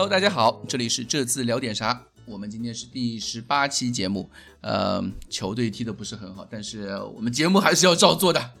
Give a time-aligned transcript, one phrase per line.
[0.00, 2.06] ？Hello，大家好，这里是这次聊点啥。
[2.24, 4.30] 我们今天是第十八期节目，
[4.62, 8.52] 呃，球队踢的不是很好，但是我们节目还是要照做的。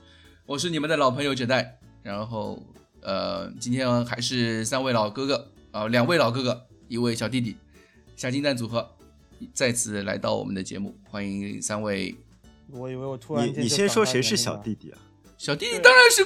[0.44, 2.62] 我是你们的老朋友哲代，然后
[3.00, 7.56] 呃，今天还是三位老哥哥啊，两位老哥哥，一位小弟弟，
[8.14, 8.86] 下金蛋组合
[9.54, 12.14] 再次来到我们的节目，欢迎三位。
[12.68, 14.98] 我以为我突然你你先说谁是小弟弟啊？
[15.38, 16.22] 小弟弟当然是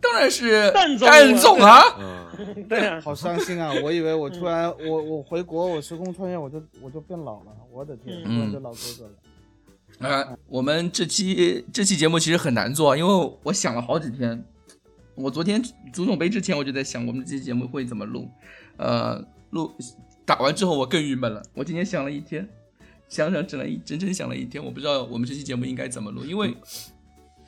[0.00, 0.96] 当然是蛋
[1.36, 1.82] 总啊！
[2.68, 3.72] 对啊，好伤心啊！
[3.82, 10.08] 我以为我突然我我回国我时空穿越我就我就变老了，我的天，突然就老哥哥了。
[10.08, 14.44] 啊，我们这期这期节目其实很难做，因为我想了好几天。
[15.14, 15.60] 我昨天
[15.92, 18.28] 足总杯之前我就在想，我们这期节目会怎么录？
[18.76, 19.74] 呃，录
[20.24, 21.42] 打完之后我更郁闷了。
[21.54, 22.48] 我今天想了一天。
[23.08, 26.54] 想想整了一整整想了一天，我不知道我们这期节目应该怎么录，因为，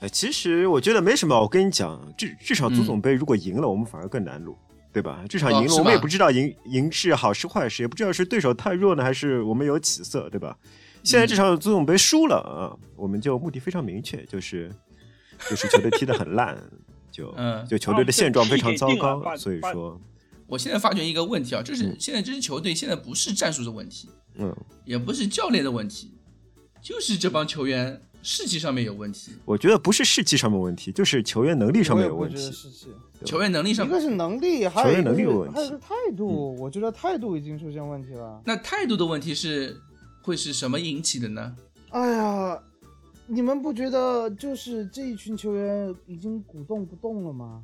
[0.01, 1.39] 哎，其实我觉得没什么。
[1.39, 4.57] 我跟你讲，这这场足总杯如果赢了，我们反而更难录，
[4.93, 5.25] 对吧？
[5.29, 10.57] 这场赢了，我们也不知道赢赢是好是坏事，也不知道是对手太弱呢，还是我们有起色，对吧？
[11.05, 14.71] 现在这场足总杯输了啊，我们就目的非常明确，就是
[15.49, 16.57] 就是球队踢得很烂，
[17.11, 17.35] 就
[17.69, 20.01] 就球队的现状非常糟糕，所以说。
[20.47, 24.53] 我现在发觉一个问题啊，就是现在这支球队现在不是战术的问题，嗯，
[24.85, 26.13] 也不是教练的问题，
[26.83, 29.33] 就是这帮球员士气上面有问题。
[29.45, 32.53] 我觉得不是士气上面问题，就是球员能力上面有问题。
[33.25, 36.55] 球员能力上，一个是能力，还有球员能力有问题，还有个态度。
[36.57, 38.41] 我觉得态度已经出现问题了。
[38.45, 39.77] 那态度的问题是
[40.23, 41.55] 会是什么引起的呢？
[41.91, 42.63] 哎呀，
[43.27, 47.63] 你们不觉得就是这一群球员已经鼓动不动了吗？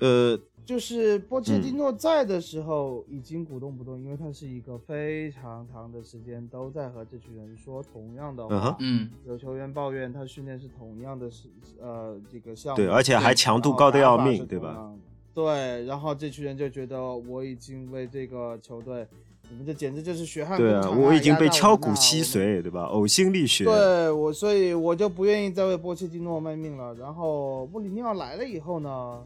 [0.00, 0.38] 呃。
[0.66, 8.76] 就是波切蒂诺在的时候已经鼓动不动，因为他是一个非常长的时间都在和这群人说同样的话。
[8.78, 11.48] 嗯，有球员抱怨他训练是同样的，是
[11.80, 14.92] 呃这个项目，对，而且还强度高的要命，对吧？
[15.34, 19.06] 对，然后这群人就觉得我已经为这个球队，
[19.48, 20.88] 你们这简直就是血汗对啊！
[20.90, 22.84] 我已经被敲骨吸髓，对吧？
[22.92, 23.64] 呕心沥血。
[23.64, 26.94] 对我，所以我就不愿意再为波切蒂诺卖命了。
[26.94, 29.24] 然后穆里尼奥来了以后呢？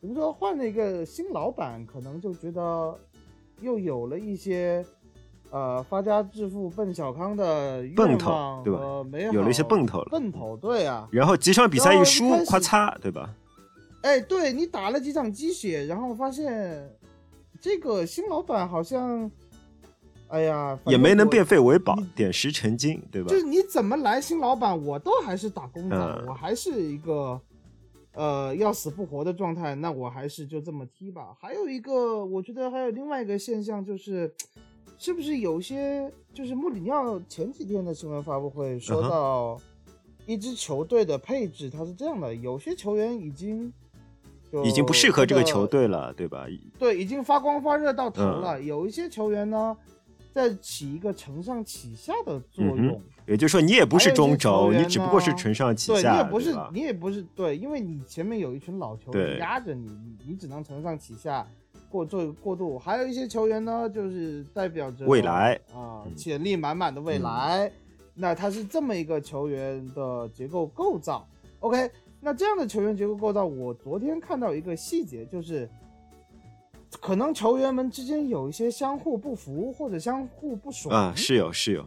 [0.00, 2.96] 比如说换了一个新老板，可能就觉得
[3.60, 4.84] 又有了一些
[5.50, 8.80] 呃发家致富奔小康的奔头，对吧？
[9.10, 10.08] 没有了一些奔头了。
[10.10, 11.08] 奔头，对啊。
[11.10, 13.34] 然后几场比赛一输，咔嚓，对吧？
[14.02, 16.88] 哎，对你打了几场鸡血，然后发现
[17.60, 19.28] 这个新老板好像，
[20.28, 23.28] 哎呀，也没能变废为宝，点石成金，对吧？
[23.28, 25.96] 就是你怎么来新老板，我都还是打工仔，
[26.28, 27.40] 我还是一个。
[28.18, 31.36] 呃，要死不活的状态，那我还是就这么踢吧。
[31.40, 34.34] 还有一个，我觉得还有另外一个现象，就是
[34.98, 39.60] 是不是有些就是穆里尼奥前几天的新闻发布会说到，
[40.26, 43.72] 一支球队的配置，它是这样的，有些球员已经
[44.64, 46.44] 已经不适合这个球队了，对吧？
[46.76, 48.60] 对，已经发光发热到头了。
[48.60, 49.76] 有一些球员呢，
[50.38, 53.02] 在起一个承上启下的作用。
[53.26, 61.44] 也就是说，你也不是中轴，你只不过是承上启下，对，你也不是，你也不是对，因为你前面有一群老球员压着你，你你只能承上启下，
[61.90, 62.78] 过做一个过渡。
[62.78, 67.70] 还有一些球员呢，就是代表着未来啊，潜力满满的未来。
[68.14, 71.26] 那他是这么一个球员的结构构造。
[71.60, 71.90] OK，
[72.20, 75.68] 那这样的球员结构构造，我昨天看到一个细节，就是
[77.00, 81.84] 可能球员们之间有一些相互不服或者相互不爽啊，是有是有。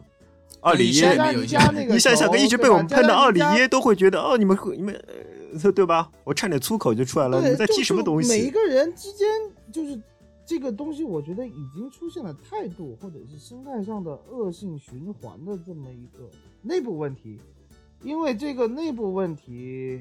[0.60, 1.32] 奥里耶，
[1.88, 4.94] 你想想，一直被我们喷的奥里耶都会觉得哦，你们你们
[5.74, 6.08] 对吧？
[6.22, 8.28] 我差点粗口就出来了，你们在踢什么东西？
[8.28, 9.28] 每一个人之间
[9.72, 10.00] 就是
[10.46, 16.30] 这个东西，我觉得已经出现了态度或者是心态上的恶性循环的这么一个
[16.62, 17.40] 内部问题，
[18.02, 20.00] 因为这个内部问题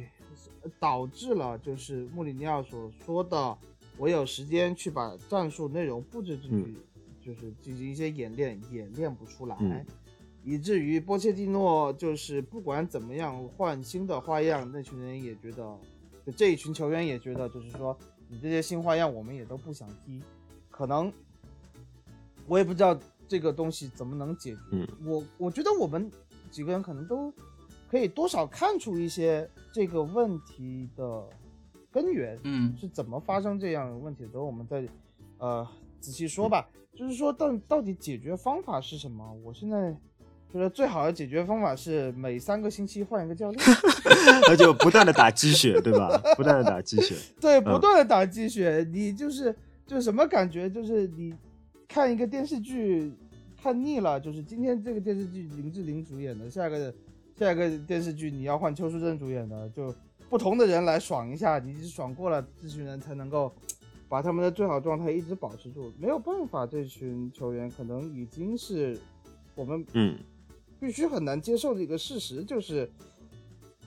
[0.80, 3.58] 导致了就是穆里尼奥所说的，
[4.02, 6.76] 我有时间去把战术内容布置进去，
[7.24, 9.86] 就是进行一些演练，演练不出来。
[10.44, 15.78] 以至于波切蒂诺就是不管怎么样换新的花样，那群人也觉得，
[16.26, 17.96] 就这一群球员也觉得，就是说
[18.28, 20.20] 你这些新花样我们也都不想踢，
[20.72, 21.14] 可能
[22.48, 24.88] 我也不知道这个东西怎么能解决。
[25.06, 26.12] 我我觉得我们
[26.50, 27.32] 几个人可能都
[27.88, 31.24] 可以多少看出一些这个问题的
[31.92, 34.26] 根源，嗯，是怎么发生这样的问题？
[34.32, 34.88] 等我们再
[35.38, 35.68] 呃
[36.00, 36.68] 仔细说吧。
[36.94, 39.34] 就是说到到底解决方法是什么？
[39.44, 39.96] 我现在。
[40.54, 43.66] 就是最好的解决方法是每三个星期换一个教练，
[44.50, 46.22] 那就不断的打鸡血，对吧？
[46.36, 48.86] 不断的打鸡血， 对，不断的打鸡血。
[48.92, 49.56] 你就是
[49.88, 50.70] 就是什么感觉？
[50.70, 51.34] 就是你
[51.88, 53.14] 看一个电视剧
[53.64, 56.94] 看腻了，就是今天这个电视剧林志玲主演的，下一个
[57.40, 59.96] 下一个电视剧你要换邱淑贞主演的，就
[60.32, 63.54] 不同的人来爽一下，你爽过了，这群人才能够
[64.08, 65.92] 把他们的最好状态一直保持住。
[66.00, 68.98] 没有办法，这群球员可能已经是
[69.56, 70.18] 我们嗯
[70.80, 72.90] 必须很难接受的一个事实，就是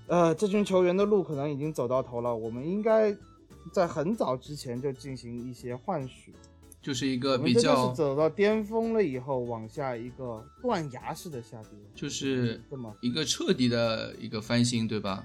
[0.06, 2.36] 呃，这群球员的路可能已经走到头了。
[2.36, 3.16] 我们应该
[3.72, 6.30] 在很早之前就进行一些换血。
[6.82, 15.24] 就是一个比较是，走到巅峰了以后，往下一个断崖式的下跌，就是这么一个彻底的一个翻新，对吧？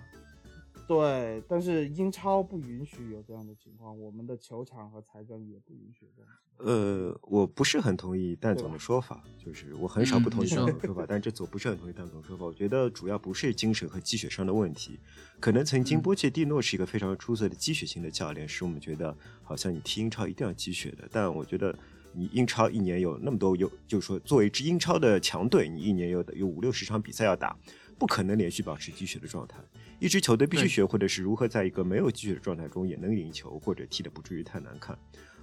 [0.90, 1.44] 对。
[1.48, 6.32] 但是英超不允许有这样的情况，我们的球场和财政也不允许这样。
[6.58, 12.44] 呃，我不是很同意蛋总的说法，就是我很少不同意蛋总的说法，但这次我不是很同意蛋总的说法。
[12.44, 15.00] 我觉得主要不是精神和积雪上的问题，
[15.40, 21.08] 可能曾经嗯波切蒂诺是一个非常出色的积雪型的教练，使我们觉得好像你踢英超一定要积雪的。
[21.10, 21.74] 但我觉得
[22.12, 27.56] 你英超一年有那么多有，就是说作为一支英超的强队，你一年有有五六十场比赛要打，
[27.98, 29.58] 不可能连续保持积雪的状态。
[30.00, 34.98] 一支球队必须学会的是如何在一个没有积雪的状态中也能赢球，或者踢得不至于太难看。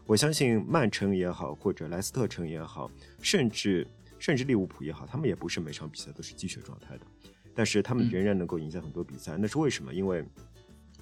[0.07, 3.87] 我相信曼城也好，或者莱斯特城也好，甚至
[4.19, 7.07] 甚至利物浦也好，他们也不是每场比赛都是积雪状态的，
[7.55, 9.37] 但是他们嗯仍然能够赢下很多比赛。
[9.39, 9.93] 那是为什么？
[9.93, 10.25] 因为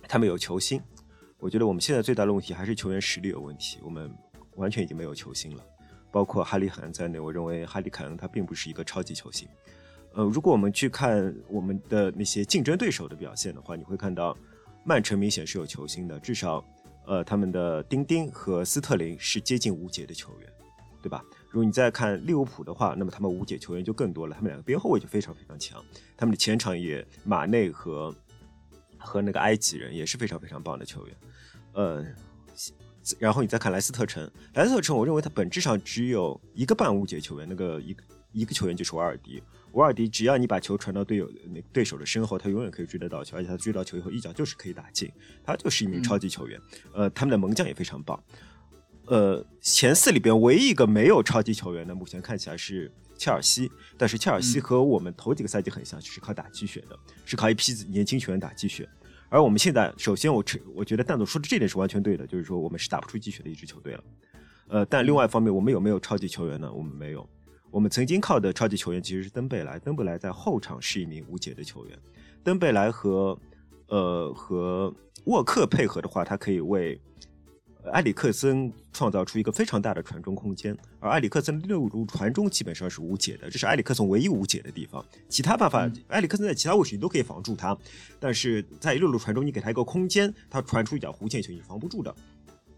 [0.08, 0.82] 他们有球星。
[1.38, 4.10] 我觉得我们现在最大的问题还是球员实力有问题，我们
[4.56, 5.62] 完全已经没有球星了，
[6.10, 7.20] 包括哈里凯恩在内。
[7.20, 9.46] 我认为哈里凯恩他并不是一个超级球星。
[10.14, 14.36] 呃，如果我们去看我们的那些竞争对手的表现的话，你会看到
[14.84, 16.64] 曼城明显是有球星的，至少
[17.06, 20.48] 呃他们的丁丁和斯特林是接近无解的球员，
[21.02, 21.24] 对吧？
[21.50, 25.84] 如果你再看利物浦的话，那么他们无解球员就更多了，他们两个边后卫就非常非常强，
[26.16, 28.14] 他们的前场也马内和
[28.96, 31.16] 和那个埃及人也是非常非常棒的球员，
[31.72, 32.04] 呃。
[33.18, 37.94] 然后你再看莱斯特城，莱斯特城，我认为他本质上只有一个半无解球员，那个一
[38.32, 39.42] 一个球员就是瓦尔迪。
[39.74, 45.10] 瓦尔迪只要你把球传到队友那对手的身后，他永远可以追得到球，而且他追到球以后一脚就是可以打进，
[45.44, 46.60] 他就是一名超级球员。
[46.92, 48.18] 呃，他们的门将也非常棒。
[49.06, 58.88] 呃，前四里边唯一一个没有超级球员的，目前看起来是切尔西，但是切尔西嗯和我们头几个赛季很像，就是靠打鸡血的，是靠一批年轻球员打鸡血。
[59.28, 64.04] 而我们现在，首先我承我觉得蛋总说的这点是完全对的，就是说我们是打不出鸡血的一支球队了。
[64.68, 66.72] 呃，但另外一方面，我们有没有超级球员呢？
[66.72, 67.28] 我们没有。
[67.74, 71.98] 我们曾经靠的超级球员其实是登贝莱，登贝莱在后场是一名无解的球员。
[72.44, 73.36] 登贝莱和
[73.88, 74.94] 呃和
[75.24, 76.96] 沃克配合的话，他可以为
[77.90, 85.04] 埃里克森创造出一个非常大的传中空间，而埃里克森六路传中基本上是无解的，这是埃里克森唯一无解的地方。
[85.28, 87.76] 其他办法，埃里克森在其他位置你都可以防住他，
[88.20, 92.14] 但是在六路传中，你给他一个空间，他传出一脚弧线球你是防不住的。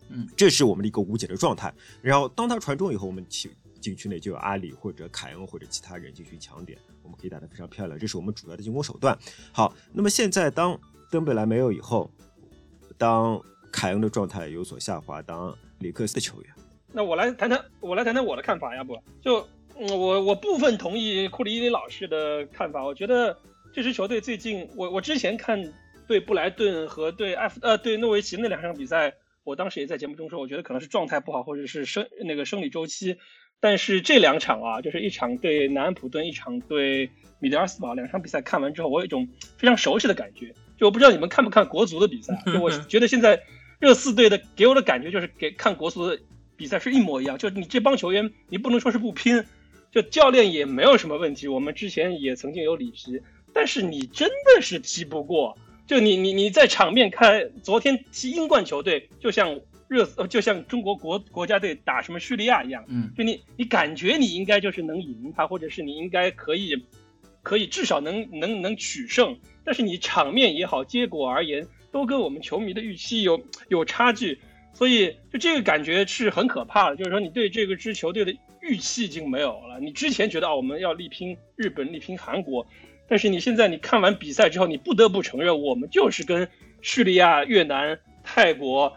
[0.09, 1.71] 嗯，这是我们的一个无解的状态。
[2.01, 3.51] 然后当他传中以后，我们禁
[3.81, 9.17] 禁区内就有阿里或者凯恩或者其他人进行抢点，我们可以打得非常漂亮，这是我们主要的进攻手段。
[9.53, 10.79] 好，那么现在当
[11.11, 12.11] 登贝莱没有以后，
[12.99, 13.41] 当
[13.73, 16.51] 凯恩的状态有所下滑，当里克斯的球员，
[16.93, 19.47] 那我来谈谈，我来谈谈我的看法，要不就
[19.79, 22.83] 嗯，我我部分同意库里伊老师的看法。
[22.83, 23.39] 我觉得
[23.73, 25.73] 这支球队最近，我我之前看
[26.07, 29.13] 对布莱顿和对埃弗呃对诺维奇那两场比赛，
[29.45, 33.19] 我当时也在节目中说，我觉得可能是状态不好，或者是生那个生理周期。
[33.61, 40.53] 但是这两场啊，就是一场对南安普顿，一场对米德尔斯堡，两场比赛看完之后，我有一种非常熟悉的感觉。
[40.77, 43.41] 就我不知道你们看不看国足的比赛啊， 就我觉得现在
[43.81, 46.19] 热刺队的给我的感觉就是给看国足的
[46.57, 47.39] 比赛是一模一样。
[47.39, 49.43] 就你这帮球员，你不能说是不拼，
[49.91, 51.49] 就教练也没有什么问题。
[51.49, 53.21] 我们之前也曾经有里皮，
[53.55, 55.57] 但是你真的是踢不过。
[55.87, 66.85] 就你你你在场面看，昨天踢英冠球队，就像热呃就像中国国国家队打什么叙利亚一样，嗯就你你感觉你应该就是能赢他，或者是你应该可以
[67.43, 74.41] 可以至少能能能取胜，但是你场面也好，结果而言都跟我们球迷的预期有有差距，
[74.73, 79.79] 所以就这个感觉是很可怕的，就是说你对这个支球队的预期已经没有了。
[79.81, 82.67] 你之前觉得啊我们要力拼日本、力拼韩国，
[83.09, 86.49] 但是你现在你看完比赛之后，你不得不承认我们就是跟
[86.83, 88.93] 叙利亚、越南、泰国。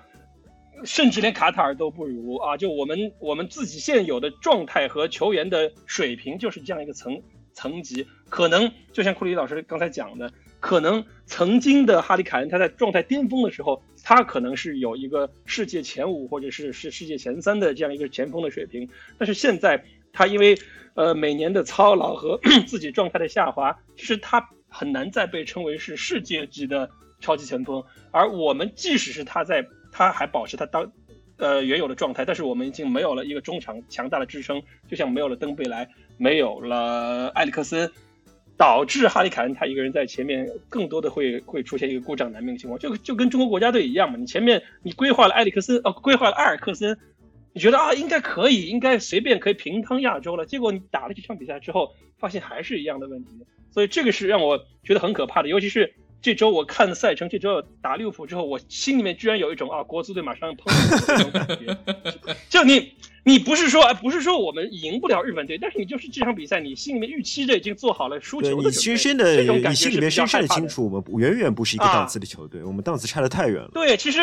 [0.85, 2.57] 甚至连卡塔尔都不如啊！
[2.57, 7.21] 就我们我们自己现有的状态和球员的水平就是这样一个层
[7.53, 8.07] 层级。
[8.29, 18.87] 可能就像库里老师刚才讲的，可能曾经的哈里凯恩他在状态巅峰的时候，他可能是有一个世界前五或者是是世界前三的这样一个前锋的水平。
[19.17, 19.83] 但是现在
[20.13, 20.57] 他因为
[20.93, 27.83] 呃每年的操劳和 自己状态的下滑，其实他很难再被称为是世界级的超级前锋。
[28.11, 30.91] 而我们即使是他在他还保持他当，
[31.37, 37.89] 呃原有的状态，但是我们已经没有了一个中场强大的支撑，就像没有了登贝莱，没有了埃里克森，
[38.57, 46.97] 导致哈里凯恩他一个人在前面，更多的会会出现一个孤掌难鸣的情况，就就跟中国国家队一样嘛，你前面你规划了埃里克森，哦，规划了埃尔克森，
[47.53, 53.31] 你觉得啊应该可以，应该随便可以平趟亚洲了，结果你打了几场比赛之后，发现还是一样的问题，
[53.71, 55.93] 所以这个是让我觉得很可怕的，尤其是。
[56.21, 61.77] 这周我看赛程，这周打利物浦之后，我心里面居然有一种啊，国足队马上碰的这种感觉。
[62.49, 62.91] 就你，
[63.23, 68.69] 你不是说，不是说我们赢不了日本队，但是你就是这场比赛，你心里面预期着已经做好了输球的准备。
[68.69, 73.71] 你深深的，你心里面深深的清楚，我们远远不是一个档次的球队，我们档次差的太远了。
[73.73, 74.19] 对，其实，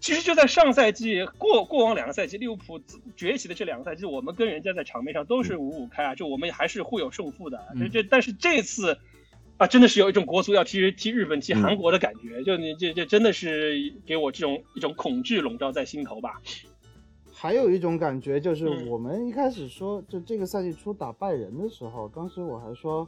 [0.00, 2.80] 其实就在上赛季过过往两个赛季，利物浦
[3.14, 7.62] 崛起的这两个赛季，我们跟人家在场面上都是五五开啊，就我们还是互有胜负的。
[7.78, 8.98] 这这，但是这次。
[9.56, 16.42] 啊，真的是有一种国足要踢踢日本、踢韩国的感觉，就你这这真的是给我这种一种恐惧笼罩在心头吧。
[17.32, 23.06] 还有一种感觉就是，我们一开始说就这个赛季初打拜仁的时候，当时我还说，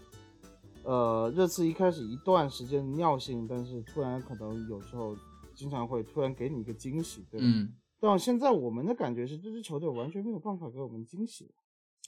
[0.85, 5.17] 呃，热刺一开始一段时间尿性，但是突然可能有时候
[5.55, 7.47] 经常会突然给你一个惊喜，对吧？
[7.49, 7.73] 嗯。
[7.99, 11.51] 但现在我们的感觉是，这支球队完全没有办法给我们惊喜。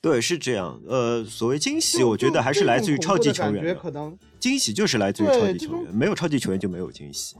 [0.00, 0.80] 对，是这样。
[0.86, 3.76] 呃，所谓惊喜，我觉得还是来自于超级球员。
[3.76, 7.36] 可能惊喜就是来自于超级球员，没有超级球员就没有惊喜。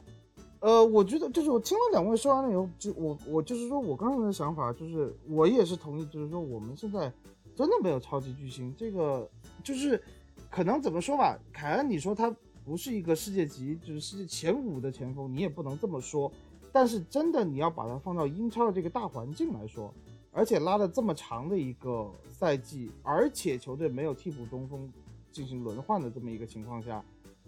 [0.60, 7.12] 呃，我觉得就是我听了两位说完了以后，就我我就是说我刚才的想法，就是我也是同意，就是说我们现在
[7.54, 8.74] 真的没有超级巨星。
[8.76, 9.30] 这个
[9.62, 10.02] 就是
[10.50, 12.34] 可能怎么说吧，凯恩，你说他
[12.64, 16.30] 不是一个世界级，就是世界前五的前锋，你也不能这么说。
[16.72, 19.94] 但是真的你要把它放到英超的这个大环境来说。
[20.38, 24.88] 而且拉了这么长的一个赛季，而且球队没有替补中锋
[25.32, 27.04] 进行轮换的这么一个情况下，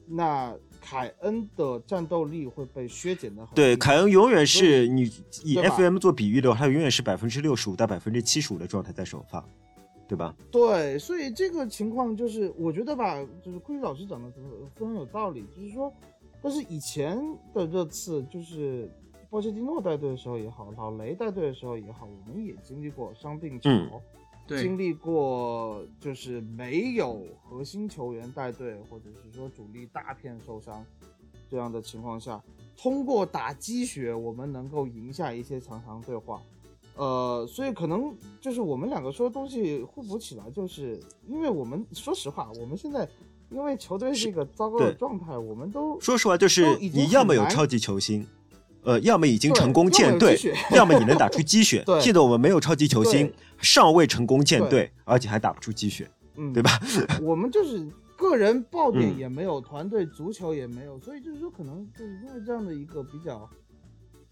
[0.09, 3.55] 那凯恩的战斗力会被削减的很。
[3.55, 5.03] 对，凯恩永远是你
[5.45, 9.45] 以 FM 做比喻的话，他永远是百分之六十五到百分之七十五的状态在首发，
[10.09, 10.35] 对吧？
[10.51, 14.29] 对，所以这个情况就是我觉得吧，就是库里老师讲的
[14.75, 15.95] 非常有道理，就是说，
[16.43, 17.17] 但是以前
[17.55, 18.91] 的热刺就是。
[19.31, 23.71] 波切蒂诺带队的时候也好，老雷带队的时候也好，我们也经历过伤病潮，
[24.49, 30.85] 经历过就是没有核心球员带队，或者是说主力大片受伤
[31.49, 32.43] 这样的情况下，
[32.77, 36.43] 通过打鸡血，我们能够赢下一些强强对话。
[36.97, 43.09] 呃，所以可能就是我们两个说的东西互补起来，就是因为我们说实话，我们现在
[43.49, 48.27] 因为球队是一个糟糕的状态，我们都说实话，就是你要么有超级球星。
[48.83, 50.39] 呃，要么已经成功建队，
[50.75, 51.85] 要么你能打出鸡血。
[52.01, 56.11] 记得我们没有超级球星，尚未成功建队，而且还打不出鸡血，
[56.55, 56.71] 对吧？
[57.21, 63.49] 我们就是个人爆点也没有，团队足球也没有，所以就是说，可能就是因为这样的一个比较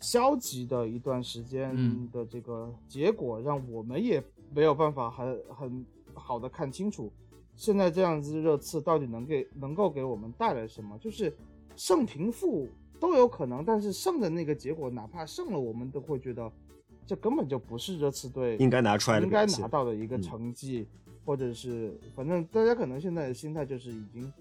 [0.01, 1.77] 消极的一段时间
[2.11, 4.23] 的这个结果，让我们也
[4.55, 7.13] 没有办法很很好的看清楚，
[7.55, 10.97] 现在这样子热刺到底能给能够给我们带来什么？
[10.99, 11.37] 就是
[11.77, 12.67] 胜平负。
[13.01, 16.51] 都有可能，但是胜的那个结果，哪怕胜了，我们都会觉得
[17.07, 20.87] 这根本就不是热刺队应该拿出来的、应该拿到的一个成绩，
[21.25, 24.33] 或者是反正大家可能现在的心态就是已经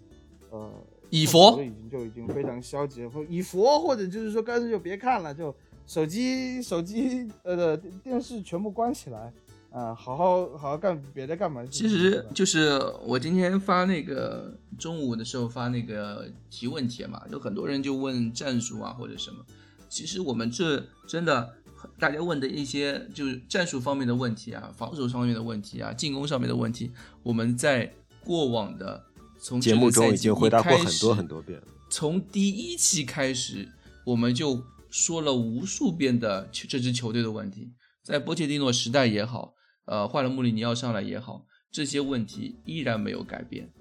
[0.49, 0.71] 呃
[1.09, 5.53] 以佛已经就已经非常消极，或以佛或者就是说干脆就别看了，就
[5.85, 9.31] 手机手机呃电视全部关起来。
[9.77, 11.63] 啊，好好好好干别的干嘛？
[11.69, 19.37] 其实就是我今天发那个中午的时候发那个提问帖嘛，有很多人就问战术啊或者什么。
[19.87, 21.53] 其实我们这真的
[21.99, 26.91] 大家问的一些就是战术方面的问题啊，防守上面的问题啊，进攻上面的问题，
[27.21, 27.93] 我们在
[28.25, 29.03] 过往的
[29.39, 31.61] 从节目中已经回答过很多很多遍。
[31.87, 33.69] 从第一期开始，
[34.07, 37.69] 我们就说了无数遍的这支球队的问题，
[38.03, 39.53] 在波切蒂诺时代也好。
[39.87, 43.71] 呃，换了穆里尼奥上来也好，这些问题依然没有改变。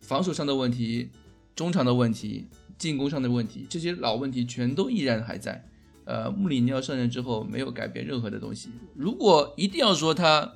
[0.00, 1.10] 防守上的问题、
[1.54, 2.46] 中场的问题、
[2.78, 5.64] 进攻上的问题，这些老问题全都依然还在。
[6.04, 8.70] 呃，穆里尼奥上任之后没有改变任何的东西。
[8.94, 10.54] 如果一定要说他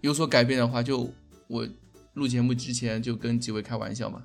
[0.00, 1.12] 有所改变的话，就
[1.46, 1.68] 我
[2.14, 4.24] 录节目之前就跟几位开玩笑嘛。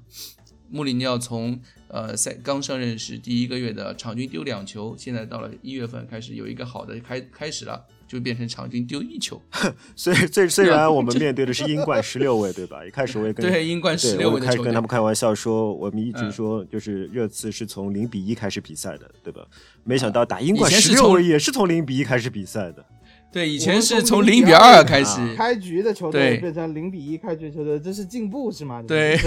[0.69, 7.85] 穆里尼奥从呃赛刚上任时第一个月的场均丢两球，现在到了一月份开始有一个好的开开始了。
[8.11, 9.41] 就变成场均丢一球，
[9.95, 12.85] 所以，最虽然我们 面对的是英冠十六位，对吧？
[12.85, 19.45] 一开始我也跟 对英冠十六位的开始跟他们开玩笑说，我们一直说就是热刺是从零比一开始比赛的，对吧？
[19.85, 22.85] 没想到打英冠十六位也是从零比一开始比赛的。
[23.31, 28.83] 对，以前是从零比二开始开局的球队变成零比一开局球队，这是进步是吗？
[28.85, 29.17] 对。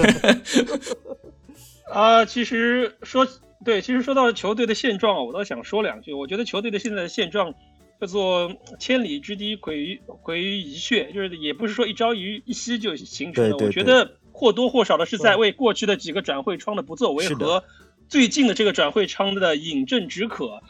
[1.91, 3.26] 啊，其实说
[3.64, 6.12] 对，其实说到球队的现状，我倒想说两句。
[6.12, 7.55] 我觉得球队的现在的现状。
[8.01, 13.57] 叫做千里之堤，毁于毁于蚁穴，就是也不是说一朝一一夕就形成的。
[13.65, 17.65] 我觉得或多或少的是在为过去的几个转会窗的不作为和
[18.09, 20.63] 最近的这个转会窗的饮鸩止渴。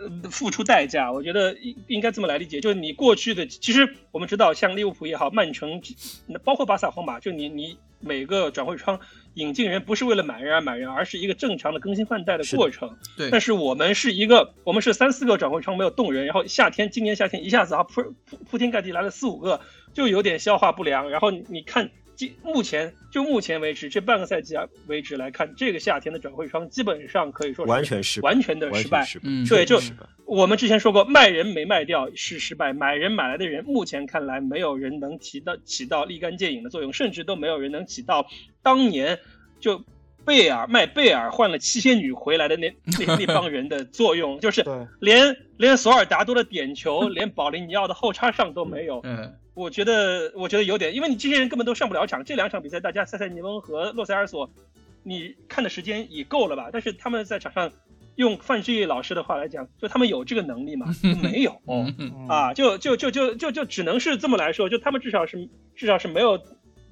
[0.00, 5.82] 呃，付出代价，我觉得应应该这么来理解，就是你过去的，其实我们知道，像利物浦也好，曼城，
[6.44, 8.98] 包括巴萨、皇马，就你你每个转会窗
[9.34, 12.96] 引进人不是为了买人而买人，而是一个正常的更新换代的过程。
[13.16, 13.30] 对。
[13.30, 19.60] 但是我们是一个，我们是三四个转会窗没有动人，然后夏天今年夏天一下子啊铺铺铺天盖地来了四五个，
[19.92, 21.10] 就有点消化不良。
[21.10, 21.90] 然后你看。
[22.42, 29.06] 目前就目前为止，这半个赛季啊为止来看，这个夏天的转会窗基本上可以说完全失完全的失败。
[29.22, 29.80] 嗯，对，就
[30.24, 38.26] 我们之前说过，卖人没卖掉是失败，买人买来的人，目前看来没有人能提到起到立竿见影的作用，甚至都没有人能起到
[38.62, 39.18] 当年
[39.60, 39.84] 就
[40.24, 42.74] 贝尔卖贝尔换了七仙女回来的那
[43.06, 44.64] 那那帮人的作用，就是
[45.00, 49.00] 连连索尔达多的点球， 连保利尼奥的后插上都没有。
[49.04, 49.34] 嗯。
[49.58, 52.24] 我觉得，我觉得有点，因为你这些人根本都上不了场。
[52.24, 54.48] 这两场比赛，大家塞塞尼翁和洛塞尔索，
[55.02, 56.70] 你看的时间也够了吧？
[56.72, 57.72] 但是他们在场上，
[58.14, 60.86] 用范志毅老师的话来讲，就他们有这个能力吗？
[61.20, 61.60] 没有
[62.28, 66.40] 啊，就就就就就就只能是这么来说，就他们至少是至少是没有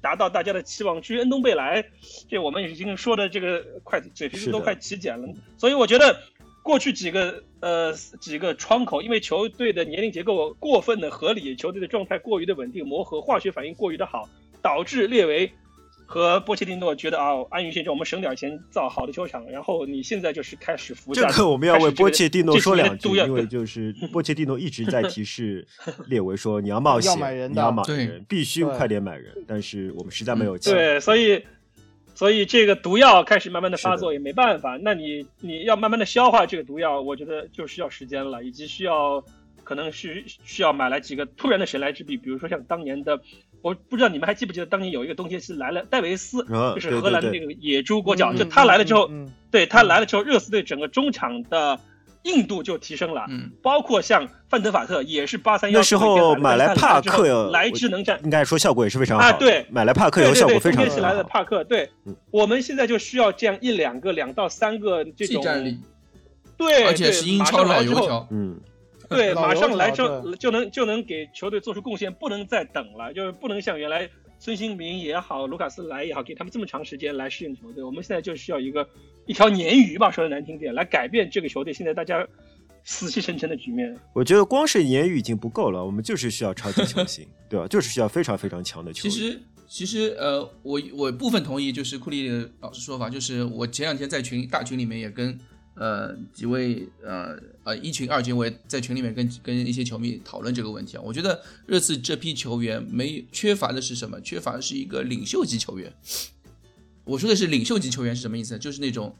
[0.01, 1.01] 达到大家的期望。
[1.01, 1.85] 至于恩东贝莱，
[2.27, 6.19] 这我们已经说的这个快嘴皮子都快起茧了，所以我觉得。
[6.67, 14.27] 过去几个呃几个窗口，因为球队的年龄结构过分的合理，球队的状态过于的稳定，磨合化学反应过于的好，
[14.61, 15.49] 导致列维
[16.05, 19.49] 和波切蒂诺觉得啊，安于现状，我们省点钱造好的球场。
[19.49, 21.29] 然后你现在就是开始服下。
[21.29, 25.65] 这个我们要为波切蒂诺说两句， 因为就是波切蒂诺一直在提示
[26.07, 29.33] 列维说，你要冒险，你要买人，必须快点买人。
[29.47, 30.73] 但是我们实在没有钱。
[30.73, 31.41] 对，所以。
[32.17, 39.23] 所以这个毒药开始慢慢的发作也没办法，那你你要慢慢的消化这个毒药，我觉得就需要时间了，以及需要
[39.63, 43.21] 可能是需要买来几个突然的神来之笔，比如说像当年的，
[43.61, 49.11] 我不知道你们还记不记得当年有一个东西是来了戴维斯，就是荷兰的那个野猪国脚，就他来了之后，
[49.51, 51.79] 对他来了之后，热刺队整个中场的。
[52.23, 55.79] 硬度就提升了，嗯，包括像范德法特也是八三幺。
[55.79, 59.25] 那时候买来帕克来之能战，应该说效果也是非常好。
[59.25, 60.93] 啊，对，买来帕克有效果非常好。
[60.93, 61.89] 对来的帕克，对，
[62.31, 65.41] 我们现在就需要这样一两个、两到三个这种。
[65.41, 65.79] 战力。
[66.57, 68.27] 对，而且是英超老油条。
[68.31, 68.59] 嗯，
[69.09, 74.09] 对， 马上来之后就能就能给球队做出贡献，不能再等了，就是不能像原来。
[74.39, 78.87] 孙兴民也好，卢卡斯来也好，给他们这么长时间来适应球队，我们现在就需要一个
[79.25, 82.25] 一条鲶鱼吧，说的难听点，来改变这个球队现在大家
[82.83, 83.97] 死气沉沉的局面。
[84.13, 87.67] 我觉得光是鲶鱼已经不够了，我们就是需要超级球星， 对吧？
[87.67, 89.11] 就是需要非常非常强的球员。
[89.11, 92.29] 其实，其实，呃，我我部分同意，就是库里
[92.61, 95.37] 老师说法，就是我前两天在群大群里面也跟。
[95.79, 101.01] 呃，几位呃呃一群二群，我也在群里面跟跟一些球迷讨论这个问题啊。
[101.05, 104.19] 我觉得热刺这批球员没缺乏的是什么？
[104.21, 105.93] 缺乏的是一个领袖级球员。
[107.03, 108.57] 我说的是领袖级球员是什么意思？
[108.57, 109.15] 就是那种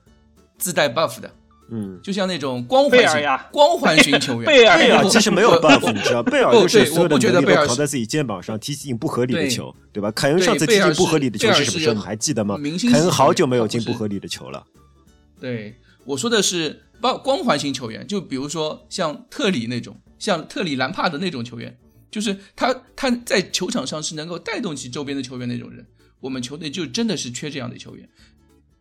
[0.57, 1.31] 自带 buff 的，
[1.69, 4.45] 嗯，就像那种光环型光环型球员。
[4.45, 10.09] 贝尔贝尔其实没有 buff，你知道，贝尔就是所有的能力都扛在自己肩膀上，踢进不合理的球，对吧？
[10.11, 11.93] 凯恩上次踢进不合理的球是什么时候？
[11.93, 12.57] 你还记得吗？
[12.91, 14.65] 凯恩好久没有进不合理的球了。
[15.39, 15.75] 对。
[16.07, 21.77] 我说的是包光环型球员，就比如说像特里那种，像特里兰帕的那种球员，
[22.09, 25.85] 就是他他在球场上是能够带动起周边的球员那种人。
[26.21, 28.09] 我们球队就真的是缺这样的球员。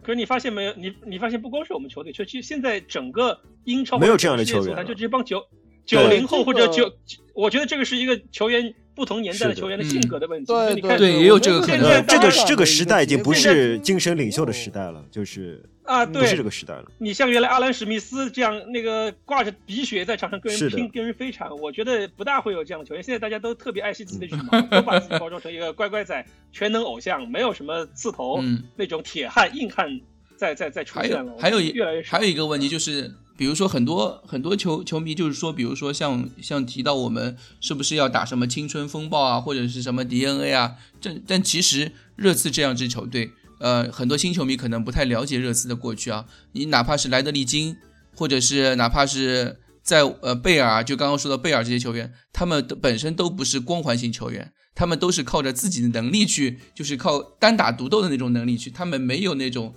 [0.03, 0.73] 可是你发现没有？
[0.75, 5.45] 你你发现不光是我们球队缺，其实现在整个英超没有这样的球员，就这帮九
[5.85, 6.91] 九零后或者九，
[7.35, 10.47] 我觉得这个是一个球员不同年代的球员的性格的问题。
[10.47, 12.05] 对对对，也有这个可能。
[12.07, 15.63] 这个这个时代已经不是精神领袖的时代了，就是。
[15.85, 16.85] 啊，对，不是这个时代了。
[16.99, 23.01] 你像原来阿兰史密斯这样，那个挂着鼻血在场上跟人拼、跟人飞铲，我觉得不大会有这样的球员。
[23.05, 28.43] 现在大家都特别爱惜自己的羽毛，都把自己包装成一个乖乖仔、全能偶像，没有什么刺头
[28.75, 30.01] 那种铁汉、硬汉
[30.37, 31.37] 在在在出现了。
[31.39, 40.77] 还有，还有越来越还有一个问题就是，比如说很多很多球球迷就是说，比如说像像提到我们是不是要打什么青春风暴啊，或者是什么 DNA 啊？
[41.01, 43.33] 这但其实热刺这样支球队。
[43.59, 46.27] 呃，很多新球迷可能不太了解热刺的过去啊。
[46.53, 47.77] 你哪怕是莱德利金，
[48.15, 59.75] 或者是哪怕是在呃贝尔，就刚刚说的贝尔这些球员，他们本身都不是光环型球员，他们都是靠着自己的能力去，就是靠单打独斗的那种能力去，他们没有那种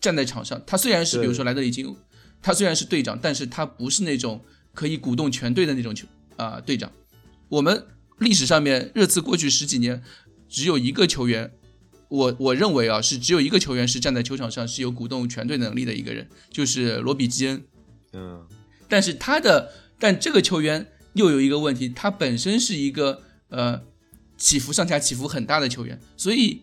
[0.00, 0.62] 站在场上。
[0.64, 1.96] 他虽然是比如说莱德利金，
[2.46, 4.40] 他虽然是队长，但是他不是那种
[4.72, 6.06] 可以鼓动全队的那种球
[6.36, 6.92] 啊队长。
[7.48, 7.84] 我们
[8.20, 10.00] 历史上面热刺过去十几年
[10.48, 11.50] 只有一个球员。
[12.08, 17.64] 我我认为啊，是只有一个球员是站在球场上是有鼓动全队能力的一个人，就是罗比基恩。
[18.12, 18.46] 嗯，
[18.88, 23.82] 但是他的，但这个球员又有一个问题，他本身是一个呃
[24.38, 26.62] 起伏上下起伏很大的球员，所以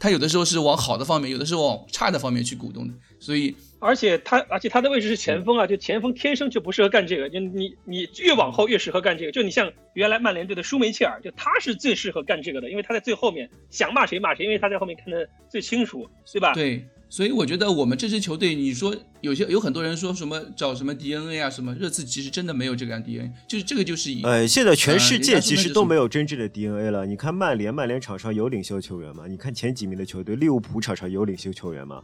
[0.00, 9.32] 他有的时候是往好的方面，有的时候往差的方面去鼓动的，所以而且他，而且他的位置是前锋啊，就前锋天生就不适合干这个，就你你越往后越适合干这个。
[9.32, 16.52] 就你像原来曼联队的舒梅切尔，就他是最适合干这个的，因为他在最后面想骂谁骂谁，因为他在后面看得最清楚，对吧？
[16.52, 27.06] 对，所以我觉得我们这支球队，你说有些有很多人说什么找什么 DNA 啊什么，热刺其实真的没有这个样 DNA，就是这个就是以呃，现在全世界其实都没有真正的 DNA 了。
[27.06, 29.24] 你看曼联，曼联场上有领袖球员吗？
[29.26, 32.02] 你看前几名的球队，利物浦场上有领袖球员吗？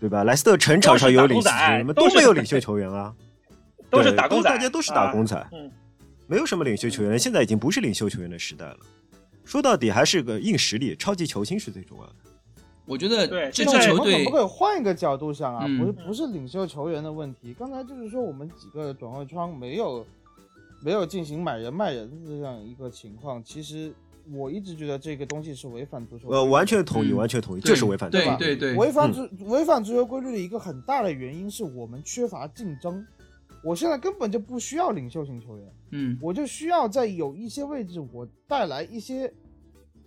[0.00, 0.24] 对吧？
[0.24, 1.92] 莱斯特城场上有领袖球员吗？
[1.92, 3.14] 都没有领袖球员啊，
[3.90, 5.70] 都是打工仔，大家都是打工仔，啊嗯，
[6.26, 7.18] 没有什么领袖球员。
[7.18, 8.78] 现在已经不是领袖球员的时代了。
[9.44, 12.12] 说到底还是个硬实力，超级球星是最重要的。
[12.84, 15.64] 我觉得对这支球队我们可不可以换一个角度想啊？
[15.66, 20.06] 嗯不是不是领袖球员的问题，刚才就是说我们几个转会窗没有
[20.82, 23.92] 没有进行买人卖人的这样一个情况，其实
[24.32, 26.42] 我一直觉得这个东西是违反足球规律。
[26.42, 33.04] 呃，完全同意，嗯完全同意，对就是违反对吧对对，违反足违反足球规律的一个很大的原因是我们缺乏竞争。
[33.64, 39.32] 我现在根本就不需要领袖型球员，嗯我就需要在有一些位置我带来一些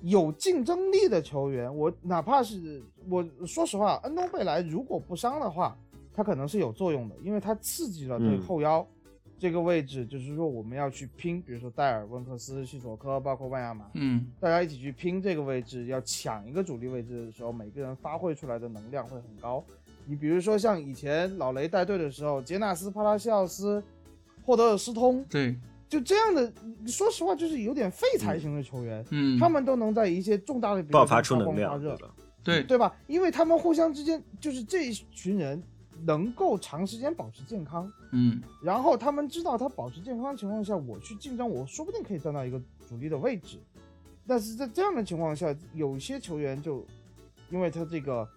[0.02, 1.76] 有竞争力的球员。
[1.76, 5.78] 我哪怕是我说实话，恩东贝莱如果不伤的话，
[6.14, 8.88] 他可能是有作用的，因为他刺激了对嗯后腰
[9.42, 19.66] 这个位置，就是说我们要去拼，比如说戴尔、温克斯、西索科，包括万亚马，嗯大家一起去拼这个位置，要抢一个主力位置的时候，每个人发挥出来的能量会很高。
[20.06, 23.84] 你比如说像以前老雷带队的时候，杰纳斯、帕拉西奥斯、
[24.44, 25.56] 霍德尔斯通，对
[25.90, 26.54] 就这样的，
[26.86, 32.14] 说实话就是有点废材型的球员，嗯他们都能在一些重大的比赛爆发出能量，发热，对吧？
[32.44, 32.96] 对对吧？
[33.08, 35.60] 因为他们互相之间就是这一群人
[36.06, 43.60] 能够长时间保持健康，嗯然后他们知道他保持健康的情况下，我去竞争，我说不定可以站到一个主力的位置。
[44.28, 46.86] 但是在这样的情况下，有些球员就
[47.50, 48.28] 因为他这个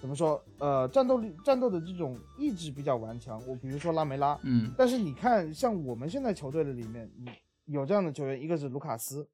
[0.00, 3.40] 怎么说，呃，战斗力、战斗的这种意志比较顽强。
[3.46, 9.28] 我比如说拉梅拉，嗯但是你看，像我们现在球队的里面，你有这样的球员，一个是卢卡斯，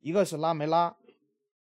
[0.00, 0.94] 一个是拉梅拉，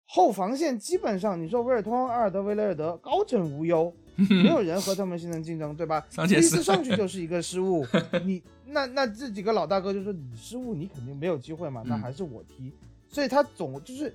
[0.05, 3.95] 后防线基本上你说维尔通、阿尔德维雷尔德高枕无忧，
[4.43, 6.05] 没有人和他们形成竞争，对吧？
[6.29, 7.87] 一次上去就是一个失误，
[8.25, 12.73] 你那那这几个老大哥就说你失误，你肯定没有机会嘛，那嗯还是我踢，
[13.09, 14.15] 所以他总就是。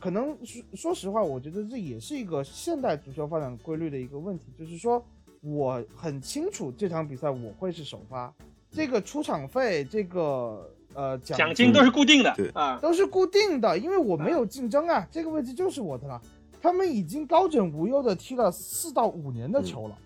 [0.00, 5.02] 可能说说实话，我觉得这也是一个现代足球发展规律的一个问题，就是说
[5.40, 8.30] 我很清楚这场比赛我会是首发，
[8.70, 12.78] 这个出场费，这个呃奖奖金都是固定的对啊。
[12.82, 16.20] 都是固定的，因为我没有竞争啊，这个位置就是我的了。
[16.64, 19.98] 他们已经高枕无忧的踢了四到五年的球了，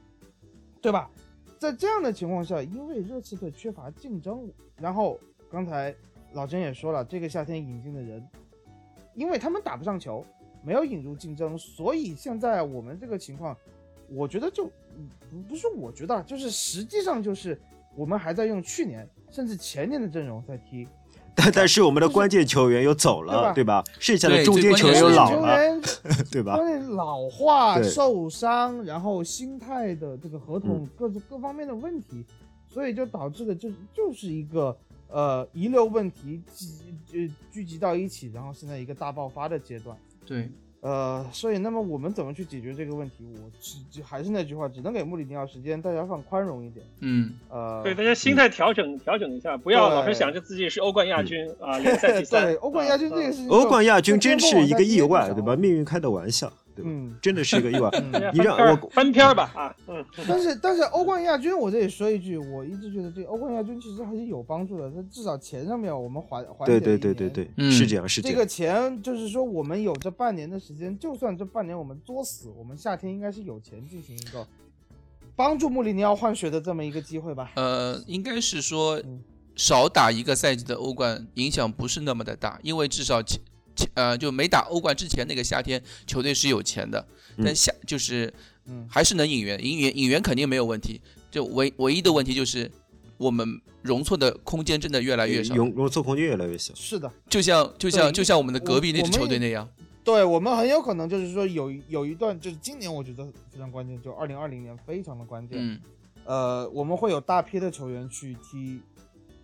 [0.83, 1.09] 对吧？
[1.57, 5.17] 在这样的情况下，因为热刺队缺乏竞争，然后
[5.49, 5.95] 刚才
[6.33, 8.21] 老甄也说了，这个夏天引进的人，
[9.15, 10.27] 因为他们打不上球，
[10.65, 13.57] 没有引入竞争，所以现在我们这个情况，
[14.11, 14.65] 我觉得就
[15.31, 17.57] 不不是我觉得啊，就是实际上就是
[17.95, 20.89] 我们还在用去年甚至前年的阵容在踢，
[21.41, 23.85] 但但是我们的关键球员又走了，对吧？
[24.01, 25.57] 剩下的中间球员又老了，
[26.33, 26.57] 对吧？
[26.57, 32.25] 关键老化、受伤，然后心态的这个合同各各方面的问题，
[32.69, 34.77] 所以就导致的就就是一个
[35.09, 36.75] 呃遗留问题集
[37.13, 39.97] 呃聚集到一起，然后现在一个大爆发的阶段。
[40.27, 43.17] 对呃，所以那么我们怎么去解决这个问题？
[43.43, 46.87] 我只只还是那句话，只能给穆里尼奥时间，大家放宽容一点。
[47.01, 52.45] 嗯呃，对，大家心态调整调整一下，不要老是想着自己是欧冠亚军啊，联赛第 三。
[52.45, 55.57] 对欧冠亚军这个啊事情，欧冠亚军真是一个意外，对吧？
[55.57, 56.91] 命运开的玩笑，对吧？
[56.93, 57.19] 嗯。
[57.21, 57.89] 真的是一个意外。
[57.99, 68.35] 嗯你让我翻篇儿吧啊，嗯， 但是但是欧冠亚军，我这里说一句，我一直觉得对欧冠亚军其实还是有帮助的，它至少钱上面我们还还对对对对对，嗯是这样是这样。
[68.35, 74.47] 这个钱就是说我们有这半年的时间，就算这半年我们作死，我们夏天应该是有钱进行一个
[75.35, 77.51] 帮助穆里尼奥换血的这么一个机会吧。
[77.57, 79.21] 呃，应该是说嗯
[79.57, 83.43] 少打一个赛季的欧冠影响不是那么的大，因为至少前前
[83.95, 87.07] 呃就没打欧冠之前那个夏天球队是有钱的，
[87.39, 88.33] 但嗯夏就是
[88.67, 92.71] 嗯，还是能引援，引援引援肯定没有问题，就唯唯一的问题就是
[93.17, 96.75] 我们容错的空间真的越来越少，容容错空间越来越小。
[96.75, 99.69] 是的，就像就像就像我们的隔壁那支球队那样，
[100.05, 105.59] 对我们很有可能就是说有有一段就是今年我觉得非常关键，就二零二零年非常的关键。
[105.61, 105.81] 嗯
[106.25, 108.83] 呃，我们会有大批的球员去踢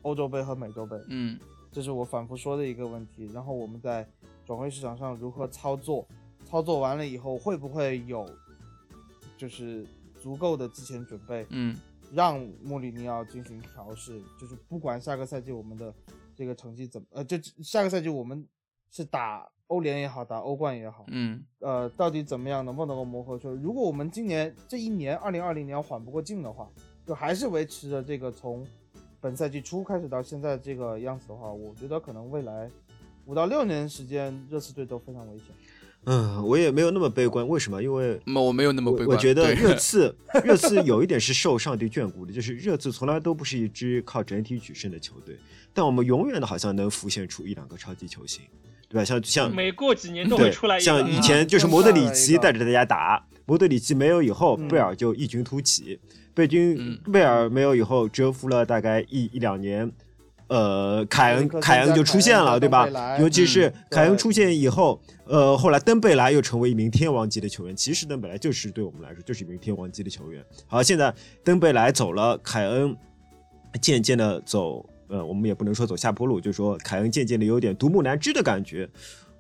[0.03, 1.39] 欧洲杯和美洲杯，嗯
[1.73, 3.27] 这是我反复说的一个问题。
[3.33, 4.07] 然后我们在
[4.45, 6.07] 转会市场上如何操作，
[6.45, 8.29] 操作完了以后会不会有
[9.37, 9.87] 就是
[10.21, 11.77] 足够的之前准备，嗯。
[12.13, 15.93] 让穆里尼奥进行调试，就是不管下个赛季我们的
[16.37, 18.47] 这个成绩怎么，呃，就下个赛季我们
[18.93, 21.43] 是打欧联也好，打欧冠也好，嗯。
[21.59, 23.61] 呃，到底怎么样，能不能够磨合出来？
[23.61, 26.71] 如果我们今年这一年二零二零年缓不过劲的话，
[27.05, 28.65] 就还是维持着这个从
[29.21, 32.71] 本赛季初开始到现在这个样子的话，我觉得可能未来
[33.27, 35.47] 五到六年时间，热刺队都非常危险。
[36.07, 37.49] 嗯，我也没有那么悲观。
[37.49, 37.83] 为什么？
[37.83, 39.17] 因为那我没有那么悲观。
[39.17, 45.35] 我觉得热刺， 热刺有一点是受上帝眷顾的，就是热刺从来都不是一支靠整体取胜的球队，
[45.73, 48.43] 但我们永远的好像能浮现出一两个超级球星，
[48.87, 49.05] 对吧？
[49.05, 50.85] 像像每过几年都会出来，一个。
[50.85, 55.99] 像以前就是莫德里奇带着大家打，莫德里奇没有以后，嗯贝尔就异军突起，
[56.35, 59.91] 贝军嗯贝尔没有以后，蛰伏了大概一一两年。
[60.49, 62.87] 呃，凯恩凯恩就出现了，对吧？
[63.19, 67.75] 尤其是嗯凯恩出现以后，呃，后来登贝莱又成为一名天王级的球员。
[67.75, 70.45] 其实登贝莱就是对我们来说就是一名天王级的球员。
[70.67, 72.95] 好，现在登贝莱走了，凯恩
[73.81, 78.89] 渐渐的走，呃，我们也不能说走下坡路，就是说凯恩渐渐的有点独木难支的感觉。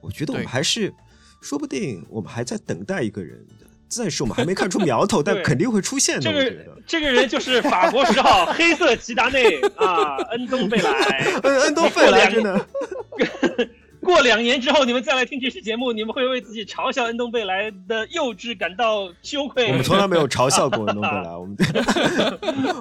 [0.00, 0.92] 我觉得我们还是，
[1.40, 3.44] 说不定我们还在等待一个人，
[3.88, 6.22] 暂时我们还没看出苗头， 但肯定会出现的。
[6.22, 6.74] 这个我觉得。
[6.86, 10.90] 这个人就是法国十号黑色齐达内啊，恩东贝莱。
[11.42, 12.66] 恩 恩东贝莱真的，
[14.04, 19.68] 过两年之后，你们再来听这期节目，你们会为自己嘲笑恩东贝莱的幼稚感到羞愧。
[19.68, 21.56] 我们从来没有嘲笑过恩东贝莱，我们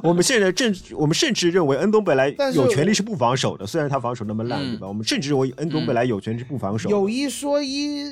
[0.04, 4.88] 我们现在正我们甚至认为恩东贝莱有权利是不防守的，虽然他防守那么烂，嗯对吧？
[4.90, 6.92] 我们甚至认为恩东贝莱有权利是不防守的。
[6.94, 8.04] 有一说一，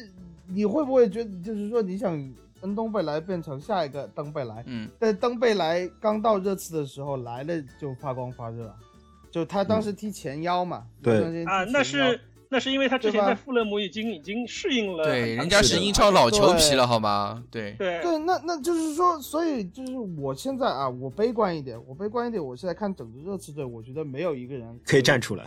[0.54, 2.18] 你会不会觉得，就是说你想
[2.62, 4.63] 恩东贝莱变成下一个登贝莱？
[4.67, 8.74] 嗯但登贝莱刚到热刺的时候来了就发光发热，
[9.30, 12.19] 就他当时踢前腰嘛，对啊，那是
[12.50, 17.41] 那是因为他之前在富勒姆已经已经适应了对，人家是英超老球皮了，好吗？
[17.50, 25.45] 对，对对，那那就是说，所以就是我现在啊，我悲观一点，我悲观一点，我现在看整个热刺队，我觉得没有一个人可以站出来，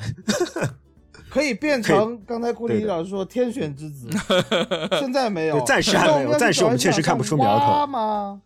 [1.28, 4.08] 可以变成刚才库里老师说天选之子，
[4.98, 8.40] 现在没有，暂时还没有暂时我们确实看不出苗头。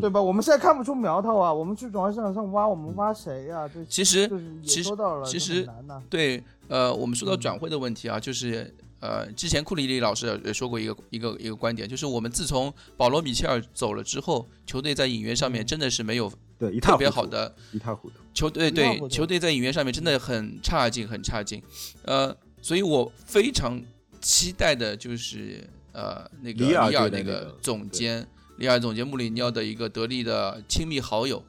[0.00, 0.22] 对吧？
[0.22, 4.30] 我们现在看不出苗头啊，我们去转会市场上挖，我们挖谁呀、这其实
[4.64, 15.66] 其实到了，其实很难呐、对，呃，我们说到转会的问题啊，就是呃，之前库里里老师也说过一个一个一个观点，就是我们自从保罗米切尔走了之后，球队在引援上面嗯。
[15.66, 18.14] 真的是没有对，一塌特别糊涂，好的一塌糊涂。
[18.32, 21.60] 球队，对球队在引援上面真的很差劲，很差劲。
[22.04, 23.82] 呃，所以我非常
[24.20, 28.24] 期待的就是呃那个里尔那个总监，
[28.58, 31.42] 里尔总监穆里尼奥的一个得力的亲密好友，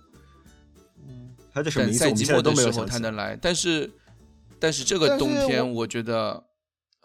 [1.08, 3.92] 嗯，他叫什么赛季末的时候他能来，但是
[4.58, 6.44] 但是这个冬天我我觉得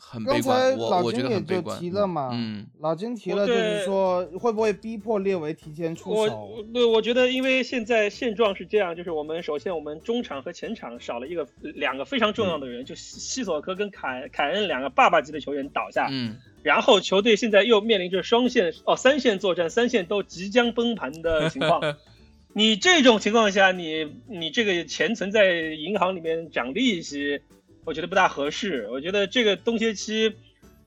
[0.00, 1.78] 很悲观，我老我觉得金也就很悲观。
[1.78, 6.64] 提了嘛，嗯，老金提了，就是说会不会逼迫列维提前出我手？
[6.72, 21.96] 对，我觉得因为现在现状是这样，就是我们首先我们中场和前场少了一个两个非常重要的人，就西西索科跟凯凯恩两个爸爸级的球员倒下，嗯，然后球队现在又面临着双线哦三线作战，三线都即将崩盘的 情况。
[22.54, 27.40] 你这种情况下，你你这个钱存在银行里面涨利息，
[27.84, 28.88] 我觉得不大合适。
[28.90, 30.34] 我觉得这个冬歇期，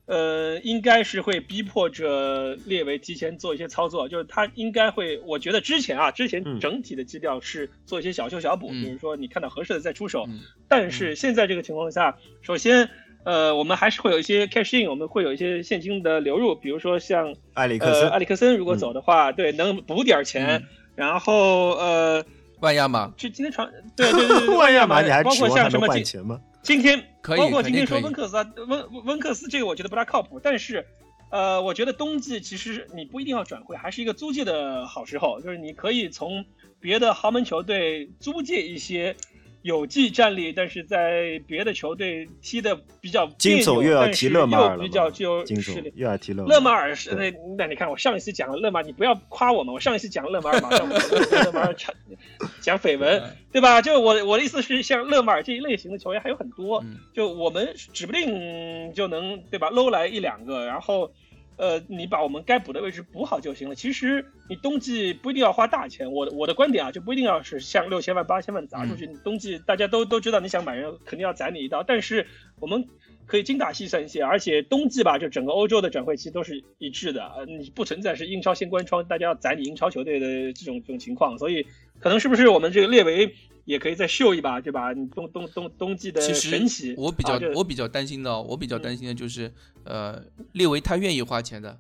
[0.06, 10.26] 呃，应该是会逼迫着列维提前做一些操作，就是他应该会，我觉得之前啊，之前嗯整体的基调是做一些小修小补，嗯比如说你看到合适的再出手。
[10.28, 12.90] 嗯但是现在这个情况下，首先，
[13.24, 20.60] 呃，我们还是会有一些 cash in，我们会有一些现金的流入，比如说像呃埃里克森埃里克森如果走的话，对，能补点钱。
[20.60, 22.24] 嗯然后呃，
[22.60, 26.40] 万亚马这今天传对对对对， 万亚马，你还包括像什么钱吗？
[26.64, 30.86] 今天可以包括今天说温克斯啊，温温克斯这个我觉得不大靠谱，但是。
[31.34, 35.40] 呃，我觉得冬季其实你不一定要转会，还是一个租借的好时候。
[35.40, 36.44] 就是你可以从
[36.82, 39.16] 别的豪门球队租借一些
[39.62, 45.94] 有技战力，但是在别的球队踢的比较别金总扭又要提勒马尔比较具有实力。
[45.96, 51.94] 又要提勒勒马尔是对那那你看我上一次讲了勒马尔，你不要夸我们，我上一次讲勒马尔，马上勒马尔 讲
[52.60, 53.22] 讲绯闻，
[53.52, 53.82] 对吧？
[53.82, 61.12] 就我我的意思是，像勒马尔这一类型的球员还有很多，嗯就我们指不定就能对吧搂来一两个，然后。
[61.62, 63.76] 呃，你把我们该补的位置补好就行了。
[63.76, 69.06] 其实你冬季不一定要花大钱，我的我的观点啊，就不一定要是像六千万、八千万砸出去。
[69.06, 72.26] 你冬季大家都都知道，你想买人肯定要宰你一刀，但是
[72.60, 72.88] 我们
[73.28, 81.68] 可以精打细算一些，而且冬季吧，就整个欧洲的转会期都是一致的，呃，你不存在是英超先关窗，大家要宰你英超球队的这种这种情况，所以
[82.00, 84.94] 可能是不是我们这个列维也可以再秀一把，对吧？
[84.94, 86.88] 你冬冬冬冬季的其神奇。
[86.88, 89.52] 实，我比较、啊我比较担心的哦，我比较嗯担心的就是，
[89.84, 90.22] 呃，
[90.54, 91.78] 列维他愿意花钱的，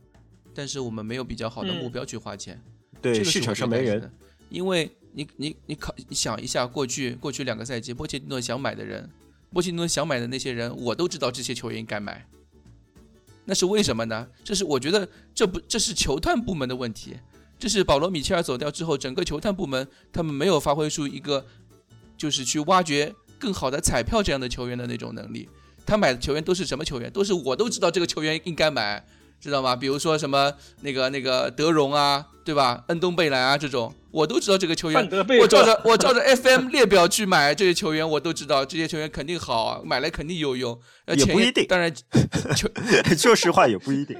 [0.53, 1.77] 但是我们没有比较好的嗯。
[1.77, 2.61] 目标去花钱，
[3.01, 4.11] 对市场上没人。
[4.49, 9.09] 因为你你你考你想一下，过去过去两个赛季，波切蒂诺想买的人，
[9.51, 12.27] 波切蒂诺想买的那些人，我都知道这些球员应该买，
[13.45, 14.27] 那是为什么呢？
[14.43, 17.15] 这是我觉得这不这是球探部门的问题，
[17.57, 21.45] 这是保罗米切尔走掉之后，整个球探部门他们没有发挥出一个
[22.21, 25.49] 就是去挖掘更好的彩票这样的球员的那种能力。
[25.87, 27.11] 他买的球员都是什么球员？
[27.11, 29.03] 都是我都知道这个球员应该买，
[29.39, 29.75] 知道吗？
[29.75, 32.83] 比如说什么那个那个德容啊，对吧？
[32.89, 35.09] 恩东贝莱啊这种，我都知道这个球员。
[35.39, 40.79] 我照着我照着 FM 列表去买这些球员，我都知道这些球员肯定好啊，买来肯定有用。
[41.07, 41.91] 也不一定，当然，
[42.55, 42.69] 球
[43.17, 44.15] 说实话也不一定。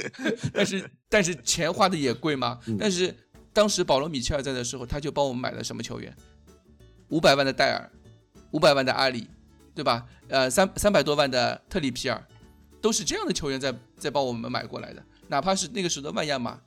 [0.52, 2.58] 但是但是钱花的也贵嘛。
[2.78, 3.14] 但是
[3.54, 6.14] 当时保罗米切尔在的时候，他就帮我们买了什么球员？
[7.08, 7.90] 五百万的戴尔，
[8.52, 9.28] 五百万的阿里。
[9.76, 10.06] 对吧？
[10.28, 12.26] 呃，三三百多万的特里皮尔，
[12.80, 15.04] 都是这样的球员在在帮我们买过来的。
[15.28, 16.58] 哪怕是那个时候的万亚马，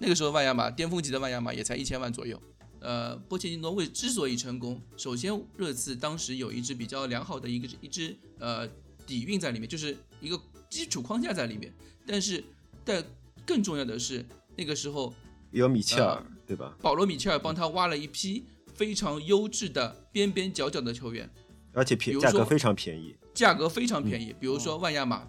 [0.00, 2.42] 那个时候万亚马巅峰级的万亚马也才一千万左右。
[2.80, 8.66] 呃，波切蒂诺为之所以成功，首先热刺当时有一支比较良好的一个一支呃
[9.06, 10.36] 底蕴在里面，就是一个
[10.68, 11.72] 基础框架在里面。
[12.04, 12.42] 但是，
[12.84, 13.00] 但
[13.46, 15.14] 更重要的是那个时候
[15.52, 16.76] 有米切尔，对吧？
[16.82, 18.44] 保罗米切尔帮他挖了一批
[18.78, 21.28] 非常优质的边边角角的球员。
[21.74, 24.34] 而且便价格非常便宜，价格非常便宜。
[24.40, 25.28] 比如说万亚马，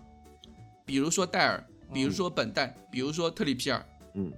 [0.86, 3.86] 比如说戴尔，比如说本代，比如说特里皮尔，
[4.16, 4.32] 嗯，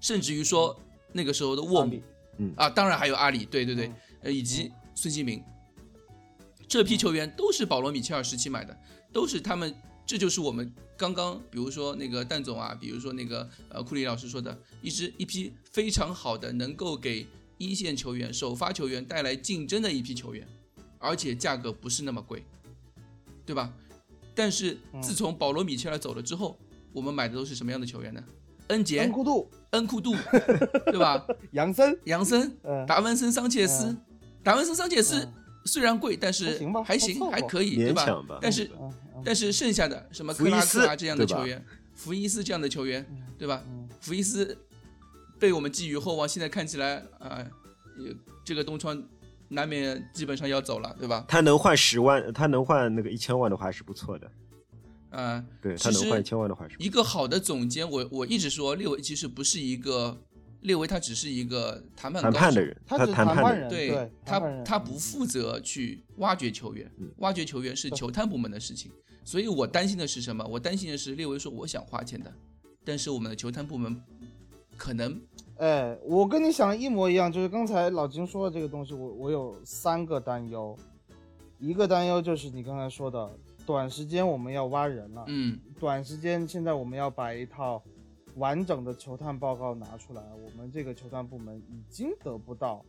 [0.00, 0.76] 甚至于说
[1.12, 2.02] 那个时候的沃姆，
[2.38, 2.52] 嗯。
[2.56, 5.40] 啊，当然还有阿里，对对对，呃，以及孙兴民，
[6.66, 8.76] 这批球员都是保罗米切尔时期买的，
[9.12, 9.72] 都是他们，
[10.06, 17.26] 这就是我们刚刚，比如说那个蛋总啊，比如说那个呃库里老师说的，一支一批非常好的，能够给
[17.58, 20.46] 一线球员、首发球员带来竞争的一批球员。
[21.00, 22.44] 而且价格不是那么贵，
[23.46, 23.72] 对吧？
[24.34, 26.58] 但是自从保罗米切尔走了之后，
[26.92, 28.20] 我们买的都是什么样的球员呢？
[28.66, 30.16] 恩杰、恩库杜、恩库杜，
[30.90, 31.24] 对吧？
[31.52, 32.52] 杨森、杨森、
[32.84, 33.96] 达文森、桑切斯、
[34.42, 35.24] 达文森、桑切斯
[35.66, 38.04] 虽然贵，但是还行，还可以，对吧？
[38.42, 38.68] 但是
[39.24, 43.06] 但是剩下的什么克拉克啊这样的球员，福伊斯这样的球员，
[43.38, 43.62] 对吧？
[44.00, 44.58] 福伊斯
[45.38, 47.46] 被我们寄予厚望，现在看起来啊，
[48.44, 49.02] 这个东窗。
[49.50, 51.24] 难免基本上要走了，对吧？
[51.26, 54.30] 他能换十万，他能换那个一千万的话还是不错的。
[55.08, 56.76] 嗯，对他能换一千万的话是。
[56.78, 60.14] 一个好的总监，我我一直说列维其实不是一个
[60.60, 66.86] 列维，他只是一个谈判谈判的人，他谈判人，对他他不负责去挖掘球员，
[67.20, 68.92] 挖掘球员是球探部门的事情。
[69.24, 70.44] 所以我担心的是什么？
[70.44, 72.30] 我担心的是列维说我想花钱的，
[72.84, 73.98] 但是我们的球探部门
[74.78, 75.20] 可能。
[75.58, 80.78] 哎，我跟你想的一模一样，就是刚才老金说的这个东西，我我有三个担忧，
[81.58, 83.28] 一个担忧就是你刚才说的，
[83.66, 87.82] 短时间我们要挖人了，嗯，短时间现在我们要把一套
[88.36, 92.80] 完整的球探报告拿出来，我们这个球探部门已经得不到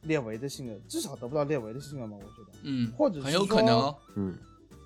[0.00, 4.34] 列维的信任，至少得不到列维的信任吧，我觉得，嗯，或者是很有可能，嗯，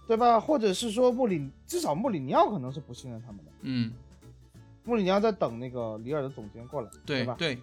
[0.06, 0.38] 对吧？
[0.38, 3.90] 或者是说穆里，至少穆里尼奥可能是不信任他们的，嗯。
[4.86, 7.34] 穆里尼奥在等那个里尔的总监过来，对吧？
[7.36, 7.58] 对，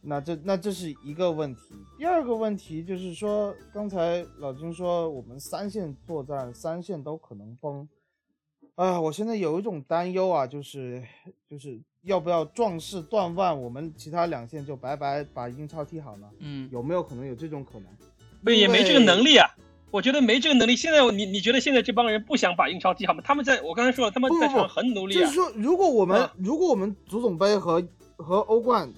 [0.00, 1.60] 那这那这是一个问题。
[1.98, 7.86] 第二个问题就是说，刚才老金说我们三线作战，三线都可能崩。
[8.74, 11.02] 啊，我现在有一种担忧啊，就是
[11.48, 16.30] 就是要不要壮士断腕，我们其他两线就白白把英超踢好呢？
[16.38, 17.88] 嗯，有没有可能有这种可能？
[18.42, 19.46] 不也没这个能力啊。
[19.92, 20.74] 我觉得没这个能力。
[20.74, 23.22] 现在你你觉得现在这帮人不想把英超踢好吗？
[23.24, 25.14] 他们在我刚才说了，他们在场很努力。
[25.14, 28.90] 就是说，如果我们如果我们足总杯和和欧冠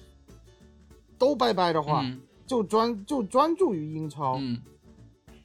[1.17, 2.05] 都拜拜的话，
[2.47, 4.37] 就专就专注于英超。
[4.39, 4.57] 嗯，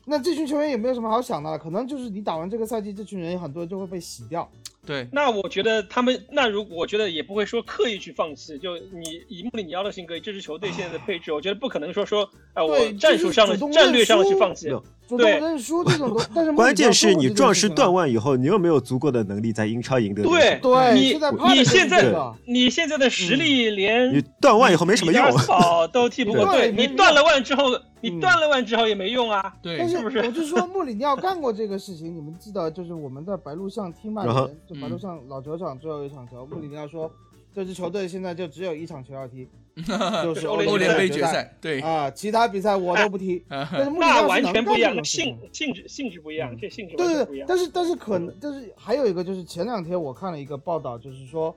[0.07, 1.59] 那这群球员也没有什么好想的了。
[1.59, 4.49] 可能就是你打完这个赛季，这群人很多人就会被洗掉。
[4.87, 8.59] 对，那我觉得他们那如我觉得也不会说刻意去放弃。
[8.59, 14.69] 就你以穆里尼奥的性格，这支球队现在的配置，我觉得不可能说说啊，我战术上的战略上的去放弃。
[15.07, 20.23] 主动认输这种，但是关键是你壮士断腕以后，你又没有足够的能力在英超赢得。
[20.23, 20.59] 对。
[20.62, 21.19] 对，你
[21.53, 22.14] 你现在
[22.47, 26.46] 你现在的实力连你断腕以后没什么用，好都踢不过。
[26.54, 26.71] 对。
[26.71, 27.65] 你断了腕之后，
[28.01, 29.57] 你断了腕之后也没用啊。
[29.63, 30.19] 对，但是不是？
[30.27, 37.11] 我就说穆里尼奥干过这个事情，你们记得就是我们在白鹿巷踢曼联，就白鹿巷老球场最后一场球，穆里尼奥说。
[37.53, 39.44] 这支球队现在就只有一场球要踢，
[40.23, 41.53] 就是欧联杯决赛。
[41.61, 43.44] 对啊，其他比赛我都不踢。
[43.51, 51.53] 但是穆里奥完全不一样，性性质性质不一样，这性质对对对，但是但是可能，但是还有一个就是前两天我看了一个报道，就是说，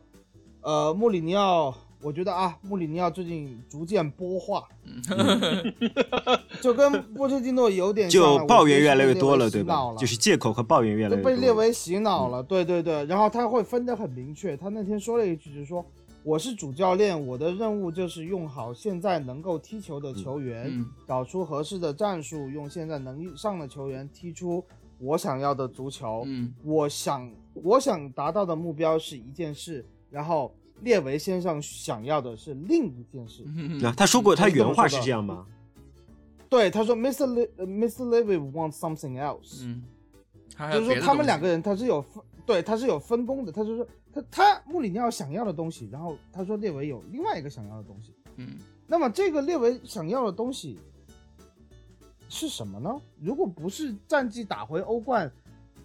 [0.61, 1.71] 呃，穆里尼奥。
[2.03, 4.67] 我觉得啊，穆里尼奥最近逐渐波化，
[6.61, 9.95] 就跟波切蒂诺有点就抱怨越来越多了，对吧？
[9.97, 12.43] 就是借口和抱怨越来越多，被列为洗脑了。
[12.43, 14.57] 对对对，然后他会分得很明确。
[14.57, 15.85] 他那天说了一句，就是说
[16.23, 24.63] 我是主教练，我的任务就是用好现在能够踢球的球员，找出合适的战术，用现在能上的球员踢出
[24.99, 26.23] 我想要的足球。
[26.25, 33.43] 嗯，我想我想达到的目标是一件事，然后列维先生想要的是另一件事。
[33.81, 35.45] 那他说过，他原话是这样吗？
[36.49, 37.25] 对，他说，Mr.
[37.25, 38.03] Le Mr.
[38.07, 39.63] Levy wants something else。
[39.63, 39.83] 嗯，
[40.71, 43.51] 就是说他们两个人他是有分，对，他是有分工的。
[43.51, 48.13] 他就说他他穆里尼奥想要的东西，然后他说列维有另外一个想要的东西。
[48.35, 50.77] 嗯那么这个列维想要的东西
[52.29, 53.01] 是什么呢？
[53.19, 55.31] 如果不是战绩打回欧冠，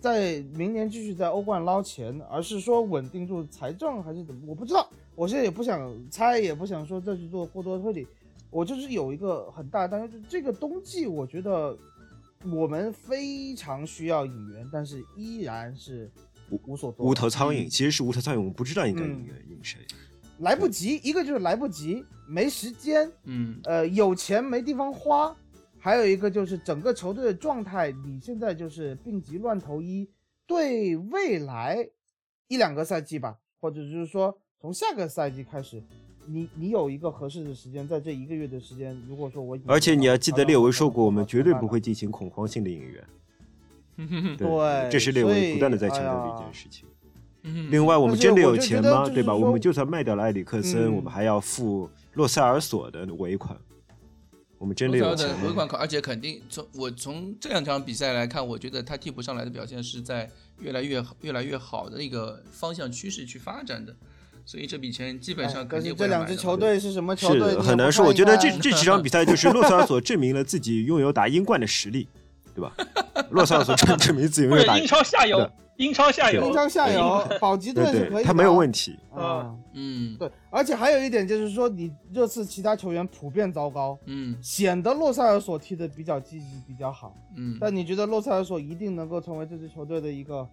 [0.01, 4.41] 在明年继续在欧冠捞钱，而是说稳定住财政还是怎么？
[4.47, 8.07] 我不知道，我现在也不想猜，也不想说再去做过多推理。
[8.51, 11.77] 我就是有一个很大的担忧，就是这个冬季，我觉得
[12.51, 16.11] 我们非常需要引援，但是依然是
[16.67, 19.81] 无所多无头苍蝇，其实是无头苍蝇，我们不知道应该嗯引引谁。
[20.39, 25.35] 来不及，一个就是来不及，没时间，嗯呃，有钱没地方花，
[25.89, 30.07] 还有一个就是整个球队的状态，你现在就是病急乱投医，
[30.47, 31.89] 对未来
[32.49, 35.82] 一两个赛季吧，或者就是说从下个赛季开始，
[36.26, 41.80] 你你有一个合适的时间，在这一个月的时间，如果说我而且你要记得，列维说过，我们绝对不会。
[41.80, 43.03] 进行恐慌性的引援。
[44.36, 46.86] 对这是列维不断的在强调的一件事情。
[47.45, 49.09] 嗯另外，我们真的有钱吗？
[49.09, 49.34] 对吧？
[49.34, 53.59] 我们就算卖掉了埃里克森，嗯我们还要付洛塞尔索的尾款。
[54.59, 55.29] 我们真的有罗钱？
[55.29, 60.29] 的尾款考，而且肯定从我从这两场比赛来看，我觉得他替补上来的表现是在
[60.59, 63.95] 越来越越来越好的一个方向趋势去发展的，
[64.45, 67.55] 所以这笔钱基本哎上肯定会这两支球队是什么球队？
[67.57, 68.05] 很难说。
[68.05, 72.09] 我觉得这 这几场比赛就是洛萨尔索证明了自己拥有打英冠的实力，
[72.55, 72.75] 对吧？
[73.31, 78.97] 洛萨尔索证证明自己拥有打英超下游对，英超下游，英超下游保级队是可以的，他没有问题。
[79.12, 79.55] 啊。
[79.74, 87.16] 嗯对，而且还有一点就是说，你热刺其他球员普遍糟糕，嗯显得洛塞尔索踢的比较积极，比较好。
[87.37, 90.45] 嗯，但你觉得洛塞尔索一定能够成为这支球队的一个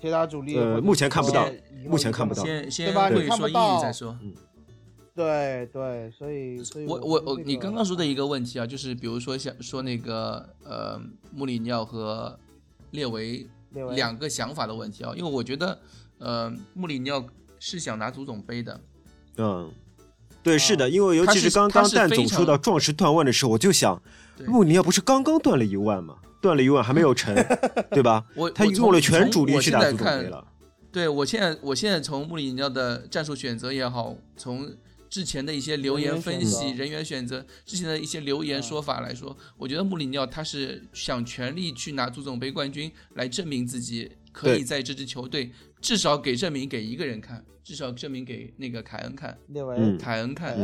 [0.00, 0.56] 铁打主力？
[0.56, 1.46] 呃目前看不到
[1.86, 4.16] 目前看不到先先对吧会你看不到再说。
[5.14, 10.98] 对对，所以所以我我我我，你刚刚说的一个问题啊，就是比如说像说那个呃
[11.30, 12.38] 穆里尼奥和
[12.92, 13.46] 列维
[13.94, 15.78] 两个想法的问题啊，因为我觉得
[16.18, 17.24] 呃穆里尼奥
[17.58, 18.80] 是想拿足总杯的，
[19.36, 19.70] 嗯，
[20.42, 24.00] 对，是啊的，因为尤其是刚刚蛋总说到壮士断腕的时候，我就想，
[24.46, 26.16] 穆里尼奥不是刚刚断了一万吗？
[26.40, 27.34] 断了一万还没有成，
[27.90, 28.24] 对吧？
[28.34, 30.46] 我他用了全主力去打现在看足总杯了。
[30.92, 34.70] 对我现在，我现在从穆里尼奥的战术选择也好，从
[35.08, 45.50] 之前的一些留言分析、人员选择之前的一些留言嗯说法来说，我觉得穆里尼奥他是想全力去拿足总杯冠军，来证明自己可以在这支球队
[45.80, 49.38] 至少给证明给一个人看，至少证明给那个凯恩看，
[49.98, 50.56] 凯恩看。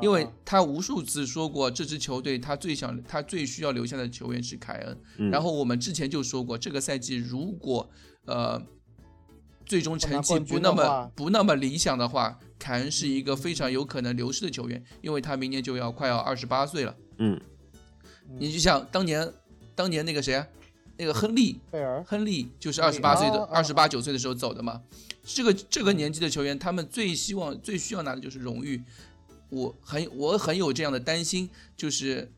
[0.00, 5.00] 因为啊他无数次说过，这支球队他最想、他最需要留下的球员是凯恩。
[5.18, 7.90] 嗯然后我们之前就说过，这个赛季如果
[8.26, 8.60] 呃
[9.66, 16.94] 最终成绩不那么不那么理想的话，凯恩是一个非常有可能流失的球员，因为他明年就要快要二十八岁了。
[17.18, 17.40] 嗯，
[18.38, 19.32] 你就像当年
[19.74, 20.46] 当年那个谁啊，
[20.96, 22.02] 那个亨利，贝尔。
[22.04, 24.80] 亨利就是二十八岁的二十八九岁的时候走的嘛。
[25.24, 28.82] 这个这个年纪的球员，他们最希望最需要拿的就是荣誉。
[29.48, 32.30] 我很我很有这样的担心，就是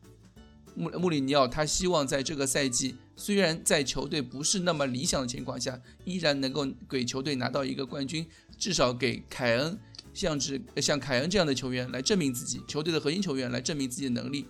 [0.75, 8.25] 穆穆里尼奥他希望在这个赛季，虽然在球队不是那么理想的情况下，依然能够给球队拿到一个冠军，
[8.57, 9.77] 至少给凯恩
[10.13, 14.45] 像是像凯恩这样的球员来证明自己，球队的核心球员来证明自己的能力，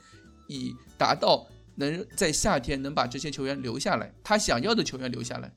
[0.47, 5.55] 以达到能在夏天能把这些球员留下来，他想要的球员留下来，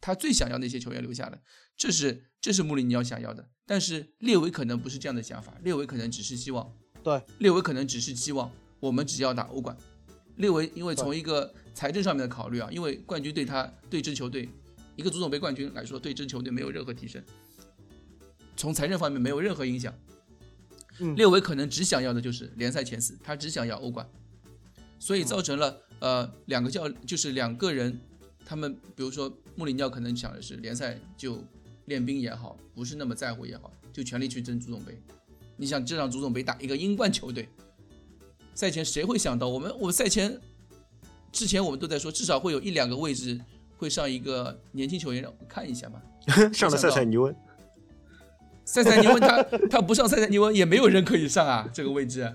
[0.00, 1.42] 他最想要那些球员留下来，
[1.76, 3.48] 这是这是穆里尼奥想要的。
[3.66, 6.70] 但是列维可能不是这样的想法，列维可能只是希望，
[7.02, 9.76] 对，列维可能只是希望我们只要打欧冠。
[10.36, 14.48] 列维因为从一个财政上面的考虑啊，因为冠军对他对支球队
[14.96, 17.22] 一个足总杯冠军来说，对支球队没有任何提升，
[18.56, 19.92] 从财政方面没有任何影响。
[21.00, 24.08] 嗯列维可能只想要的就是联赛前四，他只想要欧冠，
[25.00, 28.00] 所以造成了呃两个教就是两个人，
[28.46, 31.42] 他们比如说穆里尼奥可能想的是联赛就
[31.86, 34.96] 练兵也好，不是那么在乎也好，就全力去争足总杯。
[35.56, 37.48] 你想这场足总杯打一个英冠球队，
[38.54, 40.40] 赛前谁会想到我们我们赛前
[41.34, 43.38] 之前我们都在说，至少会有一两个位置
[43.76, 46.00] 会上一个年轻球员让我们看一下嘛。
[46.54, 47.34] 上了塞塞尼温，
[48.64, 52.32] 塞塞尼温他 他不上塞塞尼温也没有人可以上啊，这个位置，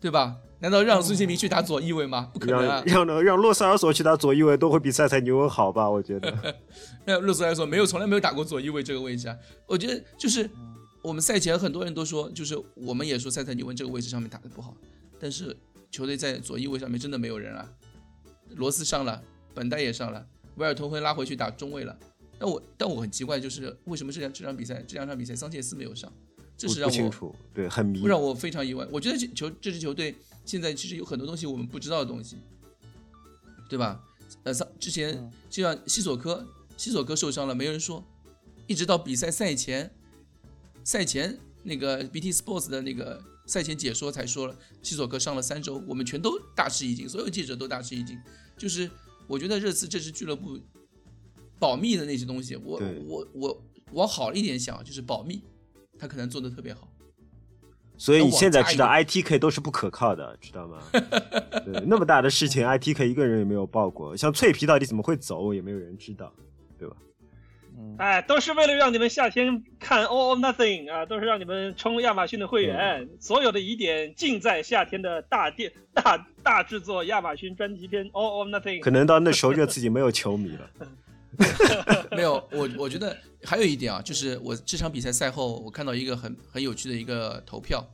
[0.00, 0.36] 对吧？
[0.58, 2.30] 难道让孙兴民去打左翼位吗？
[2.34, 3.06] 不可能啊让！
[3.06, 5.88] 让让洛塞尔索去打左翼位都会比塞塞尼温好吧？
[5.88, 6.54] 我觉得。
[7.06, 9.36] 那洛斯来说没有从来没有打过左翼位这个位置啊。
[9.66, 10.50] 我觉得就是
[11.02, 14.74] 我们赛前很多人都说，就是我们也说塞塞尼温这个位置上面打的不好，
[15.20, 15.56] 但是
[15.90, 17.68] 球队在左翼位上面真的没有人啊。
[18.54, 19.22] 罗斯上了，
[19.54, 20.26] 本代也上了，
[20.56, 21.98] 维尔通亨拉回去打中卫了，
[22.38, 26.12] 但我但我很奇怪，就是为什么这两这场比赛这两场比赛桑切斯没有上，
[26.56, 28.02] 这是让我不清楚，对，很迷。
[28.04, 28.86] 让我非常意外。
[28.90, 32.36] 我觉得这球这支球队现在其实有很多东西我们不知道的东西，
[33.68, 34.02] 对吧？
[34.42, 38.02] 呃，桑之前嗯就像西索科，西索科受伤了，没人说，
[38.66, 39.90] 一直到比赛赛前，
[40.82, 48.18] 赛前那个 BT Sports 的那个赛前解说才说了，西索科上了三周，我们全都大吃一惊，所有记者都大吃一惊。
[48.56, 48.90] 就是
[49.26, 50.58] 我觉得热刺这支俱乐部
[51.58, 55.42] 保密的那些东西，我我我往好一点想，就是保密，
[55.98, 56.92] 他可能做的特别好。
[57.98, 60.82] 所以你现在知道 ITK 都是不可靠的，知道吗？
[61.64, 64.14] 对，那么大的事情，ITK 一个人也没有报过。
[64.14, 66.30] 像脆皮到底怎么会走，也没有人知道，
[66.78, 66.96] 对吧？
[67.78, 73.08] 嗯，哎，都是为了让你们夏天看 All or Nothing 啊，都是让你们充亚马逊的会员。
[73.20, 78.80] 所有的疑点尽在夏天的大电大大制作亚马逊专辑片 All or Nothing。
[78.80, 80.70] 可能到那时候热刺已经没有球迷了。
[82.12, 83.14] 没有，我我觉得
[83.44, 87.86] 还有一点啊，就是我这场比赛赛后，我看到一个很很有趣的一个投票。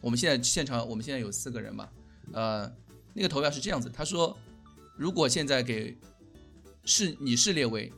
[0.00, 1.86] 我们现在现场，我们现在有四个人嘛，
[2.32, 2.72] 呃，
[3.12, 4.34] 那个投票是这样子，他说，
[4.96, 5.94] 如果现在给
[6.84, 7.92] 是你是列维，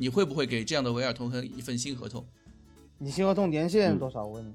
[0.00, 2.26] 你会不会给这样的维尔通亨一份新合同？
[2.96, 4.24] 你新合同年限嗯多少？
[4.24, 4.54] 我问你，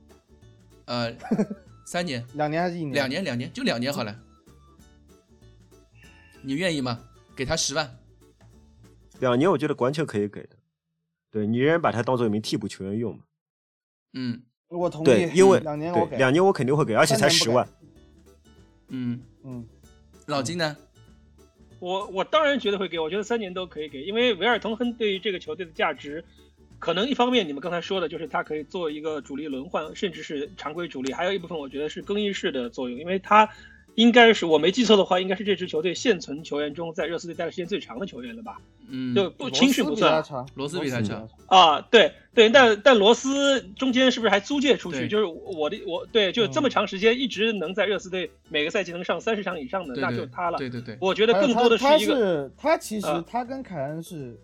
[0.86, 1.16] 呃，
[1.86, 2.94] 三年、两年还是一年？
[2.94, 3.08] 两。
[3.08, 4.20] 年、两年，就两年好了。
[6.42, 7.00] 你愿意吗？
[7.36, 7.96] 给他十万，
[9.20, 10.56] 两年我觉得完全可以给的。
[11.30, 13.24] 对你仍然把他当做一名替补球员用嘛？
[14.14, 15.06] 嗯我同意。
[15.06, 16.18] 对，因为 两年我给。
[16.18, 17.68] 两年我肯定会给，而且才十万。
[18.88, 19.64] 嗯，嗯，
[20.26, 20.76] 老金呢？
[21.86, 26.26] 我我当然觉得会给，我觉得三年都可以给，因为维尔通亨对于这个球队的价值，
[26.80, 33.48] 可能一方面你们刚才说的就是他可以做一个主力轮换，甚至是常规主力，还有一部分我觉得是更衣室的作用，因为他
[33.96, 38.58] 应该是我没记错的话，应该是这支球队现存球员中在热刺队待的时间最长的球员了吧？
[38.88, 40.24] 嗯，就不罗青训不算，
[40.54, 45.08] 罗斯比他长啊，对对，但但罗斯中间是不是还租借出去？
[45.08, 50.58] 就是我的我对，就这么长时间一直能在热刺队每个赛季能上三十场以上的，那就他了。
[50.58, 54.38] 对对对，我觉得更多的他他一个他其实呃他跟凯恩是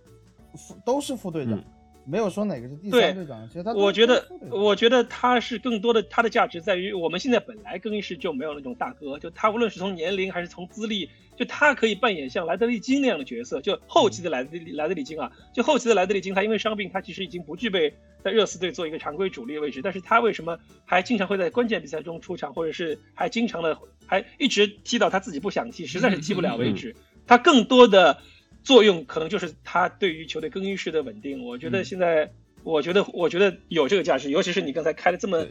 [0.56, 1.64] 副都是副队长嗯，
[2.06, 3.48] 没有说哪个是第三队长。
[3.48, 17.94] 其实他我觉得我觉得他是更多的，他的价值在于我们现在本来更衣室就没有那种大哥，就他无论是从年龄还是从资历，就他可以扮演像莱德利金那样的角色，就后期的莱德利莱德利金啊，就后期的莱德利金，他因为伤病，他其实已经不具备
[18.24, 26.96] 在热刺队做一个常规主力位置，但是他为什么还经常会在关键比赛中出场，或者是还经常的还一直踢到他自己不想踢，实在是踢不了为止，
[27.26, 28.18] 他更多的
[28.64, 31.86] 作用可能就是他对于球队更衣室的稳定，我觉得嗯。
[31.86, 32.32] 现在。
[32.64, 35.44] 我觉得，我觉得有这个价值，尤其是你刚才开的这么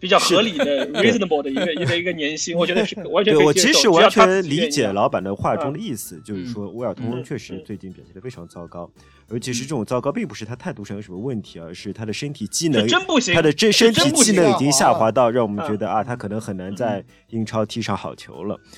[0.00, 1.48] 比较合理的、 reasonable 的。
[1.48, 3.74] 一个一个一个年薪， 我觉得是完全对我可以接受。
[3.74, 6.46] 其实完全理解老板的话中的意思，就是嗯。
[6.46, 7.62] 说威尔通确实嗯。
[7.64, 8.90] 最近表现的非常糟糕，
[9.28, 15.78] 而且是这种糟糕并不是他态度上有什么问题，而是他的身体机能是真不行他的这身体机能已经下啊滑到让我们觉嗯。
[15.78, 18.58] 得啊，他可能很难在英超踢上好球了。
[18.64, 18.70] 嗯，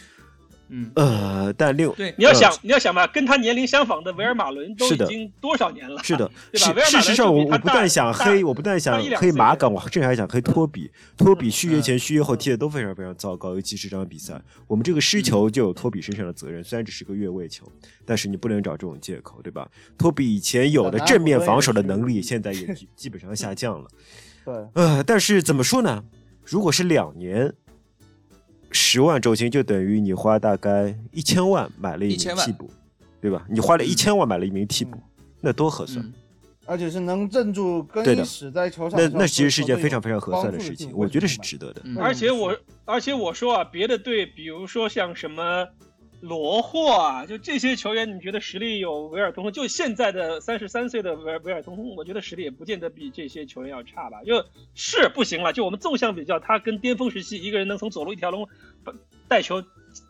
[0.95, 6.03] 呃，但另对你要想呃，你要想吧，跟他年龄相仿的维尔马伦都是的已经多少年了？
[6.03, 10.91] 是的，对吧事实上，我我不但想黑，我不但想黑马岗，我甚至还想黑托比。
[11.17, 16.65] 托比续约嗯前、续约后踢的都非常非常糟糕，尤其是这场比赛，我们这个失球就有托比身上的责任。
[16.65, 17.71] 虽然只是个越位球，
[18.07, 19.69] 但是你不能找这种借口，对吧？
[19.99, 23.89] 托比以前有的正面防守的能力，现在也基基本上下降了。
[24.45, 26.03] 对，呃，但是怎么说呢？
[26.45, 27.53] 如果是两年，
[28.73, 32.71] 十万周薪就等于你花大概一千万买了一名替补，
[33.21, 33.45] 对吧？
[33.49, 34.99] 你花了一嗯千万买了一名替补，
[35.41, 36.05] 那多合算。
[36.05, 36.13] 嗯，
[36.67, 41.83] 而且是能镇住更对的衣室在球场那那其实是一件非常非常合算的事情，我觉得是值得的。
[41.85, 45.67] 嗯而且我，而且我说啊，别的队，比如说像什么
[46.23, 49.53] 罗霍啊，就这些球员，你觉得实力有维尔通亨？
[49.53, 54.23] 就现在的三十三岁的维尔维尔通亨，我觉得实力也不见得比这些球员要差吧。
[54.23, 54.47] 就
[54.77, 58.49] 是不行了，就我们纵向比较，他跟巅峰时期一个人能从左路一条龙
[59.27, 59.65] 带球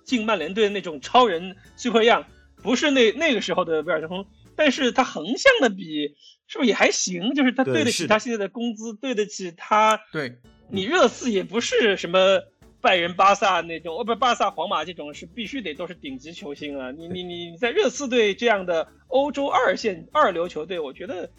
[0.04, 2.26] 进曼联队的那种超人 super 样，
[2.62, 6.14] 不是那那个时候的维尔通亨，但是他横向的比
[6.46, 7.32] 是不是也还行？
[7.32, 10.36] 就是他对对得起他现在的工资，对得起他对，
[10.68, 12.42] 你热刺也不是什么
[12.82, 16.90] 拜仁、巴萨那种，哦不，巴萨、皇马这种是必须得都是顶级球星啊。
[16.90, 21.30] 你你你你在热刺队这样的欧洲二线二流球队，我觉得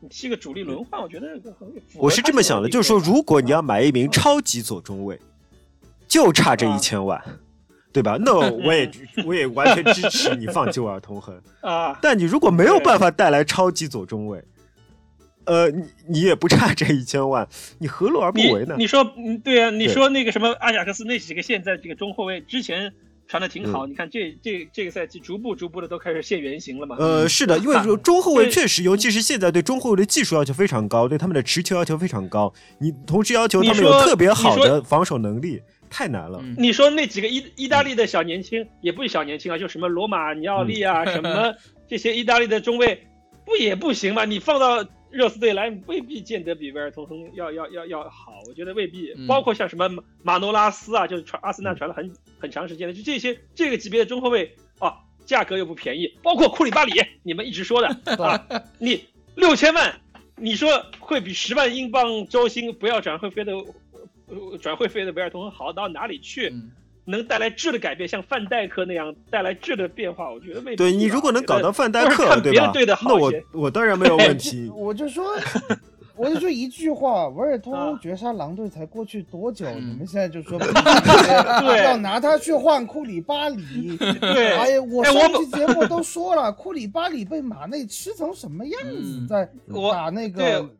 [0.00, 1.28] 你踢个主力轮换，我觉得
[1.96, 5.18] 我是这么想的，就是说，如果你要买一名超级左中卫，
[6.06, 7.20] 就差这一千万，
[7.92, 8.16] 对吧？
[8.20, 8.32] 那
[8.64, 8.90] 我也
[9.26, 11.40] 我也完全支持你放旧尔通亨。
[11.62, 14.42] 啊，但你如果没有办法带来超级左中卫，
[15.44, 17.46] 呃，你你也不差这一千万，
[17.78, 18.74] 你何乐而不为呢？
[18.78, 22.92] 你说，嗯，对啊，你说那个什么阿贾克斯那几个现在这个中后卫之前
[23.26, 23.86] 传的挺好。
[23.86, 26.96] 你看这这这个赛季逐步逐步的都开始现原形了嘛？
[26.98, 32.52] 呃，是的，因为中后卫确实，尤其是现在对中后卫的技术要求非常高，对他们的持球要求非常高。
[32.78, 36.42] 你同时要求他们有特别好的防守能力，太难了。
[36.56, 41.54] 你说那几个意意大利的小年轻，也不是小年轻啊，就什么罗马尼奥利啊，什么
[41.88, 43.06] 这些意大利的中卫，
[43.44, 44.24] 不也不行吗？
[44.24, 44.84] 你放到。
[45.12, 49.14] 热刺队来未必见得比维尔通亨要要要要好，我觉得未必。
[49.28, 49.88] 包括像什么
[50.22, 54.96] 马诺拉斯啊，就是传阿森纳传了很很长时间的，就这些这个级别的中后卫啊，
[55.26, 56.16] 价格又不便宜。
[56.22, 56.92] 包括库里巴里，
[57.22, 57.88] 你们一直说的
[58.24, 58.46] 啊，
[58.78, 59.04] 你
[59.34, 60.00] 六千万，
[60.36, 63.52] 你说会比十万英镑周薪不要转会费的
[64.60, 66.52] 转会费的维尔通亨好到哪里去？
[67.04, 70.76] 能带来质的改变，像范戴克那样带来质的变化，我觉得未必。
[70.76, 72.72] 对你如果能搞到范戴克，对吧？
[73.04, 74.70] 那我 我当然没有问题。
[74.74, 75.24] 我就说，
[76.14, 79.66] 我就说一句话，维尔通绝杀狼队才过去多久？
[79.74, 80.56] 你们现在就说
[81.76, 83.96] 要拿他去换库里巴里？
[84.20, 89.48] 对，哎呀，我上期节目都说了，库里巴里被马内吃成什么样子，在
[89.90, 90.70] 打那个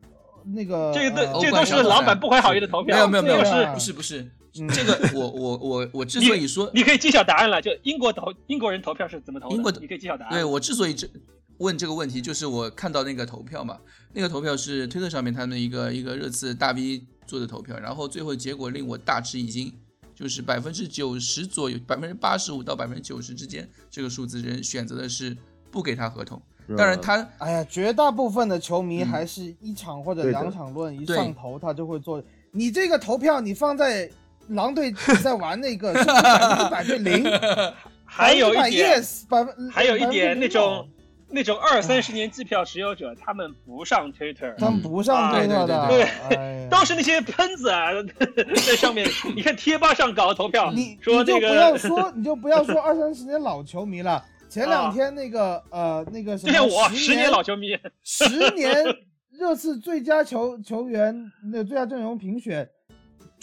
[0.45, 4.25] 那个这个都这都是老板不怀好意的投票，没有没有没有，不是不是。
[4.53, 7.59] 这个我我我我之所以说，你可以揭晓答案了。
[7.59, 9.55] 就英国投英国人投票是怎么投的？
[9.55, 10.33] 英国你可以揭晓答案。
[10.33, 11.09] 对我之所以这
[11.57, 13.79] 问这个问题，就是我看到那个投票嘛，
[14.13, 19.73] 那个投票是推特上面他们一个一个热刺大 V 做的投票，然后最后结果令我大吃一惊，
[20.13, 25.35] 就是百分之九十左右，百分之八十五到百分之九十之间这个数字人选择的是
[25.71, 26.39] 不给他合同。
[26.77, 32.23] 当然他，哎呀，绝大部分的球迷还是一场或者两场论一上头他就会做。
[32.51, 34.11] 你这个投票你放在。
[34.49, 34.91] 狼队
[35.21, 36.13] 在玩那个 是百
[36.49, 37.25] 分之百对零，
[38.05, 40.87] 还有一点，百分还有一点那种
[41.29, 47.89] 那种二三十年季票持有者，他们不上 Twitter，他们不上 Twitter 的，对，都是那些喷子啊，
[48.67, 49.07] 在上面。
[49.35, 54.23] 你看贴吧上搞投票，你说这个，不要说，你就不要说二三十年老球迷了。
[54.49, 58.85] 前两天那个呃那个什么，我十年老球迷，十年
[59.31, 62.69] 热刺最佳球球员那最佳阵容评选。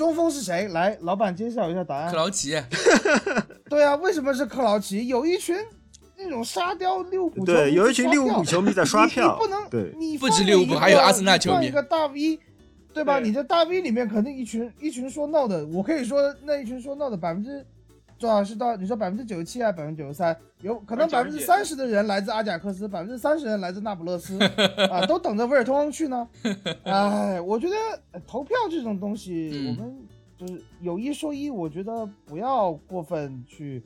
[0.00, 0.66] 中锋是谁？
[0.68, 2.10] 来，老板揭晓一下答案。
[2.10, 2.58] 克劳奇。
[3.68, 5.06] 对啊，为什么是克劳奇？
[5.08, 5.54] 有一群
[6.16, 9.36] 那种沙雕六五对，有一群六五球迷在刷票。
[9.38, 11.66] 你不能，对，你不止利物浦，还有阿森纳球迷。
[11.66, 12.40] 一个大 V，
[12.94, 13.20] 对吧？
[13.20, 17.62] 你这大 V 里面肯定一群一群说 no 的，我可以说那一群说 no 的百分之。
[18.20, 20.36] 多少是到你说百分之九十七还是百分之九十三？
[20.60, 24.38] 有可能百分之三十的人来自阿贾克斯，百分之三十人来自那不勒斯
[24.90, 26.28] 啊， 都等着威尔通亨去呢。
[26.84, 29.96] 哎，我觉得投票这种东西，我们
[30.36, 33.82] 就是有一说一，我觉得不要过分去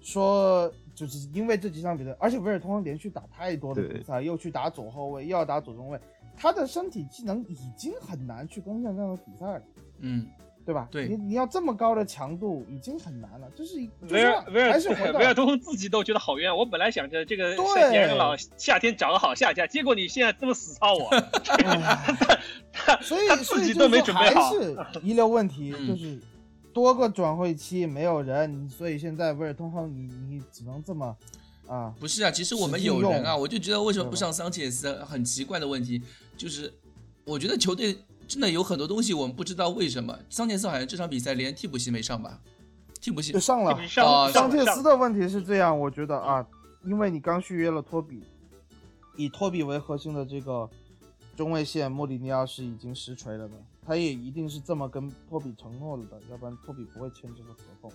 [0.00, 5.98] 说，就是因为这几场比赛，而且威尔通亨连续打太多的比赛，又去打左后卫，又要打左中卫，
[6.36, 9.62] 他的身体机能已经很难去跟上这样的比赛了。
[9.98, 10.24] 嗯。
[10.64, 10.86] 对吧？
[10.90, 13.76] 对，你你要这么高的强度已经很难了，这是
[14.08, 14.78] 维尔维尔
[15.14, 16.56] 维尔通亨自己都觉得好冤。
[16.56, 17.56] 我本来想着这个
[17.90, 21.10] 年老夏天找个好下家，结果你现在这么死操我，
[23.02, 24.50] 所以他自己都没准备好。
[24.50, 26.20] 还是遗留问题，就是
[26.72, 31.16] 多个转会期没有人，所以现在维尔通亨你你只能这么
[31.66, 31.92] 啊？
[31.98, 34.94] 不是啊，其实我们有人啊，我就觉得为什么不上桑切斯？
[35.04, 36.00] 很奇怪的问题
[36.36, 36.72] 就是，
[37.24, 37.96] 我觉得球队。
[38.28, 42.40] 真的有很多东西我们不知道为什么桑切斯好像这场比赛连替补席没上吧？
[43.00, 43.76] 替补席上了。
[44.32, 46.46] 桑切斯的问题是这样，我觉得啊，
[46.84, 48.22] 因为你刚续约了托比，
[49.16, 50.70] 以托比为核心的这个
[51.36, 53.54] 中卫线，莫里尼奥是已经实锤了的，
[53.84, 57.92] 他也一定是这么跟托比承诺了的，要不然托比不会签这个合同。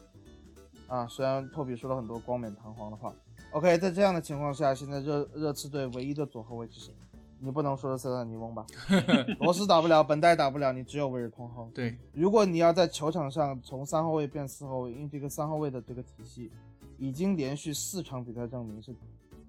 [0.88, 3.14] 啊，虽然托比说了很多冠冕堂皇的话。
[3.52, 6.94] OK，在这样的情况下，现在热热刺队唯一的左后卫是谁？
[7.40, 8.66] 你不能说是塞萨尼翁吧？
[9.40, 11.70] 罗斯打不了，本代打不了，你只有维尔通亨。
[11.72, 16.52] 对，如果你要在球场上从三后卫变四后卫，因为这个三后卫的这个体系
[16.98, 18.96] 已经连续四场比赛证明是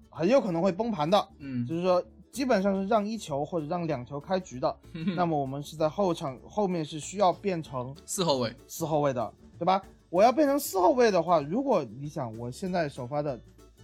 [0.09, 1.27] 很有可能会崩盘的。
[1.39, 4.75] 嗯，就是说基本上是让一球或者让两球开局的。
[5.17, 9.81] 那么我们是在后场后面是需要变成四后卫，四后卫的，对吧？
[10.11, 13.39] 我要变成四后卫的话，如果你想我现在首发的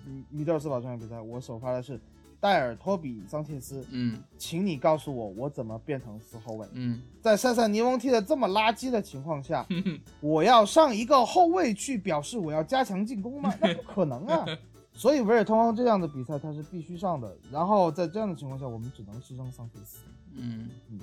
[0.06, 2.00] 米米德尔斯堡这场比赛，我首发的是。
[2.46, 6.68] 戴尔、托比、桑切斯，嗯，请你告诉我，我怎么变成四后卫？
[6.74, 9.66] 嗯，在塞塞尼翁踢的这么垃圾的情况下，
[10.22, 13.52] 我要上一个后卫去表示我要加强进攻吗？
[13.60, 14.46] 那不可能啊！
[14.94, 17.36] 所以维尔通亨这样的比赛他是必须上的。
[17.52, 19.98] 然后在这样的情况下，我们只能牺牲桑切斯。
[20.36, 21.00] 嗯嗯，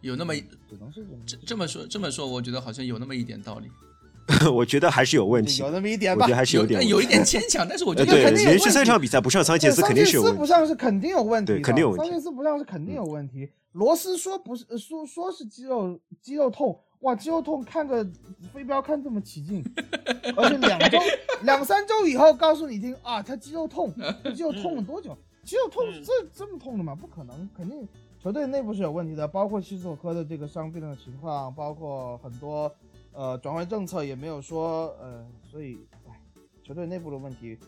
[0.00, 0.34] 有那么
[0.68, 3.70] 只能是这这么说这么说，我觉得好像有那么一点道理。
[4.52, 12.04] 我觉得还是有问题，有那么一点吧，我觉得还是有点，有一点牵强，但是我觉得对，连续三场比赛不上桑切斯肯定是有问题，不上是肯定有问题，对，肯定有问题。
[12.06, 13.48] 桑切斯不上是肯定有问题。
[13.72, 18.04] 罗斯说不是，说说是肌肉肌肉痛，哇，肌肉痛看个
[18.52, 19.62] 飞镖看这么起劲，
[20.36, 20.98] 而且两 周
[21.42, 23.92] 两三周以后告诉你听啊，他肌肉痛，
[24.34, 25.16] 肌肉痛了多久？
[25.44, 26.94] 肌肉痛是这这么痛的吗？
[26.94, 27.88] 不可能，肯定
[28.22, 32.70] 球队内部是有问题的，包括西索科的这个伤病的情况，包括很多
[33.20, 35.76] 呃转会政策也没有说呃，所以
[36.08, 36.18] 哎，
[36.66, 37.58] 球队内部的问题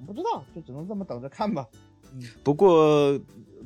[0.00, 1.68] 我们不知道，就只能这么等着看吧。
[2.14, 3.20] 嗯，不过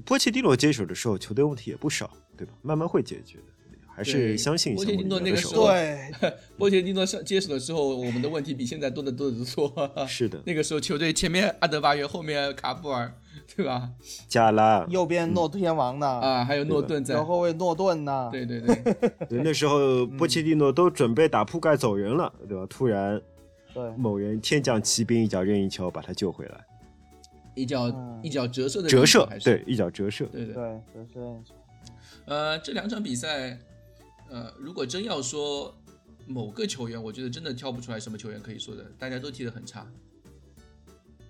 [0.05, 2.53] 波切蒂诺接手的时候，球队问题也不少，对吧？
[2.63, 3.45] 慢慢会解决的。
[3.87, 6.13] 还是相信波切蒂诺那个时候，对，
[6.59, 10.07] 波切蒂诺上接手的时候，我们的问题比现在多得多得多。
[10.09, 13.15] 是的， 那个时候球队前面阿德巴约，后面卡布尔，
[13.55, 13.91] 对吧？
[14.27, 16.07] 加拉，右边诺天王呢？
[16.07, 18.29] 啊，还有诺顿在，然后卫诺顿呢？
[18.33, 18.75] 对对对，
[19.29, 22.67] 对，那时候波切蒂诺都准备打铺盖走人了，对吧？
[22.69, 23.21] 突然，
[23.73, 26.65] 对，某人天降奇兵，一脚任意球把他救回来，
[27.55, 31.21] 一脚一脚折射的折射，对，一脚折射，对对对，折射。
[32.25, 33.59] 呃，这两场比赛。
[34.29, 35.73] 呃，如果真要说
[36.27, 39.87] 某个球员，我觉得真的挑不出来什么球员可以说的，大家都踢得很差。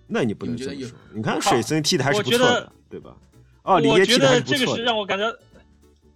[0.07, 0.97] 那你不能这么说。
[1.13, 3.15] 你看水森踢的还是不错的，对吧？
[3.63, 5.25] 哦，李我觉得这个是让我感到，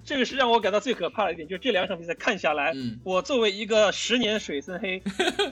[0.06, 2.74] 这个是让我感到最可怕的一点，就是这两场比赛看下来，
[3.04, 5.04] 我作为一个十年水森黑，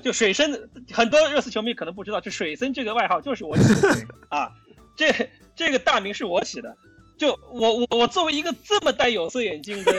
[0.01, 3.89] 就水森，很多热刺球迷可能不知道，就水森这个外号就是我起的
[4.29, 4.49] 啊，
[4.95, 5.13] 这
[5.55, 6.75] 这个大名是我起的。
[7.17, 9.91] 就我我我作为一个这么戴有色眼镜的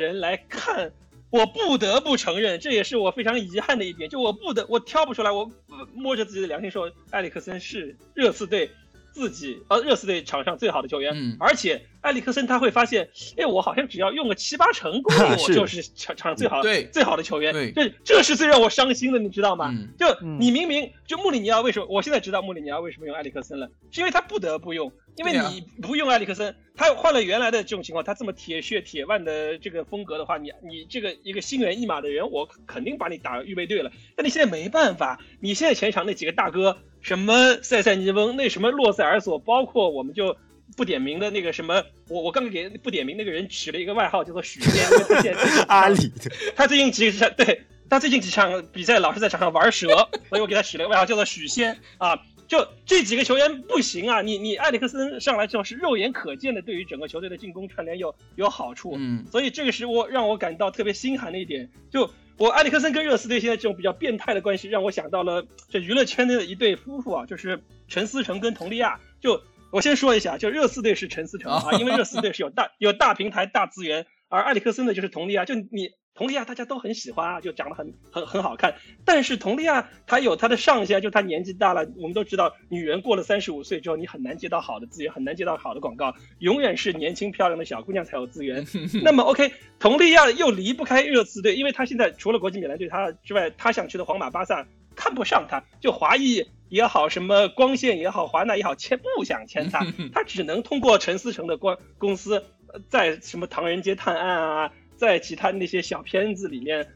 [0.00, 0.90] 人来看，
[1.30, 4.08] 我不得不承认，这也是我非常遗憾的一点。
[4.08, 5.50] 就我不得我挑不出来，我
[5.94, 8.70] 摸着自己的良心说，埃里克森是热刺队。
[9.16, 13.08] 自己呃，热刺队场上最好的球员，嗯，而且埃里克森他会发现，
[13.38, 16.84] 哎，我好像只要用个七八成功 力，我就是场场上最好对。
[16.92, 19.70] 最好的球员，对，这这是最让我伤心的，你知道吗？
[19.72, 20.06] 嗯，就
[20.38, 36.76] 你明明就穆里尼奥为什么，我现在知道穆里尼奥为什么用埃里克森了，是因为他不得不用，因为你不用埃里克森，他换了原来的这种情况，他这么铁血铁腕的这个风格的话，你你这个一个心猿意马的人，我肯定把你打预备队了，但你现在没办法，你现在前场那几个大哥。
[37.06, 40.36] 什么塞塞尼翁，那什么洛塞尔索，包括我们就
[40.76, 45.32] 不点名的那个什么，我我刚刚给不点名那个人取了一个外号叫做许仙，
[45.70, 46.10] 阿里，
[46.56, 49.86] 他最近几场对他最近几场比赛老是在场上玩蛇，
[50.28, 52.20] 所以我给他取了个外号叫做许仙啊。
[52.48, 62.10] 就这几个球员不行啊，你你埃里克森上来之后是肉眼可见的，对于整个球队的进攻串联有有好处，嗯，所以这个是我让我感到特别心寒的一点，就。
[62.38, 69.00] 我埃里克森跟热刺队现在这种比较变态的关系，让我想到了这娱乐圈内的一对夫妇啊，就是陈思诚跟佟丽娅。
[69.20, 75.44] 就我先说一下，就热刺队是陈思诚啊，因为热刺队是有大有大平台、大资源，而埃里克森呢就是佟丽娅。
[75.44, 75.90] 就你。
[76.16, 78.74] 佟丽娅大家都很喜欢啊，就长得很很很好看。
[79.04, 81.86] 但是佟丽娅她有她的上限，就她年纪大了。
[81.96, 88.66] 我们都知道，女人过了三十五岁之后，你很难接到好的资源，很难接到好的广告，永远是年轻漂亮的小姑娘才有资源。
[89.04, 102.42] 那么 OK，佟丽娅又离不开热刺队，因为她现在除了国际米兰队她之外，她想去的皇马、巴萨看不上她，就华裔也好，什么光线也好，华纳也好，签不想签她， 她只能通过陈思诚的公公司，
[102.88, 104.72] 在什么唐人街探案啊。
[104.96, 106.86] 在其他那些小片子里面，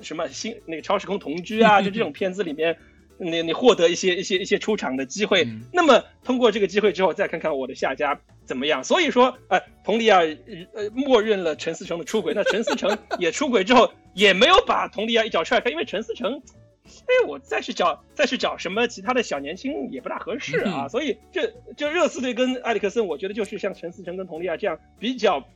[0.00, 2.76] 什么新那个超时空同居啊， 就这种片子里面，
[3.18, 5.46] 你你获得一些一些一些出场的机会。
[5.72, 8.82] 那么通过这个机会之后，再看看我的下家怎么样。
[8.82, 10.20] 所以说，哎，佟丽娅
[10.74, 16.42] 呃默认了陈思诚的出轨，那陈思诚 也出轨之后，也没有把佟丽娅一脚踹开，因为陈思诚，
[16.84, 20.88] 哎，我再去找再去找什么其他的小年轻也不大合适啊。
[20.88, 25.46] 所以这就热刺队跟埃里克森，我觉得就是像陈思诚跟佟丽娅这样比较。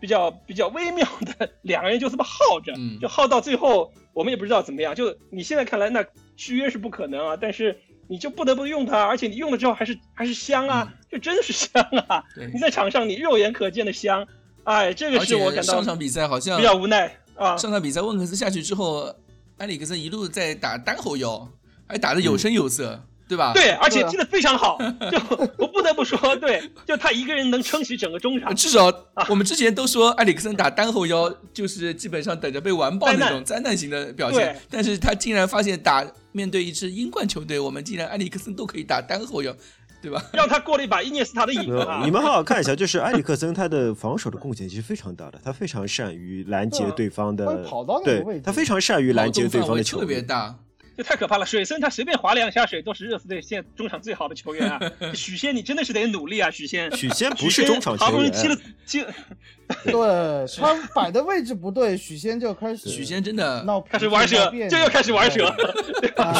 [0.00, 4.94] 比较 比较微妙的两个人就这么耗着，就耗到最后，我们也不知道怎么样。
[4.94, 6.04] 就你现在看来，那
[6.36, 7.78] 续约是不可能啊，但是
[8.08, 12.24] 你就不得不用它，而且你用了之后还是还是香啊，就真的是香啊！
[12.52, 14.26] 你在场上你肉眼可见的香，
[14.64, 17.56] 哎，这个是我感到上场比赛好像比较无奈啊。
[17.56, 19.14] 上场比赛温克斯下去之后，
[19.58, 21.48] 埃里克森一路在打单后腰，
[21.86, 23.04] 还打得有声有色。
[23.30, 23.52] 对吧？
[23.54, 24.76] 对，而且踢得非常好，
[25.08, 25.18] 就
[25.56, 28.52] 我不得不说，对，就他一个人能撑起整个中场。
[28.56, 28.92] 至少
[29.28, 39.54] 我们之前都说埃里克森打单后腰就是基本上等着被完爆那种灾难型的表现，但是他竟然发现打面对一支英冠球队，我们竟然埃里克森都可以打单后腰，
[40.02, 40.20] 对吧？
[40.32, 41.60] 让他过了一把伊涅斯塔的瘾。
[42.02, 47.64] 你们好好看一下，就是埃里克森他的防守的贡献其实非常大的，他非常善于拦截对方的，
[48.04, 50.56] 对，他非常善于拦截对方的球，特别大。
[51.02, 51.46] 太可怕了！
[51.46, 54.80] 水森他随便划两下水都是热刺队现在中场最好的球员啊！
[55.14, 56.50] 许仙，你真的是得努力啊！
[56.50, 59.04] 许仙，许仙不是中场球员，好不容易踢了踢，
[59.90, 65.52] 对他摆的位置不对，许仙就开始，许仙真的闹，开始玩蛇，就要开始玩蛇。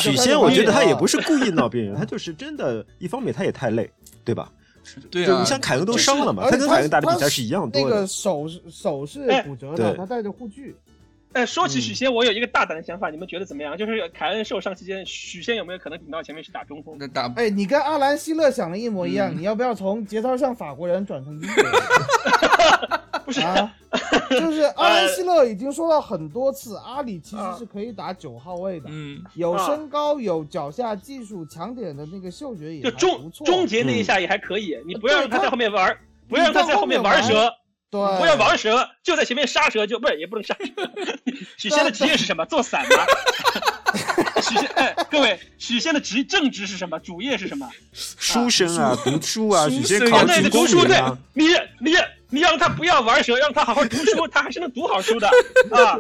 [0.01, 3.91] 许仙，我觉得他也不是故意闹边缘，他就是真的，一方面他也太累，
[4.25, 4.51] 对吧？
[5.11, 7.95] 对啊，你像凯恩都伤了嘛，他跟凯恩打的比赛是一样多的。
[7.95, 10.75] 那个手手是骨折的，他带着护具。
[11.33, 13.77] 哎，说起嗯许仙，我有一个大胆的想法，你们觉得怎么样？
[13.77, 16.97] 就是凯恩受伤期间，许仙有没有可能顶到前面去打中锋？
[16.99, 21.73] 那打哎，你跟阿兰希勒想的一模一样，嗯你要不要从节操像法国人转成英国人？
[23.25, 23.73] 不是，啊，
[24.31, 33.47] 就是阿兰希勒已经说了很多次，阿里其实是可以打九号位的，嗯，有啊身高，有脚下技术，强点的那个嗅觉也就还不错。
[33.47, 35.97] 终终结那一下也还可以，你不要让他在后面玩，
[36.29, 37.53] 不要让他在后面玩蛇，
[37.91, 40.67] 对，不要玩蛇，就在前面杀蛇就不是也不能杀蛇。
[41.59, 42.45] 许仙的职业是什么？
[42.47, 43.05] 做伞吗？
[44.41, 46.99] 许仙，哎，各位，许仙的职正职是什么？
[47.01, 47.69] 主业是什么？
[47.93, 50.97] 书生啊，读书啊，许仙考进公读书对
[51.35, 51.49] 你
[51.81, 51.97] 你
[52.29, 55.29] 你让他不要玩蛇，让他好好读书，他还是能读好书的
[55.73, 55.99] 啊。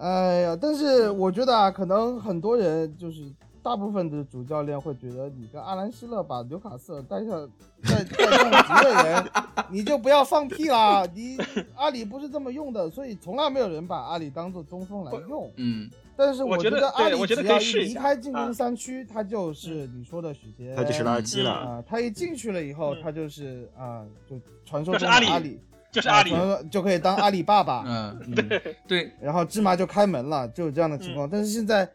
[0.00, 3.18] 哎呀，但是我觉得啊，可能很多人就是
[3.62, 7.48] 大部分的主教练会觉得，你跟阿兰希勒把纽卡斯尔带上
[7.82, 9.24] 带带上几个人，
[9.70, 11.06] 你就不要放屁啦！
[11.14, 11.36] 你
[11.76, 15.50] 阿里不是这么用的，所以从来没有人把阿里当做中锋来用。
[15.56, 21.50] 嗯，但是我觉得阿里对我觉得只要一可以试一下离开进啊攻三区，他就是你说的许仙，他就是垃圾了。
[21.50, 25.58] 啊，他一进去了以后，嗯他就是啊，就传说中的阿里，
[25.92, 27.84] 就是阿里啊，就可以当阿里爸爸。
[27.88, 31.28] 嗯，嗯对，然后芝麻就开门了，就有这样的情嗯况。
[31.30, 31.88] 但是现在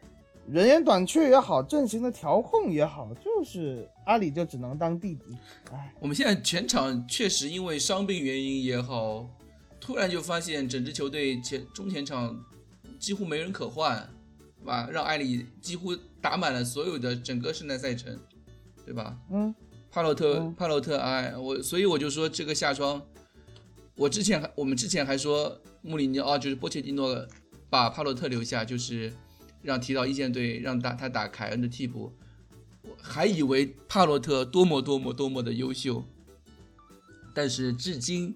[0.47, 5.23] 人员短缺也好，阵型的调控也好，就是阿里就只能当弟弟。
[5.71, 9.27] 哎，我们现在全场确实因为伤病原因也好，
[9.81, 12.39] 突然就发现整支球队前中前场
[12.99, 14.07] 几乎没人可换，
[14.59, 14.87] 对吧？
[14.91, 18.15] 让埃里几乎打满了所有的整个圣诞赛程，
[18.85, 19.17] 对吧？
[19.31, 19.53] 嗯，
[19.91, 23.01] 帕洛特，嗯帕洛特，哎，我所以我就说这个夏窗，
[23.95, 27.27] 我之前还我们之前还说穆里尼奥就是波切蒂诺
[27.67, 29.11] 把帕洛特留下，就是
[29.65, 32.13] 让提到一线队让打他打凯恩的替补，
[32.83, 36.05] 我还以为帕洛特多么多么多么的优秀，
[37.33, 38.35] 但是至今。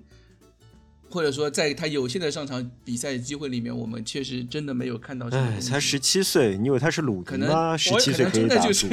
[1.11, 5.59] 或者说，在他有限的上场比赛机会里面，我们确实真的没有看到什么哎。
[5.59, 7.75] 才十七岁，你以为他是鲁可能迪吗？
[7.75, 8.87] 十七岁可以打主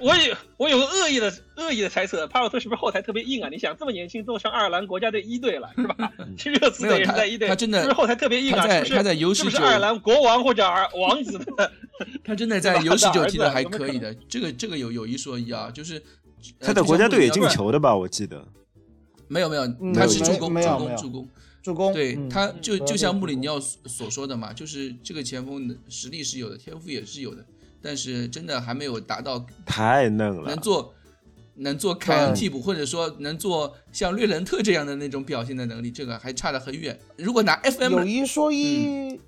[0.00, 3.48] 我有我有个恶意的恶意的猜测，帕洛特是不是后台特别硬啊？
[3.50, 6.12] 你想这么年轻都上爱尔兰国家队一队了， 是吧？
[6.36, 8.62] 去热刺队也是在一队，他真的是不是后台特别硬啊？
[8.62, 11.72] 他在是不是他在有是不是爱尔兰国王或者儿王子的？
[12.24, 15.96] 他真的在对吧有十九他的儿子踢的还可可以的，这个这个有有一说一啊，就是
[16.60, 17.94] 呃他在国家队也进，球的吧？
[17.94, 18.46] 我记得。
[19.28, 21.28] 没有没有，嗯他是助攻助攻助攻，
[21.62, 27.44] 助攻，对，嗯他就嗯就像穆里尼奥所所说的嘛，就是这个前锋的实力是有的，天赋也是有的，
[27.82, 30.44] 但是真的还没有达到太嫩了。
[30.48, 30.94] 能，做
[31.56, 36.98] 能做凯恩替补，或者说能做像略伦特这样的那种表现的能力，这个还差得很远。
[37.16, 39.20] 如果拿 FM 有一说一，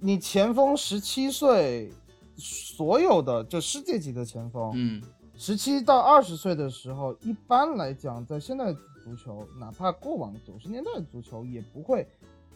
[0.00, 1.92] 你前锋十七岁，
[2.36, 5.02] 所有的就世界级的前锋，嗯。
[5.34, 8.72] 十七到二十岁的时候，一般来讲，在现在
[9.02, 12.06] 足球，哪怕过往九十年代的足球，也不会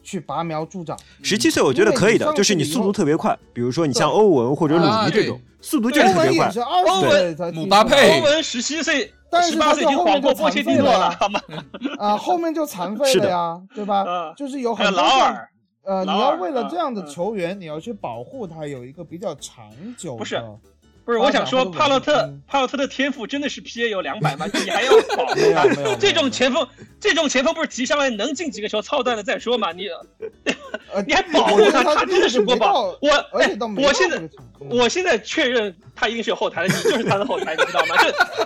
[0.07, 0.97] 去拔苗助长。
[1.21, 6.61] 十七岁我觉得可以的，就是你速度特别快，比如说你像欧文或者鲁尼这种，速度就是特别快欧文也是。
[6.61, 11.41] 二欧文十岁才姆巴佩欧文十七岁、但是十八岁已经晃过波切蒂诺了，好吗？
[11.99, 14.05] 啊，后面就残废了呀，对吧？
[14.05, 15.01] 啊就是有很多
[15.83, 20.17] 呃，你要为了这样的啊球员，你要去保护他，有一个比较长久的。
[20.19, 20.41] 不是
[21.07, 24.45] 不是，我想说，帕洛特嗯帕洛特的天赋真的是 PA 有两百吗？
[24.53, 25.65] 你还要保护他？
[25.97, 26.67] 这种前锋，
[26.99, 29.71] 这种前锋不是提上来能进几个球，操蛋了再说嘛？
[29.71, 30.05] 你呃，
[31.05, 32.97] 你还保护他，他他真的是国宝。
[33.01, 33.09] 我
[33.81, 34.29] 我现在
[34.69, 37.95] 我现在确认他一定是有后台的，你就是他的后台，你知道吗？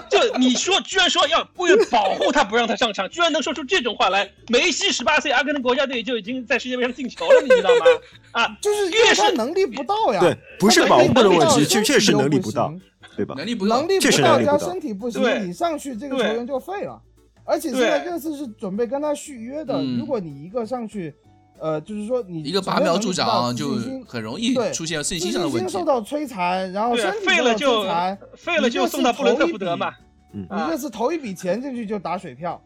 [0.10, 4.30] 就就你说，居然说要为了保护他不让他上场，居然能说出这种话来。
[4.50, 7.86] 梅西十八岁，阿根廷国家队就已经在世界杯上进球了，你知道吗？
[8.44, 12.74] 啊，就是因为越是他能力不到呀，对，不是他保护的问题，确确实能力不到，
[13.16, 13.36] 对吧？
[13.38, 17.02] 能力不到加能力不到身体不行，对你上去这个球员就废了。
[17.44, 21.14] 而且现在热刺是准备跟他续约的，嗯如果你一个上去，
[21.62, 23.76] 呃，就是说你一个拔苗助长，就
[24.08, 25.86] 很容易出现信心上的问题心受。
[25.86, 29.94] 到摧残，然后对身，体废了就残，废了就送到布伦特福德嘛。
[30.34, 32.60] 嗯你这次投一笔钱进去就打水漂，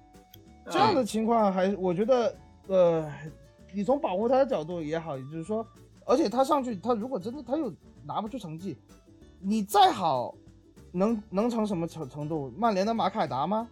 [0.70, 2.36] 这样的情况还我觉得，
[2.68, 3.12] 呃，
[3.74, 5.66] 你从保护他的角度也好，也就是说，
[6.06, 7.74] 而且他上去，他如果真的他又
[8.06, 8.78] 拿不出成绩，
[9.42, 10.34] 你再好，
[10.92, 12.54] 能能成什么程程度？
[12.56, 13.68] 曼联的马凯达吗？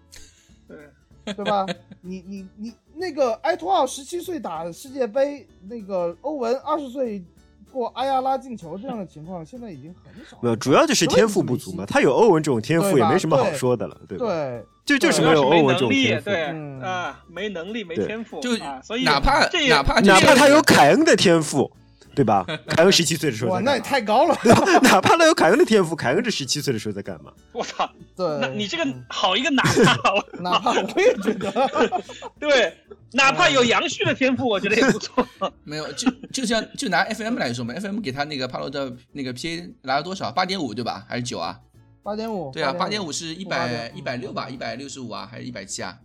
[0.67, 0.77] 对，
[1.25, 1.65] 对吧？
[2.01, 7.23] 你你你那个埃托奥十七岁打世界杯，那个欧文二十岁
[7.71, 10.39] 过阿亚拉进球这样的情况，现在已经很少了。
[10.43, 11.85] 没有，主要就是天赋不足嘛。
[11.85, 14.25] 他有欧文这种天赋，也没什么好说的了，对吧？
[14.25, 16.29] 对，就就是没有欧文这种，天赋。
[16.29, 21.71] 对嗯啊，没能力没天赋，就啊，所以哪怕哪怕哪怕他有，凯恩的天赋，
[22.15, 22.45] 对吧？
[22.67, 23.79] 凯恩十七岁的时候哇，那也？
[23.79, 24.37] 太高了。
[24.83, 27.31] 哪怕他有凯恩的天赋，凯恩这十七岁的时候在干嘛？
[27.51, 31.51] 我操，对，那你这个嗯好一个哪怕，我 哪怕我也觉得，
[32.39, 32.77] 对，
[33.11, 35.25] 哪怕有杨旭的天赋，我觉得也不错。
[35.63, 40.31] 没有，就就像就拿 FM 来说嘛，FM 给他那个帕洛的那个 PA 拿了多少？
[40.31, 41.05] 八点五对吧？
[41.09, 41.59] 还是九啊？
[42.03, 42.51] 八点五。
[42.51, 44.49] 对啊，八点五五是一百一百六吧？
[44.49, 45.97] 一百六十五啊，还是一百七啊？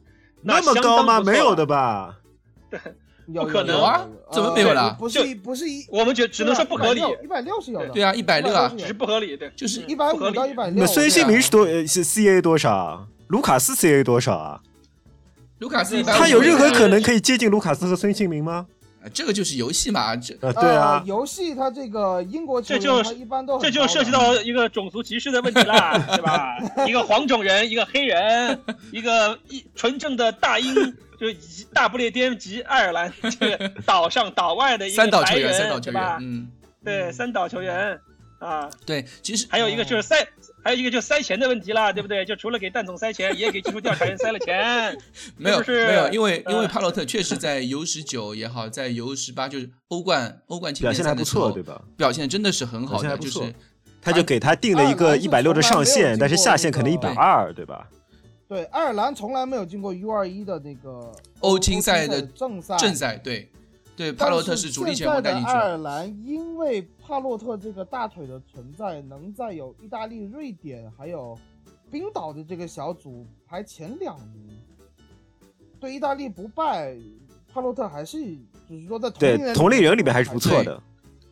[0.42, 1.20] 那么高吗？
[1.20, 2.16] 没有的吧？
[3.33, 7.89] 有不可能啊怎么没有了不是一不是一，我们觉只能说不合理，一百六是有的。
[7.89, 10.81] 对啊，一百六啊，只是不合理，对，就是一百五到一百六。
[10.81, 13.07] 那孙兴民是多呃是 CA 多少？
[13.29, 14.61] 卢卡斯 CA 多少啊？
[15.59, 18.66] 卢卡斯一百，他有任何可能可以接近卢卡斯和孙兴民吗？
[19.14, 26.59] 这个就是游戏嘛，这啊对啊，游戏它这个英国球员，这就一般都这就涉及到一个种族歧视的问题啦， 对吧？
[26.87, 28.59] 一个黄种人，一个黑人，
[28.93, 30.74] 一个一纯正的大英，
[31.19, 36.03] 就是以大不列颠及爱尔兰这个岛上岛外的一个三岛球员，三，岛球员，？
[36.21, 36.49] 嗯，
[36.85, 37.99] 对，三岛球员
[38.39, 40.14] 啊，对，其实还有一个就是塞，
[40.62, 42.25] 还有一个就是塞钱的问题啦，对不对？
[42.25, 44.97] 就除了给蛋总塞钱，也给技术调查员塞了钱。
[45.37, 51.83] 没有没有，因为因为呃帕洛特确实在 U 十九也好，在 U 十八就是欧冠欧冠表现还不错，对吧？
[51.97, 53.53] 表现真的是很好的，就是
[54.01, 57.89] 他就给他定了一个一百六的上限，但是下限可能一百二，对吧？
[58.49, 62.78] 对，爱尔兰从来没有进过 U 二一的那个欧青赛的正赛。
[62.78, 63.51] 正赛，对
[63.94, 71.38] 对，帕洛特是主力前锋带进去的爱，尔兰因为帕洛特这个大腿的存在，能在有意大利、瑞典还有
[71.90, 74.49] 冰岛的这个小组排前两名，
[75.78, 76.96] 对意大利不败，
[77.53, 78.18] 帕洛特还是
[78.66, 80.82] 就是说在同龄，人同龄人里面还是不错的。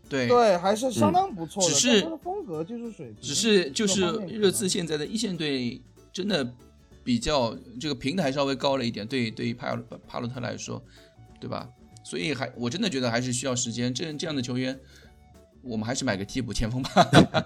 [0.06, 0.28] 对。
[0.28, 1.68] 对，还是相当不错的。
[1.68, 5.80] 只是风格、技术水平，只是就是热刺现在的一线队
[6.12, 6.44] 真的
[7.07, 9.78] 比较这个平台稍微高了一点，对对于帕
[10.09, 10.82] 帕洛特来说，
[11.40, 11.68] 对吧？
[12.02, 13.94] 所以还我真的觉得还是需要时间。
[13.94, 14.76] 这这样的球员，
[15.62, 16.90] 我们还是买个替补前锋吧。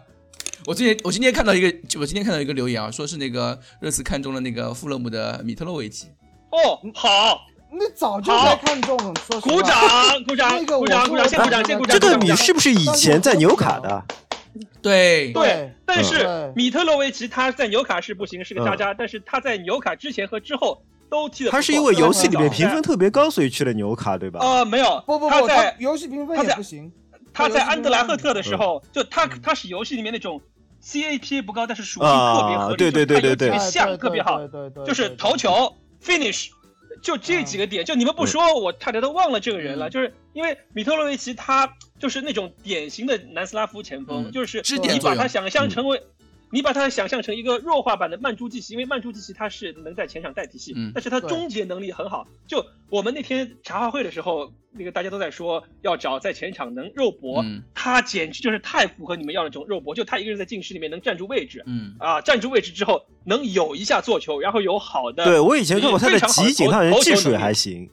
[0.67, 6.09] 我最近我今天看到一个，我今天看到一个留言啊，说是那个热刺看中了那个富勒姆的米特洛维奇。
[6.53, 12.01] 哦，好，那早就该看中了，说实话鼓掌，鼓掌， 那个鼓掌，鼓掌，先鼓掌，先鼓掌。
[12.01, 14.05] 这个鼓掌你是不是以前在纽卡的？
[14.83, 15.33] 对。
[15.33, 21.51] 对，但是米特洛维奇他在纽卡是不行，是个渣渣，但是他在纽卡之前和之后都踢的。
[21.51, 24.41] 他是因为游戏里面评分特别高，所以去了纽卡，对吧？
[24.41, 26.91] 呃没有，不不不，他在他游戏评分也不行。
[27.33, 29.41] 他在安德莱赫特的时候，就他嗯。
[29.43, 30.41] 他是游戏里面那种
[30.83, 33.51] CAPA 不高，但是属性特别合理，啊对对对对对。
[33.51, 36.49] 特别像，特别好，对对对对就是头球 finish。
[37.03, 39.89] 就这几个点，就你们不说，我差点都忘了这个人了。
[39.89, 39.91] 嗯。
[39.91, 44.33] 就是因为米特洛维奇，他就是那种典型的南斯拉夫前锋，嗯。
[44.33, 46.03] 就是你把他想象成为，
[46.53, 52.27] 你把它想象成一个弱化版的曼朱基奇，因为曼朱基奇他是能在前场带体系，嗯但是他终结能力很好。
[52.47, 61.63] 就我们那天茶话会的时候，那个大家都在说要找在前场能肉搏，嗯他简直就是太符合你们要的那种肉搏，就他一个人在禁区里面能站住位置。
[61.67, 67.89] 嗯，啊，站住位置之后能有一下做球，然后有好的对我以前看过他的非常好的集锦，投他好像技术也还行，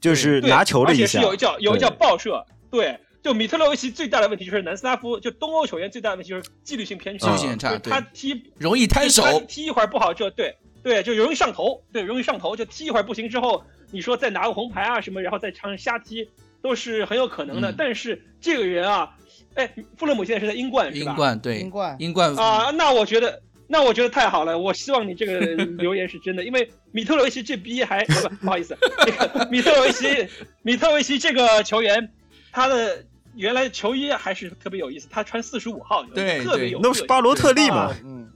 [0.00, 1.20] 就是拿球的一下而且是。
[1.20, 2.98] 有一叫有一叫对爆射，对。
[3.22, 16.26] 就米特洛维奇最大的问题就是南斯拉夫，就东欧球员最大的问题就是纪律性偏差，纪律性很差他踢容易摊手他踢一会儿不好就对对，就容易上头，对，容易上头，就踢一会儿不行之后，你说再拿个红牌啊什么，然后再场上瞎踢
[16.62, 17.70] 都是很有可能的。
[17.70, 19.14] 嗯但是这个人啊，
[19.54, 21.10] 哎，富勒姆现在是在英冠是吧？
[21.10, 24.58] 英冠对英冠英冠啊，那我觉得，那我觉得太好了。
[24.58, 25.40] 我希望你这个
[25.76, 28.74] 留言是真的，因为米特洛维奇这逼还不不好意思，
[29.06, 30.26] 那个米特洛维奇，
[30.62, 32.10] 米特洛维奇这个球员，
[32.52, 33.04] 他的
[33.34, 37.96] 原来球衣还是特别有意思，他穿四十五号，对对特别有那不是巴罗特利嘛啊？
[38.04, 38.30] 嗯，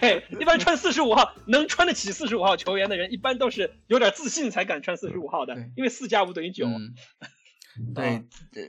[0.00, 6.66] 对， 一般穿四十五号能穿得起四十五号球员的人，一般都是有点自信才敢穿四十五号的对，因为四加五等于九。
[6.66, 6.94] 嗯，
[7.94, 8.22] 对，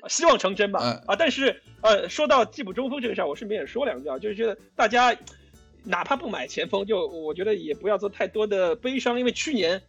[0.07, 0.79] 希望成真吧。
[0.81, 5.15] 嗯啊，但是呃，说到替补中锋这个事儿，我顺便也说两句啊，就是觉得大家
[5.83, 9.81] 哪怕不买前锋，就我觉得也不要做太多的悲伤，因为去年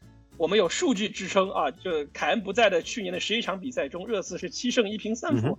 [0.43, 5.47] 我们有数据支撑啊，就凯恩不在的去年的十一场比赛中，热刺是七胜一平三负。
[5.47, 5.59] 嗯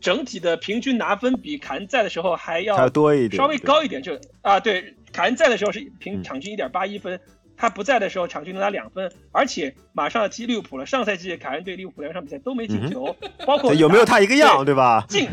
[0.00, 7.18] 整体的平均拿分比凯恩在的时候还要多一点，稍微高一点，就啊，对，凯恩在的时候是平嗯场均一点八一分，
[7.56, 10.84] 他不在的时候场均能拿两分，而且马上要踢利物浦了。
[10.84, 13.16] 上赛季凯恩对利物浦两场比赛都没进球，
[13.46, 15.06] 包括有没有他一个样，对对吧？
[15.08, 15.26] 进，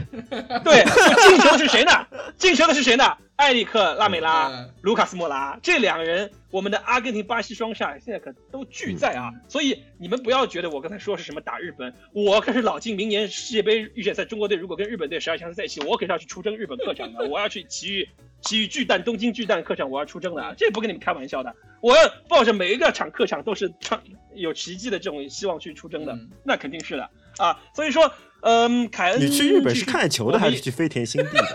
[0.63, 0.85] 对，
[1.27, 1.91] 进球的是谁呢？
[2.37, 3.17] 进球的是谁呢？
[3.41, 9.31] 埃里克·拉美拉、嗯卢卡斯·莫拉这两人，我们的阿根廷、巴西双煞现在可都俱在啊！
[9.47, 12.95] 所以你们不要觉得我刚才说是什么打日本，我可是老金。
[12.95, 18.07] 明年世界杯预选赛，中国队如果跟日本队十二强赛在一起，我可是要去出征日本客场的， 我要去奇遇
[18.41, 20.53] 奇遇巨蛋、东京巨蛋客场，我要出征的啊！
[20.55, 23.99] 这不跟你们开玩笑的，我要抱着每一个场客场都是创
[24.35, 27.59] 有奇迹的这种希望去出征的，嗯那肯定是的啊！
[27.75, 28.11] 所以说，
[28.41, 31.45] 嗯，凯恩，你去日本是看球的还是去飞田新地的？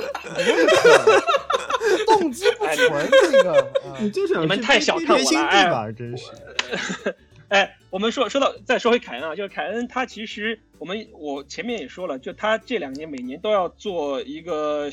[0.34, 3.72] 都 动机不纯，这个。
[4.00, 6.30] 你就想你们太小看我了，哎，真是。
[7.48, 14.90] 哎，我们说说到再说回凯恩啊，就是凯恩他其实我们我前面也说了，就他这两年每年都要做一个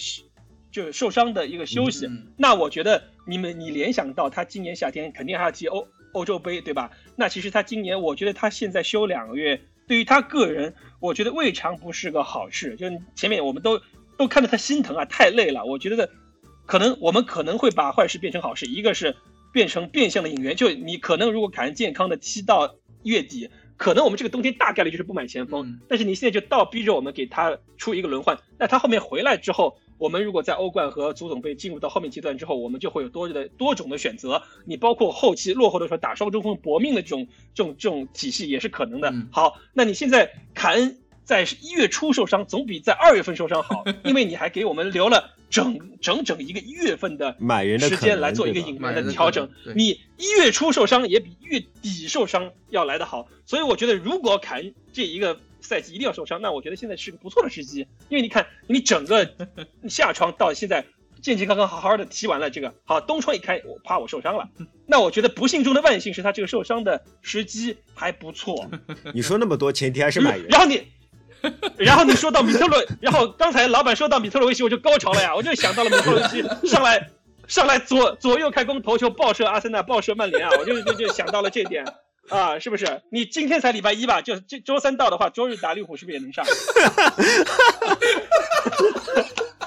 [0.71, 2.07] 就受伤的一个休息。
[2.37, 6.91] 那我觉得你们你联想到他今年夏天肯定还要踢欧欧洲杯，对吧？
[7.15, 12.75] 那其实他今年我觉得他现在休两个月，对于他个人，我觉得未尝不是个好事。
[12.75, 13.81] 就前面我们都
[14.17, 15.65] 都看着他心疼啊，太累了。
[15.65, 16.09] 我觉得
[16.65, 19.15] 可能我们可能会把坏事变成好事，一个是。
[19.53, 23.47] 变成变相的引援，就你可能如果凯恩健康的踢到月底，
[23.77, 25.79] 可能我们这个冬天大概率就是不买前锋。
[25.87, 34.41] 但是你现在就倒逼着我们给他出一个轮换，那他后面回来之后，我们如果在欧冠和足总杯进入到后面阶段之后，我们就会有多的多种的选择。
[34.65, 39.13] 你包括后期落后的时候打双中锋搏命的这种这种这种体系也是可能的。
[39.31, 45.31] 好，那你现在凯恩在一月初受伤，总比在二月份受伤好， 因为你还给我们留了。
[45.53, 59.31] 整整整一个一月份的买人的时间来做一个引援的调整，你一月初受伤也比月底受伤要来得好，所以我觉得如果凯恩这一个赛季一定要受伤，那我觉得现在是个不错的时机，因为你看你整个
[59.87, 60.83] 夏窗到现在
[61.21, 64.49] 健健康康好好的踢完了这个，好冬窗一开我怕我受伤了，
[64.87, 68.67] 那我觉得不幸中的万幸是他这个受伤的时机还不错。
[69.13, 70.81] 你说那么多前提还是买人，然后你。
[71.77, 77.09] 然后你说到米特洛，然后刚才老板说到米特洛维奇，我就高潮了呀，我就想到了米特洛维奇 上来
[77.47, 81.85] 上来左左右开弓头球爆射阿森纳爆射曼联啊，我就就就想到了这点
[82.29, 83.01] 啊，是不是？
[83.11, 84.21] 你今天才礼拜一吧？
[84.21, 86.45] 就这周三到的话，周日打利物浦是不是也能上？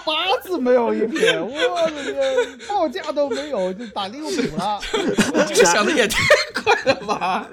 [0.04, 4.80] 八字没有一撇，我的天，报价都没有就打利物浦了，
[5.46, 6.18] 这个想的也太
[6.54, 7.46] 快了吧！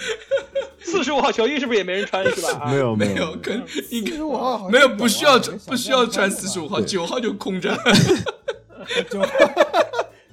[0.82, 2.66] 四十五号球衣是不是也没人穿是吧？
[2.70, 7.76] 没有没有，跟四十五号没有不需要穿不需要穿四十五号，九号就空着。
[9.10, 9.22] 九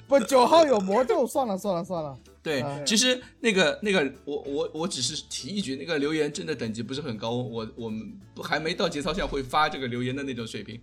[0.08, 2.18] 不九号有魔咒，算了算了算了。
[2.42, 10.80] 对，其实那个那个，我我我只是提一句，那个留言真的等级不是很高，我我们还没到节操下会发这个留言的那种水平。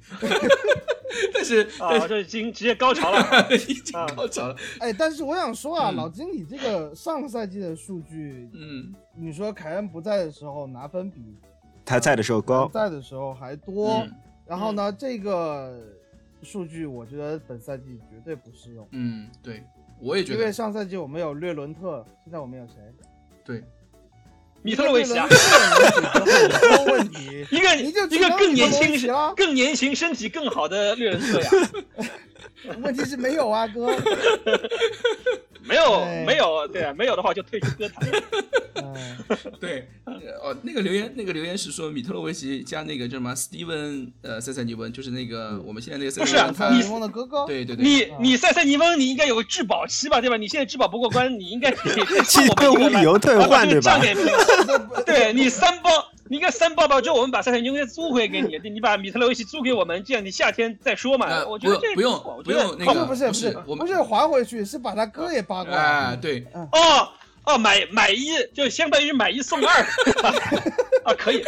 [1.34, 4.56] 但是啊，这已经直接高潮了， 已经高潮了。
[4.80, 11.36] 哎，但是我想说啊，老金，你这个上赛季的数据，嗯，你说凯恩不在的时候拿分比
[11.84, 14.06] 他在的时候高，在的时候还多，
[14.46, 15.78] 然后呢，这个
[16.42, 18.88] 数据我觉得本赛季绝对不适用。
[18.92, 19.62] 嗯，对，
[20.00, 22.74] 我也觉得，因为上赛季我们有略伦特，现在我们有谁？
[23.44, 23.62] 对。
[24.64, 25.28] 米特洛维奇啊，
[26.86, 31.50] 问题一个一个更年轻、更年轻、身体更好的略人特呀。
[32.80, 33.94] 问题是没有啊，哥。
[35.66, 38.10] 没有没有，对啊，没有的话就退出歌坛。
[39.60, 39.86] 对，
[40.42, 46.36] 哦，那个留言那个留言是说米特洛维奇加那个叫什么 Steven 呃塞塞尼翁，就是那个我们现在那个不是
[46.74, 47.44] 尼翁的哥哥。
[47.46, 50.36] 对对对，你你塞塞尼翁你应该有个质保期吧，对吧？
[50.36, 54.00] 你现在质保 不过关，你应该可以无理由退换对吧？
[55.04, 55.90] 对你三包。
[56.26, 61.44] 你应该三报报之后，我们把塞塞尼翁租回给你，你把米特洛维奇租给我们，这样你夏天再说嘛。
[61.44, 65.78] 我觉得这不用不用那个不是不是不是还回去，是把他哥也扒过来。
[65.78, 67.08] 哎，对，哦
[67.46, 69.82] 哦，买买一就相当于买一送二
[71.04, 71.42] 啊，可以。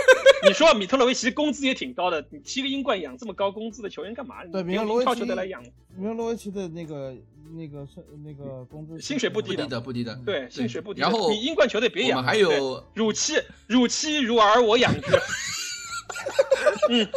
[0.46, 4.44] 你说米特洛维奇工资也挺高的，你踢个英冠养这么高工资的球员干嘛？
[4.52, 5.62] 对，米特洛维奇来养。
[5.96, 7.14] 米特洛维奇的那个。
[7.54, 11.00] 那个是那个工资薪水不低的，不低的，对，薪水不低。
[11.00, 13.34] 然后你英冠球队别养，还有乳妻，
[13.68, 15.16] 乳妻如儿我养之。
[16.90, 17.08] 嗯，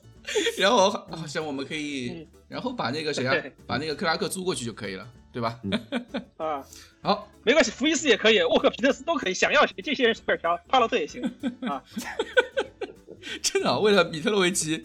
[0.56, 3.34] 然后好像我们可以，然后把那个谁啊，
[3.66, 5.60] 把那个克拉克租过去就可以了，对吧？
[6.38, 6.64] 啊，
[7.04, 11.22] 好，没关系，福伊斯也可以，沃克皮特斯都可以，想要谁，这些人随便挑，帕洛特也行
[11.60, 11.82] 啊。
[13.42, 14.84] 真的，为了米特洛维奇。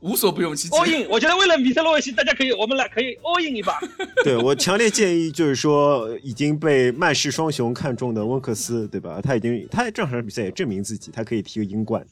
[0.00, 0.76] 无所不用其极。
[0.76, 3.80] all in，我觉得为了米特洛维奇，大家可以，我们来可以 all in 一把。
[4.22, 9.18] 对我强烈建议，就是说已经被曼市双雄看中的温克斯，对吧？
[9.22, 12.06] 他已经他这场比赛也证明自己，他可以踢个英冠，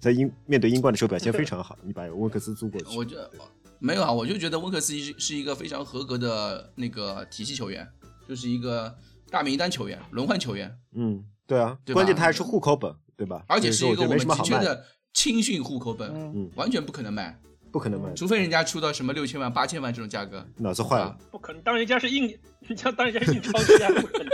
[0.00, 1.78] 在英面对英冠的时候表现非常好。
[1.84, 3.30] 你把温克斯租过去，我觉得
[3.78, 7.86] 没有啊，我就觉得温克斯是是一个非常合格的那个体系球员，
[8.28, 8.94] 就是一个
[9.30, 10.76] 大名单球员、轮换球员。
[10.94, 13.42] 嗯，对啊，关键他还是户口本，对吧？
[13.48, 14.84] 而且是一个我们急缺的。
[15.14, 17.36] 青训户口本，嗯，完全不可能卖，
[17.72, 21.60] 不可能卖，除非人家出到什么六千万、八千万这种价格，脑子坏了，不可能。
[21.62, 22.38] 当人家是印，
[22.68, 24.28] 你像当人家是印钞机啊，不可能。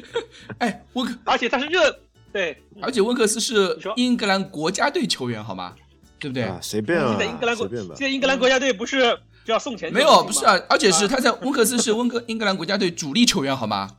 [0.58, 1.94] 哎，温克，而且他是热，
[2.32, 5.74] 对，而且温克斯是英格兰国家队球员，好吗？
[6.18, 6.50] 对不对？
[6.62, 9.92] 随便啊，现在英格兰国，现在英格兰国家队不是就要送钱？
[9.92, 13.90] 没有，不是啊，而且是他在温克斯是温克 英格兰国家队主力球员，好吗？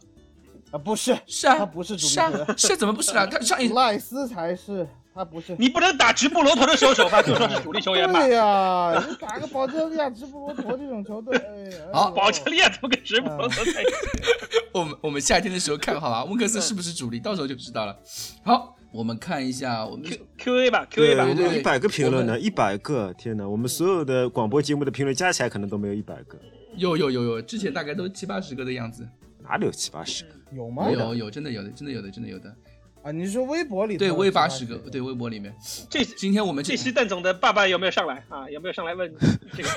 [0.72, 3.26] 啊，不是，是啊，他不是主力，是啊，是怎么不是啊？
[3.26, 4.88] 他上一赖斯才是。
[5.15, 5.56] 他不是。
[5.60, 8.20] 你不能打直布罗陀的时候首发就说是主力球员吧？
[8.20, 13.91] 对呀，你打个保加利亚、直布罗陀这种球队，哎 好保加利亚怎么跟直布罗陀在一起？
[14.74, 17.95] 我们我们夏天的时候看好吧，温克斯是不是主力，到时候就知道了。
[18.44, 23.49] 好，我们看一下我们 Q Q A 吧，Q A 吧对对，一百个评论呢，我一百个，天哪！
[23.49, 26.38] 我们所有的广播节目的评论加起来可能都没有一百个，
[26.78, 29.07] 有有有有，之前大概都七八十个的样子。
[29.41, 30.30] 哪里有七八十个？
[30.56, 30.91] 有吗？
[30.91, 32.56] 有有，真的有的，真的有的，真的有的。
[33.02, 35.53] 啊，你说微博里头对，有微八十个，对，微博里面。
[35.90, 38.48] 这今天我们这期蛋总的爸爸有没有上来啊？
[38.49, 39.11] 有没有上来问
[39.57, 39.70] 这个？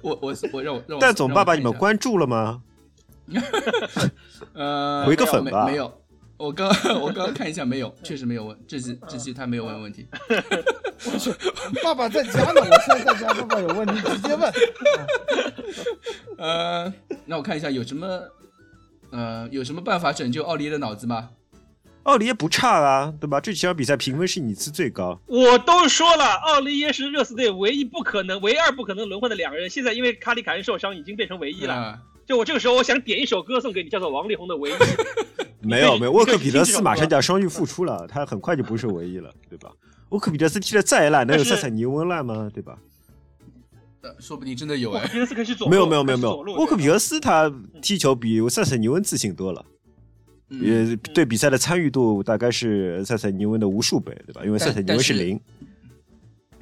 [0.00, 2.62] 我我我让我让我蛋总爸爸，让我看一下你们关注了吗？
[4.52, 5.90] 呃回个粉吧没没有，
[6.36, 6.68] 我刚
[7.00, 10.06] 我刚刚看一下，没有，确实没有问，这期这期他没有问问题。
[11.12, 11.32] 我去
[11.82, 14.52] 爸爸在家呢，我现在在家，爸爸有问题直接问。
[16.38, 16.92] 呃，
[17.26, 18.20] 那我看一下有什么
[19.10, 21.30] 呃有什么办法拯救奥利耶的脑子吗？
[22.02, 23.40] 奥利耶不差啊，对吧？
[23.40, 29.70] 这几场比赛评分是你次最高，我都说了，奥利耶是热刺队唯一不可能、唯二不可能轮换的两个人。
[29.70, 31.74] 现在因为卡里凯恩受伤，已经变成唯一了。
[31.74, 34.72] 啊就我这个时候，我想点一首歌送给你，叫做王力宏的《唯一》。
[35.68, 39.70] 没有没有，沃克彼得斯马上就要伤愈复出了，他很快就不是唯一了，对吧？
[40.10, 42.50] 沃克彼得斯踢的再烂，能有塞塞尼翁烂吗？
[42.52, 42.78] 对吧？
[44.02, 45.00] 呃说不定真的有哎。
[45.00, 47.50] 沃克皮特斯可以去左，没有没有没有没有沃克彼得斯他
[47.80, 49.64] 踢球比塞塞尼翁自信多了，
[50.50, 54.42] 嗯，也对比赛的参与度大概是塞塞尼翁的无数倍，对吧？
[54.44, 55.40] 因为塞塞尼翁是但是零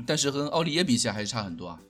[0.06, 1.80] 但是和奥利耶比起来还是差很多啊，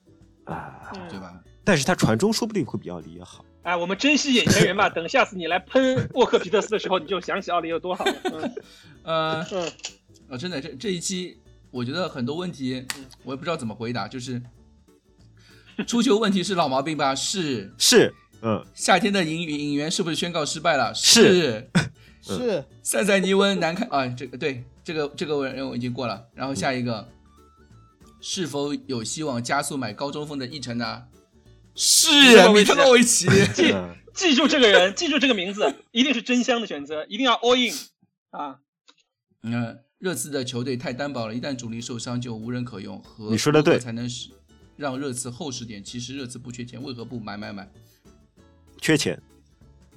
[0.47, 1.39] 啊，嗯对吧？
[1.63, 3.45] 但是他传中说不定会比奥利耶好。
[3.63, 4.89] 哎，我们珍惜眼前人吧。
[4.89, 8.15] 等下次你来喷沃克皮特斯的时候，你就想起奥利有多好了。
[8.25, 8.55] 嗯
[9.05, 9.73] 呃，嗯，
[10.29, 11.39] 哦，真的，这这一期
[11.71, 12.85] 我觉得很多问题
[13.23, 14.43] 我也不知道怎么回答，就是
[15.87, 17.15] 出球问题是老毛病吧？
[17.15, 17.73] 是。
[17.79, 18.13] 是，
[18.43, 20.93] 嗯，夏天的引引援是不是宣告失败了？
[20.93, 21.71] 是
[22.21, 26.27] 是塞塞 尼翁难看啊，这个对，这个这个任务已经过了。
[26.35, 27.09] 然后下一个，
[28.21, 31.05] 是否有希望加速买高中锋的议程呢？
[31.75, 32.09] 是
[32.51, 37.75] 米特洛维奇， 记嗯记住这个人， 记住这个名字，一定是真香的选择，一定要 all in
[38.31, 38.59] 啊！
[39.43, 43.03] 嗯，热刺的球队太单薄了，一旦主力受伤就无人可用。
[43.03, 44.31] 和你说的对才能使
[44.77, 45.83] 让热刺厚实点。
[45.83, 47.67] 其实热刺不缺钱，为何不买买买？
[48.81, 49.21] 缺钱，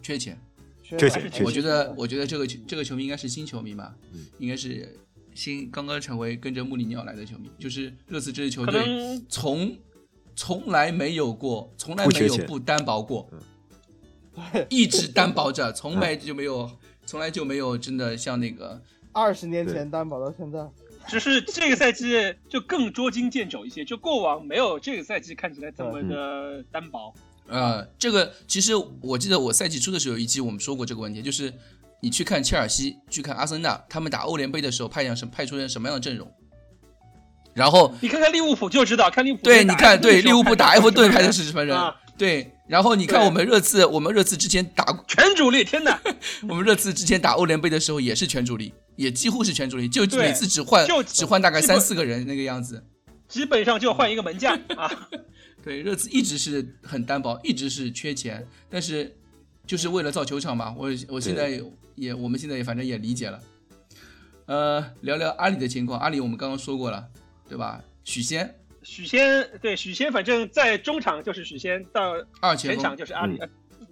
[0.02, 0.40] 缺钱。
[0.82, 4.96] 缺钱缺钱我觉得，我觉得这个球这个球迷应该是新球迷吧，嗯应该是
[5.34, 9.76] 新刚刚成为跟着穆里尼奥来的球迷，就是热刺这支球队从
[10.36, 13.30] 从来没有过，从来没不缺钱有不单薄过，
[14.70, 16.70] 一直单薄着，从来 就没有，
[17.06, 18.82] 从来就没有真的像那个
[19.14, 20.68] 二十年前担保到现在，
[21.08, 27.14] 只是这个赛季就更捉襟见肘一些，就过往没有这个赛季看起来这么的单薄。
[27.48, 31.54] 呃，这个其实我记得我赛季初的时候有一期我们说过这个问题，就是
[32.02, 36.30] 你去看切尔西，去看阿森纳，他们打欧联杯的时候派上什派出人什么样的阵容，
[37.56, 41.76] 然后你看看利物浦就知道，看利物浦对，你看，对利物浦打埃弗顿派的是什么人？
[41.76, 46.00] 啊对，然后你看我们热刺，我们热刺之前打全主力，天哪！
[46.48, 52.84] 我们热刺之前打欧联杯的时候也是全主力，也几乎是全主力，就每次只换就只换大概三四个人那个样子。
[53.28, 55.10] 基本上就换一个门将 啊。
[55.64, 59.14] 对，热刺一直是很单薄，一直是缺钱，但是
[59.66, 60.74] 就是为了造球场嘛。
[60.78, 61.62] 我我现在
[61.96, 63.40] 也我们现在也反正也理解了。
[64.46, 67.06] 呃，聊聊阿里的情况，阿里我们刚刚说过了，
[67.48, 67.84] 对吧？
[68.04, 73.38] 许仙许仙对许仙，反正在中场就是许仙，到二前场就是阿里。
[73.38, 73.48] 呃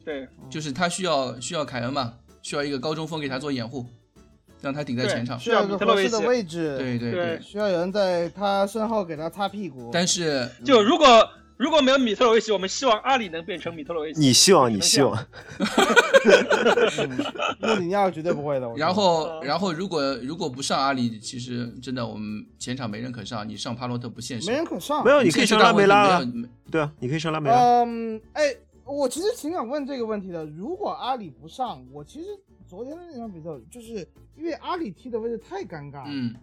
[0.05, 3.85] 对，就是他需要需要凯恩嘛，需要一个高中锋给他做掩护，
[4.59, 5.39] 让他顶在前场。
[5.39, 9.89] 需要一个合适的位置，对对对需要有人在他身后给他擦屁股。
[9.93, 11.05] 但是就如果
[11.64, 14.19] 如果没有米特罗维奇，我们希望阿里能变成米特罗维奇。
[14.19, 15.18] 你希望，你希望，
[16.98, 17.10] 嗯
[17.61, 18.69] 穆里尼奥绝对不会的。
[18.76, 24.49] 然后嗯然后如果如果不上阿里，其实真的我们前场没人可上，你上帕洛特不现实。
[24.52, 25.11] 没人可上没。
[25.11, 27.56] 有，你可以上拉梅拉啊没，有对啊，你可以上拉梅拉。
[27.85, 28.53] 嗯，哎，
[28.84, 30.45] 我其实挺想问这个问题的。
[30.45, 32.27] 如果阿里不上，我其实
[32.68, 36.07] 昨天的那场比赛，就是因为阿里踢的位置太尴尬了。
[36.07, 36.35] 嗯，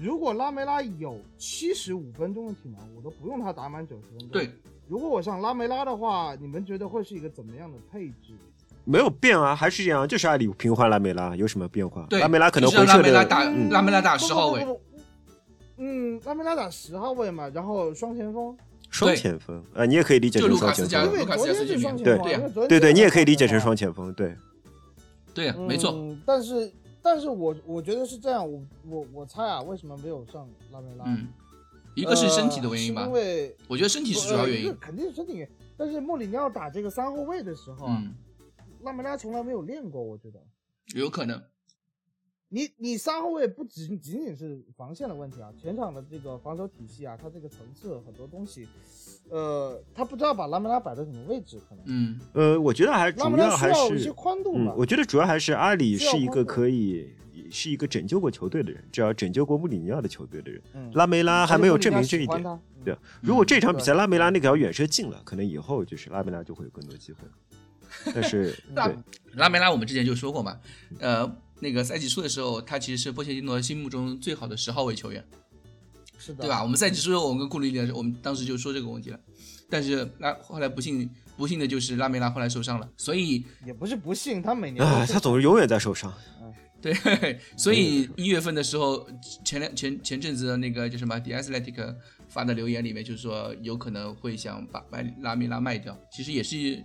[0.00, 4.28] 如果拉梅拉有七十五分钟的体能，我都不用他打满九十分钟。
[4.28, 4.50] 对，
[4.88, 8.34] 如果我上拉梅拉的话，你们觉得会是一个怎么样的配置？
[8.84, 12.06] 没有变啊，还是这样，就是阿里平换拉梅拉，有什么变化？
[12.10, 14.64] 对拉梅拉可能就是回撤的，让拉梅拉打嗯拉梅拉打十号位。
[14.64, 15.02] 不不不不
[15.76, 18.56] 嗯，拉梅拉打十号位嘛，然后双前锋，
[18.90, 24.34] 双前锋，呃，你也可以理解成卢卡斯加双前锋因，为昨天是双前锋啊，对对对，你也可以理解成双前锋，对，
[25.32, 25.92] 对呀，没错。
[25.92, 26.70] 嗯，但是
[27.02, 31.04] 但是我我觉得是这样，我我我猜啊，为什么没有上拉梅拉？
[31.06, 31.28] 嗯，
[31.94, 34.76] 一个是身体的原因吧呃因，为我觉得身体是主要原因呃。
[34.80, 35.54] 肯定是身体原因。
[35.76, 38.14] 但是穆里尼奥打这个三后卫的时候啊，嗯，
[38.82, 40.40] 拉梅拉从来没有练过，我觉得。
[40.94, 41.42] 有可能。
[42.54, 48.68] 你你三后卫不仅仅仅是防线的问题啊，全场的这个防守体系啊，它这个层次很多东西，
[49.30, 51.82] 呃，他不知道把拉梅拉摆在什么位置，可能。
[51.86, 54.72] 嗯，呃，我觉得还主要还是要一些是，宽度吧，。
[54.72, 57.08] 嗯我觉得主要还是阿里是一个可以
[57.50, 60.60] 是一个拯救过球队的人，只要拯救过穆里尼奥的球队的人。
[60.74, 62.42] 嗯拉梅拉还没有证明这一点。
[62.42, 67.20] 点对，如果这场比赛拉梅拉那条远射进了，可能以后就是拉梅拉就会有更多机会。
[68.14, 68.96] 但是那 对，
[69.36, 70.58] 拉梅拉我们之前就说过嘛，
[70.98, 71.30] 呃，
[71.62, 75.24] 那个赛季初的时候，他其实是波切蒂诺心目中最好的十号位球员，
[76.18, 76.60] 是的，对吧？
[76.60, 79.20] 我们赛季初我们跟库里里，我们当时就说这个问题了，
[79.70, 86.12] 但是拉后来不幸不幸的就是拉梅拉后来受伤了，所以也不是不幸，他每年啊，他总是永远在受伤。
[86.82, 86.92] 对，
[87.56, 89.08] 所以一月份的时候，
[89.44, 91.94] 前两前前阵子的那个叫什么 The Athletic
[92.28, 96.84] 发的留言里面，就是说有可能会想把把拉梅拉卖掉，其实也是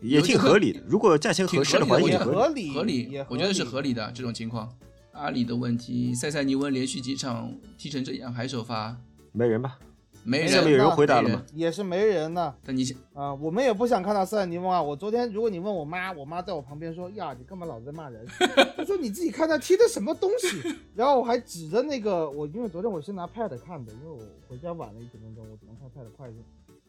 [0.00, 0.80] 也挺合理的。
[0.86, 2.72] 如果价钱合适的话，也合理。
[2.72, 4.72] 合理，我觉得是合理的这种情况。
[5.12, 8.96] 阿里的问题，塞塞尼翁连续几场踢成这样还首发，
[9.32, 9.78] 没人吧？
[10.26, 11.44] 没人下面有人回答了吗？
[11.52, 12.54] 也是没人呢。
[12.64, 14.82] 但你想啊、我们也不想看到塞塞尼翁啊！
[14.82, 18.26] 我昨天，如果你问我妈，我妈在我旁边说：“呀，你干嘛老在骂人？”
[18.74, 24.18] 她说：“你自己看他踢的什么东西。”然后我还指着那个我，因为昨天我是拿 pad 看的，因为我
[24.48, 26.42] 回家晚了一点钟，我只能看 pad 快一点。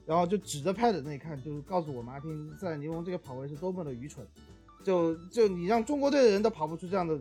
[0.05, 4.25] 然后就指着 pad 那里看，就是告诉我妈听塞尔尼翁这个跑位是多么的愚蠢。
[4.83, 7.19] 就就你让中国队的人都跑不出这样的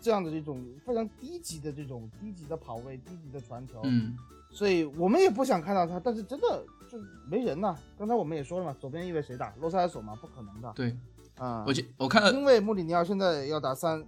[0.00, 3.80] 这样的这种非常低级的这种低级的跑位、低级的传球。
[3.82, 4.16] 嗯，
[4.52, 6.96] 所以我们也不想看到他，但是真的就
[7.28, 9.52] 没人呐、刚才我们也说了嘛，左边翼位谁打？
[9.60, 10.96] 洛塞尔索嘛，不可能的对
[11.38, 11.64] 啊。
[11.66, 14.04] 我记我看了因为穆里尼奥现在要打三，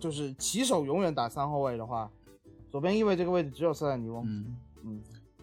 [0.00, 2.10] 就是起手永远打三后卫的话，
[2.70, 5.02] 左边翼位这个位置只有塞尔尼翁，嗯，嗯，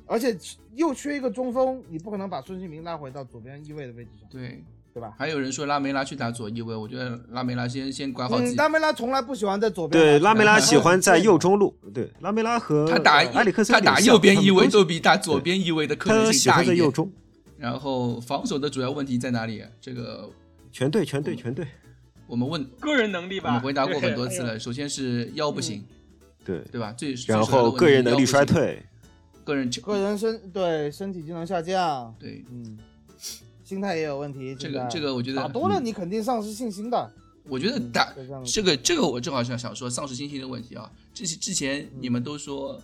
[0.10, 0.36] 而且
[0.76, 5.14] 又缺一个中锋，你不可能把孙兴民拉回到左边翼位的位置上，对，对吧？
[5.18, 11.76] 还有人说拉梅拉去打左翼位，我觉得拉梅拉先先管好自嗯，己，拉梅拉从来不喜欢在左边对，拉梅拉喜欢在 右中路。
[11.94, 16.78] 对，拉梅拉和他打埃里克森他打右边翼位都比打左边翼位的可能性他喜欢大一点。
[16.78, 17.12] 在右中。
[17.58, 19.64] 然后防守的主要问题在哪里？
[19.80, 20.28] 这个
[20.72, 21.68] 全队，全队，全队。
[22.26, 24.42] 我们问个人能力吧，我们回答过很多次。
[24.42, 24.58] 了。
[24.58, 25.84] 首先是腰不行，
[26.46, 26.94] 对，对吧？
[26.94, 28.82] 最然后个人能力衰，退。
[29.50, 32.78] 个人个人身对身体机能下降，对嗯，
[33.64, 34.56] 心态也有问题。
[34.56, 37.12] 这个这个我觉得打多了你肯定丧失信心的。
[37.46, 40.92] 我觉得嗯打就这个这个我正好想想说丧失信心的问题啊。
[41.16, 42.80] 之之前嗯你们都说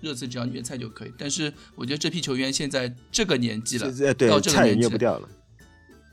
[0.00, 5.28] 热刺只要虐菜就可以，但是我觉得这批球员现在这个年纪了，到，这个菜也年纪虐不掉了。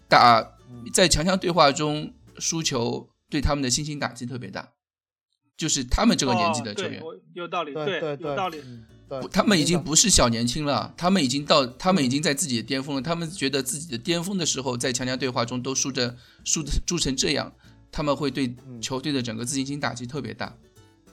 [0.09, 0.39] 打
[0.71, 4.71] 嗯在强强对话中输球，对他们的信心打击特别大。
[5.55, 8.59] 就是他们这个年纪的球员，哦有道理，对对对，有道理。
[9.31, 13.01] 他们已经不是小年轻了，他们已经到，他们已经在自己的巅峰了。
[13.01, 17.51] 他们觉得自己的巅峰的时候，在强强对话中都输着输的输成这样，
[17.91, 20.55] 他们会对嗯球队的整个自信心打击特别大。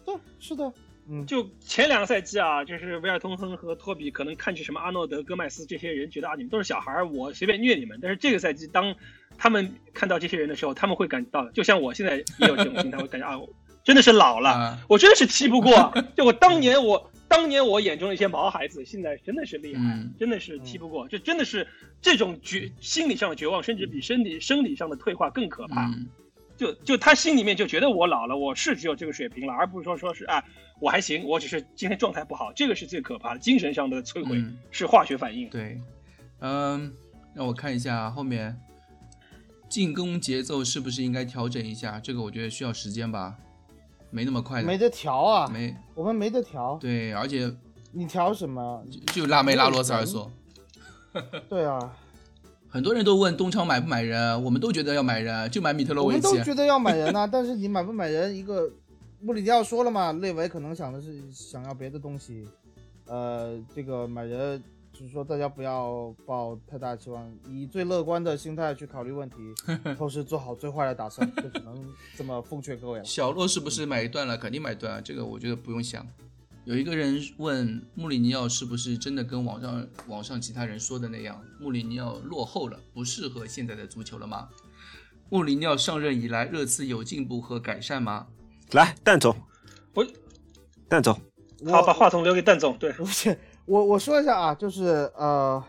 [0.05, 0.73] 对是的，
[1.09, 7.99] 嗯，就前两个赛季啊，就是维尔通亨和托比可能看去什么阿诺德、戈麦斯这些人，觉得啊你们都是小孩儿，我随便虐你们。
[8.01, 8.95] 但是这个赛季，当
[9.37, 13.49] 他们看到这些人的时候，他们会感到，就像我现在也有这种心态，我感觉啊，我
[13.85, 15.93] 真的是老了，啊我真的是踢不过。
[16.17, 21.07] 就我当年我当年我眼中的一些毛孩子，现在真的是厉害，嗯真的是踢不过。
[21.07, 21.65] 这真的是
[22.03, 25.87] 这种绝心理上的绝望，甚至比身体生理上的退化更可怕。
[25.87, 26.09] 嗯，
[26.57, 30.45] 就就他心里面就觉得我老了，我是只有这个水平了，而不是说说是啊
[30.81, 35.49] 我还行，我只是今天状态不好，这个是最可怕的，精神上的摧毁、嗯是化学反应。
[35.51, 35.81] 对，
[36.41, 36.93] 嗯，
[37.33, 38.59] 让我看一下后面
[39.69, 42.01] 进攻节奏是不是应该调整一下？
[42.01, 43.37] 这个我觉得需要时间吧，
[44.11, 47.53] 没那么快的，没得调啊，没我们没得调，对，而且
[47.93, 48.85] 你调什么？
[49.13, 50.31] 就拉梅拉罗塞尔索。
[51.49, 51.97] 对啊，
[52.69, 56.45] 很多人都问东昌买不买人，我们都觉得要买人，就买米特洛维奇我们都。
[56.45, 58.71] 觉得要买人呐、 但是你买不买人，一个
[59.21, 62.47] 穆里尼奥说了嘛，内维可能想的是想要别的东西，
[63.07, 64.63] 呃，这个买人
[65.01, 69.37] 就是说大家不要抱太大期望，以最乐观的心态去考虑问题，
[69.97, 73.05] 同时做好最坏的打算，就只能这么奉劝各位了。
[73.07, 74.37] 小洛是不是买断了？
[74.37, 76.07] 肯定买断啊，这个我觉得不用想。
[76.67, 84.51] 有一个人问穆里尼奥是不是真的跟网上网上其他人说的那样，穆里尼奥落后了，不适合现在的足球了吗？
[85.31, 88.27] 穆里尼奥上任以来，热刺有进步和改善吗？
[88.73, 89.35] 来，蛋总，
[89.95, 90.07] 我
[90.91, 91.15] 蛋总，
[91.71, 92.77] 好，把话筒留给蛋总。
[92.77, 95.63] 对，不是我我说一下啊，就是呃，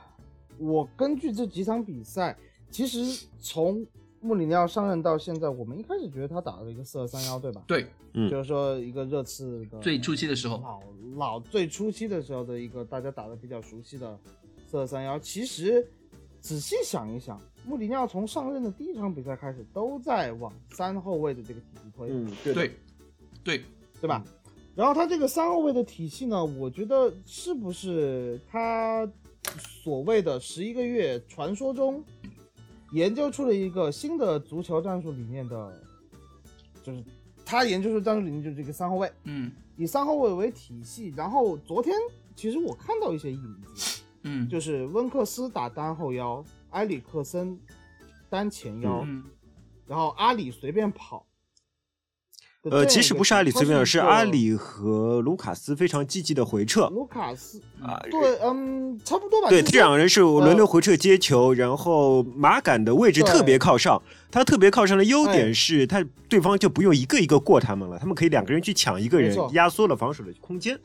[0.57, 2.35] 我根据这几场比赛，
[2.69, 3.85] 其实从
[4.22, 7.63] 穆里尼奥上任到现在，我们一开始觉得他打了一个四二三幺，对吧？
[7.68, 10.81] 对，嗯就是说一个热刺的最初期的时候，老
[11.15, 14.18] 老最初期的时候的一个大家打的比较熟悉的
[14.68, 15.18] 四二三幺。
[15.19, 15.88] 其实
[16.39, 22.07] 仔细想一想，穆里尼奥从上任的第一场比赛开始，都在往三后卫的这个体系推。
[22.09, 22.72] 嗯，对，对，
[23.43, 23.63] 对，
[24.01, 24.23] 对吧？
[24.73, 29.07] 然后他这个三后卫的体系呢，我觉得是不是他
[29.57, 32.03] 所谓的十一个月传说中
[32.91, 35.84] 研究出了一个新的足球战术理念的，
[36.81, 37.03] 就是
[37.45, 39.52] 他研究出战术理念就是这个三后卫，嗯。
[39.77, 41.11] 以三后卫为体系。
[41.18, 41.95] 然后昨天
[42.35, 47.60] 其实我看到一些影子，嗯，就是温克斯打单后腰，埃里克森
[48.30, 49.23] 单前腰，嗯。
[49.88, 51.26] 然后阿里随便跑。
[52.69, 54.53] 呃，其实不是阿里随便，是阿里。
[54.53, 57.99] 和卢卡斯非常积极的回撤卢卡斯啊。
[58.11, 59.49] 对，嗯，差不多吧。
[59.49, 64.01] 对，这两个人是轮流回撤接球，然后马杆的位置特别靠上。
[64.29, 70.79] 他特别靠上的优哎点是他对方就不用一个一个过他们了，他们可以两个人去抢一个人，压缩了防守的空间，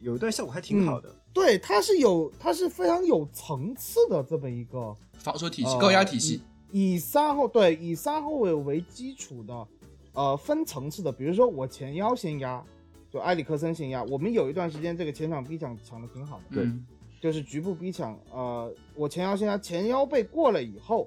[0.00, 1.10] 有一段效果还挺好的。
[1.32, 6.40] 对，他是有，他是非常有层次的这么一个防守体系、呃高压体系，
[6.72, 9.52] 以以三后对以三后卫为基础的，
[10.16, 12.64] 呃，分层次的，比如说我前腰先压，
[13.10, 14.02] 就埃里克森先压。
[14.04, 16.84] 我们有一段时间这个前场逼抢抢的挺好的，对嗯
[17.20, 21.06] 就是局部逼抢，呃，我前腰先压，前腰被过了以后，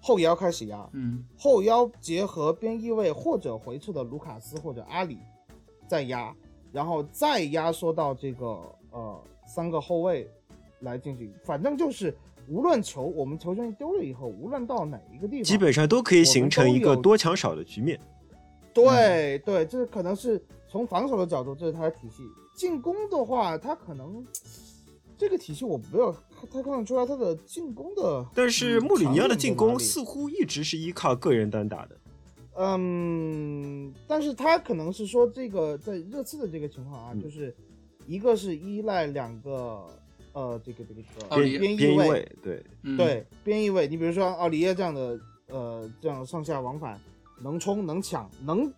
[0.00, 5.18] 后腰开始压，嗯后腰结合边翼位或者回撤的卢卡斯或者阿里
[5.86, 6.34] 再压，
[6.72, 8.46] 然后再压缩到这个
[8.90, 10.28] 呃三个后卫
[10.80, 12.16] 来进行，反正就是
[12.48, 18.00] 无论球我们球权丢了以后，无论到哪一个地方，基本上都可以形成一个多抢少的局面。
[18.74, 22.22] 对对，这可能是从防守的角度，这是他的体系。
[22.56, 24.24] 进攻的话，他可能
[25.16, 26.12] 这个体系我没有
[26.52, 31.96] 太看得出来他的进攻的，但是穆里尼奥的进攻似乎一直是依靠个人单打的。
[32.56, 37.20] 嗯，但是他可能是说这个在热刺的这个情况啊，嗯。
[37.20, 37.54] 就是
[38.06, 39.84] 一个是依赖两个
[40.32, 45.18] 呃这个这个这个边边翼位，对，嗯，对边翼位，你比如说奥里耶这样的
[45.48, 47.00] 呃这样上下往返，
[47.42, 48.72] 能冲能抢能，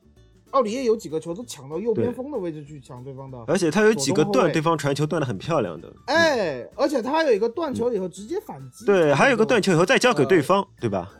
[0.51, 5.93] 奥里耶有几个球都抢到右边锋的位置去抢对方的，而且他有几个断对方传球断的很漂亮的。
[6.07, 9.73] 哎，而且他还有一个断球以后直接反击，对，还有一个断球。
[9.73, 11.11] 以后再交给呃对方，对吧？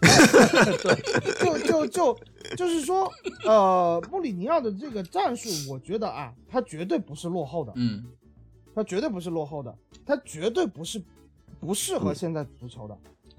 [0.00, 2.18] 对 就就就
[2.56, 3.10] 就是说，
[3.44, 8.04] 呃，穆里尼奥的这个战术，我觉得啊，他绝对不是落后的，嗯。
[8.74, 9.74] 他绝对不是落后的，
[10.04, 11.02] 他绝对不是
[11.58, 12.94] 不适合现在足球的，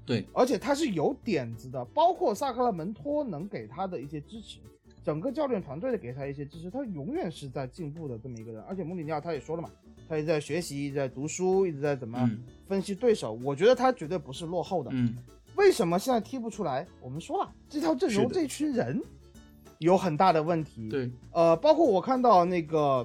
[0.07, 4.57] 对，而且他是有点子的，包括萨克拉门托能给他的一些支持，
[5.03, 8.61] 整个教练团队的给他一些支持，他永远是在进步的这么一个人。
[8.63, 9.69] 而且穆里尼奥他也说了嘛，
[10.07, 13.33] 他一直在学习，一直在读书，一直在怎么嗯分析对手。
[13.43, 14.89] 我觉得他绝对不是落后的。
[14.93, 15.15] 嗯
[15.55, 16.85] 为什么现在踢不出来？
[17.01, 19.01] 我们说了，这套阵容这群人
[19.79, 23.03] 有很大的问题。，对，呃，包括我看到那个，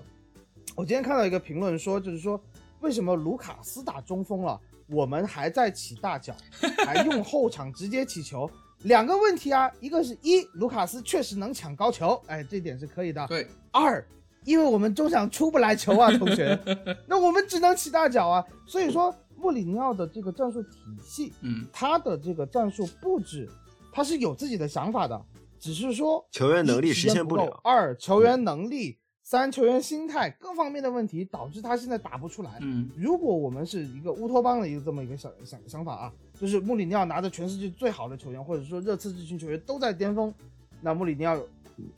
[0.76, 2.38] 我今天看到一个评论说，就是说
[2.80, 4.60] 为什么卢卡斯打中锋了，
[4.92, 6.34] 我们还在起大脚，
[6.86, 8.48] 还用后场直接起球？
[8.82, 13.24] 两个问题啊，一个是一，卢卡斯确实能抢高球，哎，这点是可以的。
[13.28, 14.04] 对，二，
[14.44, 16.58] 因为我们中场出不来球啊， 同学，
[17.06, 18.44] 那我们只能起大脚啊。
[18.66, 20.70] 所以说，穆里尼奥的这个战术体
[21.02, 23.48] 系，嗯他的这个战术布置，
[23.92, 25.24] 他是有自己的想法的，
[25.60, 32.50] 只是说球员能力实现不了二球员能力，三球员心态各方面的问题，导致他现在打不出来。
[32.60, 40.32] 嗯如果我们是一个乌托邦的一个这么一个想想想法啊，就是穆里尼奥拿着全世界最好的球员，或者说热刺这群球员都在巅峰，
[40.80, 41.38] 那穆里尼奥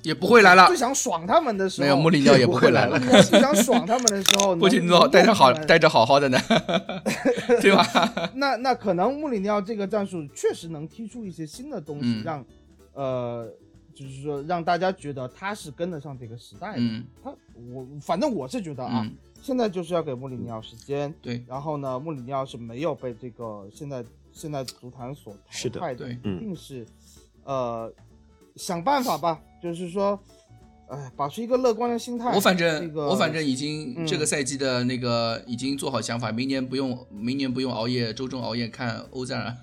[0.02, 6.38] 也不会来了最，想爽他们的时候，没有穆里尼奥也不会来了 最想爽他们的时候， 不仅能待着好能用他们待着好好的呢，
[7.60, 8.30] 对吧？
[8.34, 12.44] 那那可能穆里尼奥这个战术确实能踢出一些新的东西，嗯让
[12.92, 13.48] 呃，
[13.94, 16.80] 就是说让大家觉得他是跟得上这个时代的。
[16.80, 17.34] 嗯他
[17.72, 21.14] 我反正我是觉得啊，嗯，现在就是要给穆里尼奥时间。
[21.22, 26.84] 对，然后呢，穆里尼奥是没有被这个现在现在足坛所淘汰的，对嗯一定是
[27.44, 27.92] 呃
[28.56, 30.18] 想办法吧，就是说，
[30.88, 32.34] 哎，保持一个乐观的心态。
[32.34, 39.56] 我反正、这个我反正已经、嗯这个赛季的那个已经做好想法，明年不用明年不用熬夜周中熬夜看欧战了。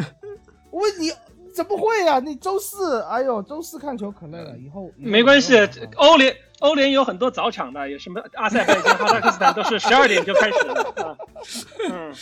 [0.70, 1.10] 我问你
[1.58, 5.56] 怎么会呀、你周四，哎呦，周四看球可累了，以后以后没关系
[5.96, 11.16] 欧联欧联有很多早场的，有什么阿塞拜疆、哈萨克斯坦都是十二点就开始了 啊，
[11.90, 12.14] 嗯，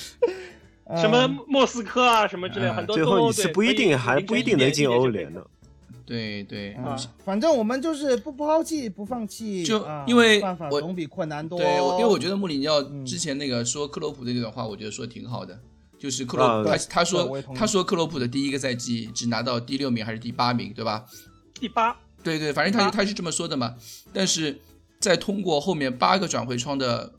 [0.84, 5.42] 呃什么莫斯科啊什么之类，嗯很多最后你是不一定还不一定能进1点就可以欧联呢。
[6.06, 11.58] 对对，啊，反正我们就是不抛弃不放弃，就啊因为我办法总比困难多。
[11.58, 13.04] 对，因为我觉得穆里尼奥嗯。
[13.04, 15.60] 之前那个说克洛普的那段话，我觉得说挺好的。
[15.98, 21.04] 就是克洛啊普，他他说他说克洛普的第一个赛季只拿到第六名还是第八名，对吧？
[21.54, 23.74] 第八，对对，反正他啊他是这么说的嘛。
[24.12, 24.60] 但是
[25.00, 27.12] 在通过后面八个转会窗的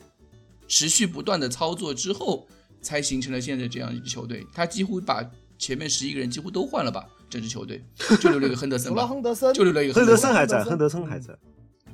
[0.67, 2.47] 持续不断的操作之后，
[2.81, 4.45] 才形成了现在这样一支球队。
[4.53, 5.23] 他几乎把
[5.57, 7.83] 前面十一个人几乎都换了吧，这支球队
[8.21, 10.33] 就留了一个亨德森吧， 亨德森，就留了一个亨德森。
[10.33, 11.35] 还在，亨德森还在。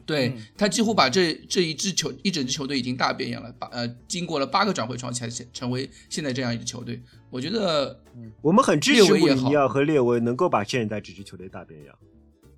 [0.05, 7.01] 对、嗯他几乎把这这一支球一整支球队已经大变样了，把呃经过了八个转会窗才成为现在这样一支球队。
[7.29, 7.99] 我觉得
[8.41, 11.95] 我们很支持穆列维也好里尼奥和列维能够把现在这支球队大变样，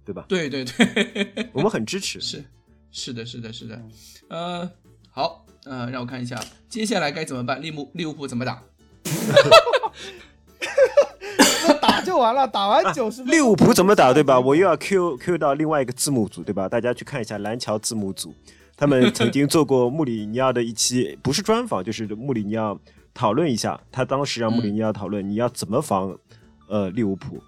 [0.04, 0.26] 对吧？
[0.28, 2.20] 对对对，我们很支持。
[2.22, 2.44] 是
[2.92, 3.82] 是的，是的，是的。
[4.30, 4.70] 呃，
[5.10, 8.62] 好，呃，让我看一下接下来该怎么办，利物利物浦怎么打？
[12.20, 13.24] 完了，打完九十。
[13.24, 14.40] 利物浦怎么打，对吧？
[14.40, 16.68] 我又要 Q Q 到另外一个字幕组，对吧？
[16.68, 18.34] 大家去看一下蓝桥字幕组，
[18.76, 22.80] 他们曾经做过穆里尼奥的一期，不是专访，就是穆里尼奥
[23.14, 23.80] 讨论一下。
[23.92, 26.18] 他当时让穆里尼奥讨论你要怎么防
[26.68, 27.42] 呃利物浦。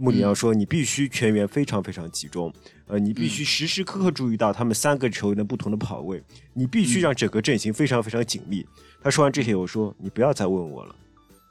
[0.00, 2.50] 穆里尼奥说：“你必须全员非常非常集中，
[2.86, 6.22] 呃，你必须时时刻刻注意到他们三个球员的不同的跑位，
[6.54, 8.66] 你必须让整个阵型非常非常紧密。”
[9.04, 10.94] 他说完这些，我说：“你不要再问我了，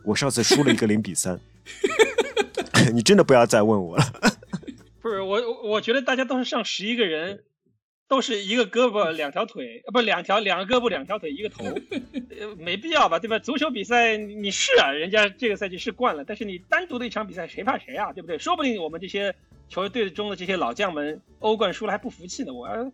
[0.03, 1.39] 我上次输了一个零比三，
[2.93, 4.03] 你真的不要再问我了。
[5.01, 7.43] ”不是我，我我觉得大家都是上十一个人，
[8.07, 11.63] 都是一个胳膊两条腿，呃，不两条两个胳膊两条腿一个头，
[12.39, 13.39] 呃，没必要吧，对吧？
[13.39, 18.37] 足球比赛你你是啊，人家这个赛季是惯了，但是你单独的一场比赛谁怕谁啊，对不对？
[18.37, 19.33] 说不定我们这些
[19.69, 22.91] 球队中的这些老将们欧冠输了还不服气呢，我要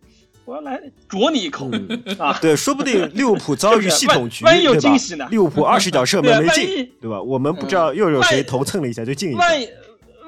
[0.48, 1.70] 我要来啄你一口、
[2.18, 2.38] 啊！
[2.40, 7.20] 对，说不定 利物浦遭遇系统局，万万一有惊喜呢利物浦二十脚射门没进，对吧？
[7.20, 9.38] 我们不知道又有谁头蹭了一下就进一个。
[9.38, 9.68] 万一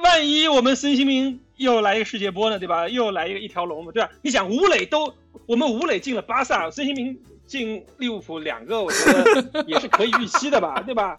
[0.02, 2.86] 万一我们孙兴民又来一个世界波呢，对吧？
[2.86, 4.10] 又来一个一条龙嘛，对吧？
[4.20, 5.14] 你想吴磊都
[5.46, 11.16] 我们吴磊进了巴萨，孙兴民进利物浦两个，我觉得也是可以预期的吧，对吧？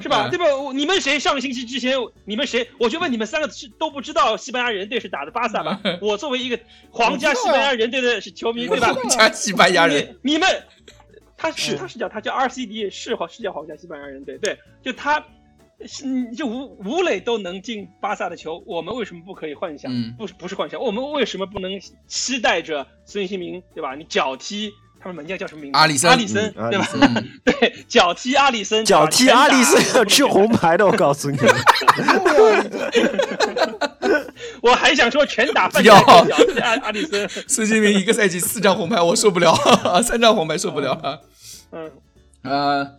[0.00, 0.28] 是吧？
[0.28, 0.46] 嗯对吧？
[0.74, 2.68] 你们谁上个星期之前，你们谁？
[2.78, 5.80] 我就问你们三个是都不知道西班牙人队是打的巴萨吧？
[6.00, 6.58] 我作为一个
[6.90, 8.92] 皇家西班牙人队的球迷，对吧？
[8.92, 10.48] 皇家西班牙人，你你们，
[11.36, 15.24] 他是他是叫他叫 RCD 是好是叫皇家西班牙人队，对，就他。
[15.84, 16.04] 是，
[16.36, 19.90] 就吴吴磊都能进巴萨的球，我们为什么不可以幻想？
[19.92, 21.72] 嗯不是不是幻想，我们为什么不能
[22.06, 23.96] 期待着孙兴民，对吧？
[23.96, 24.70] 你脚踢
[25.02, 25.78] 他们门将叫什么名字？
[25.78, 26.86] 阿里森阿里森，对吧？
[26.94, 31.38] 嗯阿里森嗯， 对，脚踢阿里森，脚踢阿里森要吃红牌的，我告诉你。
[34.62, 39.52] 我还想说全打半不要场脚踢阿阿里森，孙兴民一个赛季四张红牌，我受不了，
[40.02, 41.18] 三张红牌受不了啊。
[41.72, 41.90] 嗯，
[42.42, 42.92] 啊，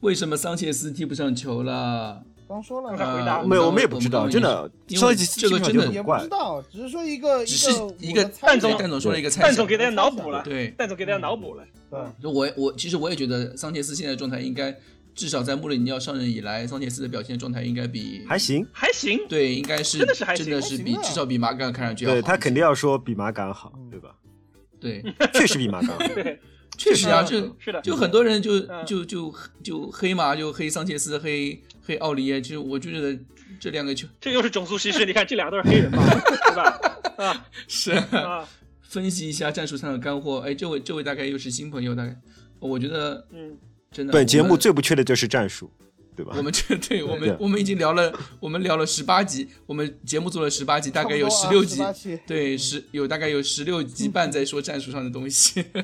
[0.00, 2.22] 为什么桑切斯踢不上球了？
[2.48, 4.70] 刚说了刚才回答呃没有，我们也不知道，真的。
[4.88, 14.74] 因为上一集这个真的也不很怪知道，只是说一个只是一个蛋总蛋总说了一个猜想蛋总，给大家脑补了，对，蛋总给大家脑补了，对，就我我其实我也觉得桑切斯现在状态应该，
[15.14, 18.66] 至少在穆里尼奥上任以来，桑切斯的表现状态应该比还行。
[18.72, 22.14] 还行，对，应该是真的是还行真的是比至少比马杆看上去要好。
[22.14, 24.14] 对他肯定要说比马杆好，对吧？
[24.80, 25.04] 对，
[25.34, 25.98] 确实比马杆好。
[26.14, 26.40] 对，
[26.78, 32.40] 确实啊，就是的就很多人就嗯就就就黑嘛，就黑桑切斯，黑黑奥利耶。
[32.40, 33.18] 其实我就觉得
[33.58, 36.78] 这两个球这又是种族歧视，你看这俩都是黑人嘛，对吧？
[37.16, 38.46] 啊 是啊，
[38.82, 40.40] 分析一下战术上的干货。
[40.40, 42.14] 哎，这位这位大概又是新朋友，大概
[42.60, 43.56] 我觉得嗯，
[43.90, 45.70] 真的本节目最不缺的就是战术，
[46.14, 46.42] 对吧我？
[46.42, 55.64] 们这对我对们我们已经聊了，我们聊了十八集，我们节目做了十八集，大概有十六集，18期对，十有大概有十六集半在说战术上的东西。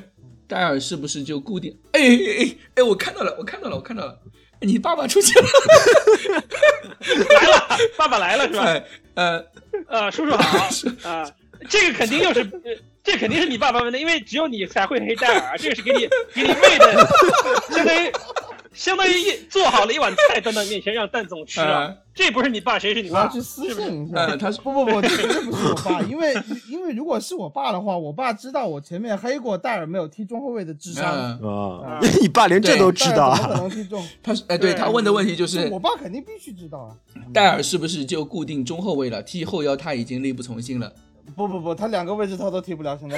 [0.47, 1.75] 戴尔是不是就固定？
[1.91, 4.21] 哎哎哎哎，我看到了，我看到了，我看到了，
[4.61, 5.49] 你爸爸出现了，
[7.29, 7.67] 来了，
[7.97, 8.63] 爸爸来了是吧？
[9.15, 9.45] 呃
[9.87, 10.69] 呃，啊，叔叔好
[11.09, 11.29] 啊，
[11.69, 12.71] 这个肯定又是，呃
[13.03, 17.07] 这肯定是你爸爸问的，因为只有你才会黑戴尔，这个是给你给你妹的，
[17.69, 18.11] 相当于
[18.75, 23.21] 相当于一做好了一碗菜端到面前让蛋总吃啊嗯， 这不是你爸谁是你爸？
[23.21, 23.73] 我要去私？
[23.73, 24.17] 信一下。
[24.17, 26.33] 呃他是不不不，这绝对不是我爸， 因为
[26.69, 33.47] 因为如果是我爸的话，我爸知道我前面黑过戴尔没有踢中后卫的智商，嗯，啊， 你爸连这都知道啊？
[33.55, 34.05] 能踢中？
[34.21, 36.95] 他是哎，对对他问的问题就是我爸肯定必须知道啊！
[37.33, 39.23] 戴尔是不是就固定中后卫了？
[39.23, 40.91] 踢后腰他已经力不从心了。
[41.35, 43.17] 不不不，他两个位置他都踢不了，现在。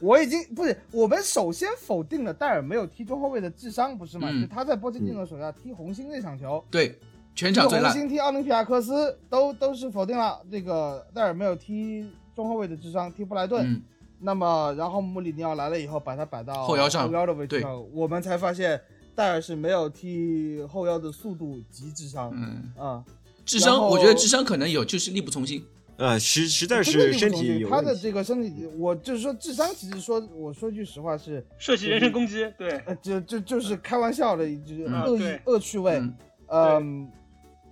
[0.00, 4.28] 嗯，我已经不是，我们首先否定了戴尔没有踢中后卫的智商，不是吗？
[4.30, 6.98] 嗯就他在波切蒂诺手下踢红星那场球，对，
[7.34, 7.92] 全踢场最烂。
[7.92, 13.64] 红星踢奥林匹亚科斯都都是否定了这个戴尔没有踢中后卫的智商，踢布莱顿。
[13.66, 13.82] 嗯，
[14.20, 18.80] 那么，然后穆里尼奥来了以后，把他摆到后腰上后腰的位置对上，我们才发现
[19.14, 22.32] 戴尔是没有踢后腰的速度及智商。
[22.34, 23.04] 嗯，啊、
[23.44, 25.64] 智商我觉得智商可能有，就是力不从心。
[25.98, 27.68] 啊，实实在是身体有。
[27.68, 35.98] 他的这个身体，我就是说智商，其实说我说句实话是，涉及人身攻击，对，呃，就就就是开玩笑的，就是嗯恶意、对恶趣味。
[35.98, 36.14] 嗯
[36.50, 37.12] 嗯，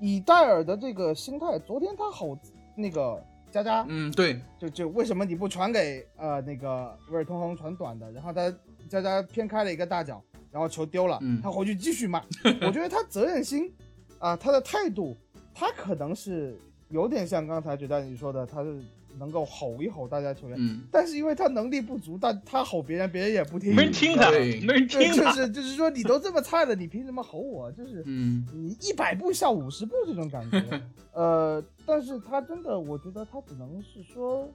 [0.01, 2.39] 以戴尔的这个心态，昨天他吼
[2.77, 8.53] 那个佳佳，嗯，对，就就为什么你不传给呃那个威尔通亨传短的，然后他
[8.89, 12.20] 佳佳偏开了一个大脚，然后球丢了，嗯他回去继续骂。
[12.61, 13.73] 我觉得他责任心
[14.19, 15.16] 啊、他的态度，
[15.55, 16.59] 他可能是
[16.89, 18.81] 有点像刚才觉得你说的，他是
[19.19, 25.33] 能够吼一吼大家球员，嗯，但是因为他能力不足，但他吼别人，别人也不听，没人听他，对没人对，听他。
[25.33, 27.73] 就是就是说你都这么菜了，你凭什么吼我？
[27.73, 30.63] 就是嗯你一百步笑五十步这种感觉。
[31.13, 34.49] 呃，但是他真的，我觉得他只能是说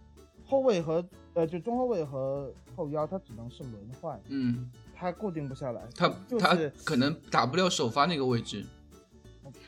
[0.45, 1.03] 后卫和
[1.33, 5.81] 呃就中后卫和后腰，他只能是轮换，嗯，他固定不下来。
[5.95, 6.07] 他
[6.39, 8.63] 他就是可能打不了首发那个位置。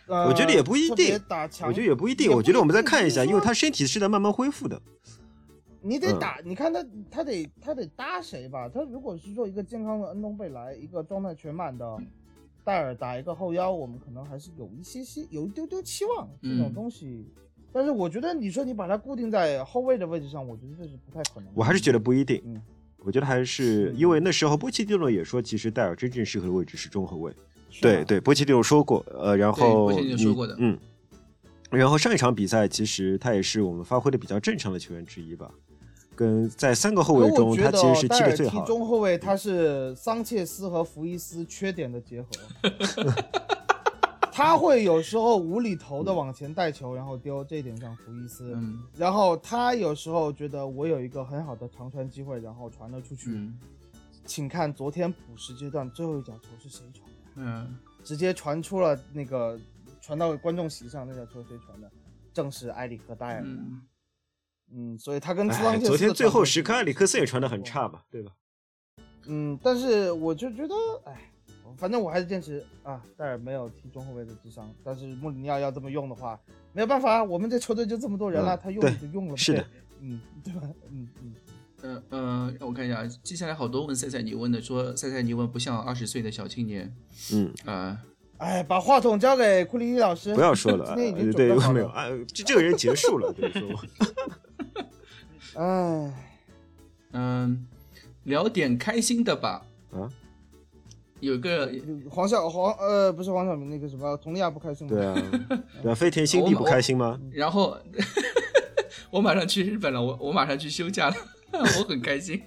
[0.08, 1.20] 呃，我觉得也不一定，
[1.66, 4.76] 我觉得也不一定，我觉得我们再看一下，因为他身体是在慢慢恢复的。
[4.76, 4.82] 嗯
[5.86, 6.82] 你得打，你看他
[7.12, 8.70] 他得他得搭谁吧？
[8.70, 11.98] 他如果是说一个健康的恩东贝莱，一个状态全满的
[12.64, 17.28] 戴尔打一个后腰，我们可能还是有一些些有一丢丢期望这种嗯东西。
[17.74, 21.50] 但是我觉得你说你把它固定在后卫的位置上，我觉得这是不太可能。
[21.54, 22.62] 我还是觉得不一定，嗯，
[23.00, 27.34] 我觉得还是因为那时候波切蒂诺也说，其实戴尔真正适合的位置是中后卫。
[27.82, 30.80] 对，对，波切蒂诺说过，呃，然后波切蒂诺说过的你嗯，
[31.72, 35.50] 然后上一场比赛其实他也是我们发挥的比较正常的球员之一吧，
[36.16, 38.68] 跟在三个后卫中，他其实是踢踢的最好的。
[38.68, 42.30] 中后卫，他是桑切斯和福伊斯缺点的结合。
[44.36, 48.52] 他会有时候无厘头的往前带球，然后丢，这一点上福伊斯。
[48.56, 53.30] 嗯然后他有时候觉得我有一个很好的长传机会，然后传了出去。
[53.30, 53.58] 嗯
[54.26, 57.13] 请看昨天补时阶段最后一脚球是谁传的？
[57.36, 59.60] 嗯直接传出了那个
[60.02, 61.90] 传到观众席上，那脚球谁传的？
[62.34, 63.44] 正是埃里克戴尔。
[63.46, 63.82] 嗯，
[64.74, 67.88] 嗯，所以他跟昨天最后时刻，埃里克斯也传的很差。
[67.88, 68.32] 嘛，对吧？
[69.28, 71.32] 嗯，但是我就觉得，哎，
[71.78, 74.70] 反正我还是坚持啊，戴尔没有踢中后卫的智商。
[74.84, 76.38] 但是穆里尼奥要这么用的话，
[76.74, 79.38] 没有办法，我们这球队就这么多人了，嗯他用就用了呗。
[79.38, 79.66] 是的，
[80.02, 80.62] 嗯，对吧？
[80.90, 81.34] 嗯嗯。
[81.84, 86.90] 呃呃，让我看一下，接下来好多问赛赛尼问的，说赛赛尼问不像二十岁的小青年
[87.34, 88.00] 嗯，啊、
[88.38, 90.34] 哎，把话筒交给库里尼老师。
[90.34, 91.74] 不要说了， 今天已经呃对准备好，了。
[91.74, 93.70] 没有啊，这这个人结束了，就是说，
[95.62, 96.14] 哎，
[97.12, 97.68] 嗯，
[98.24, 99.66] 聊点开心的吧。
[99.92, 100.10] 啊，
[101.20, 101.70] 有个
[102.10, 104.96] 黄晓黄呃不是黄晓明那个什么佟丽娅不开心吗？
[104.96, 105.14] 对啊，
[105.84, 107.20] 对啊，飞田新地不开心吗？
[107.34, 107.78] 然后
[109.12, 111.16] 我马上去日本了，我我马上去休假了，
[111.80, 112.42] 我很开心。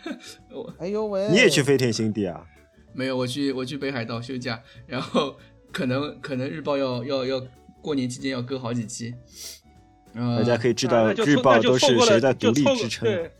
[0.50, 2.46] 我哎呦喂，你也去飞天新地啊？
[2.94, 5.36] 没有，我去我去北海道休假，然后
[5.70, 7.46] 可能可能日报要要要
[7.82, 9.14] 过年期间要更好几期。
[10.14, 13.06] 呃，大家可以知啊道那就错日报都是谁在了，就错过独立支撑。
[13.06, 13.30] 对，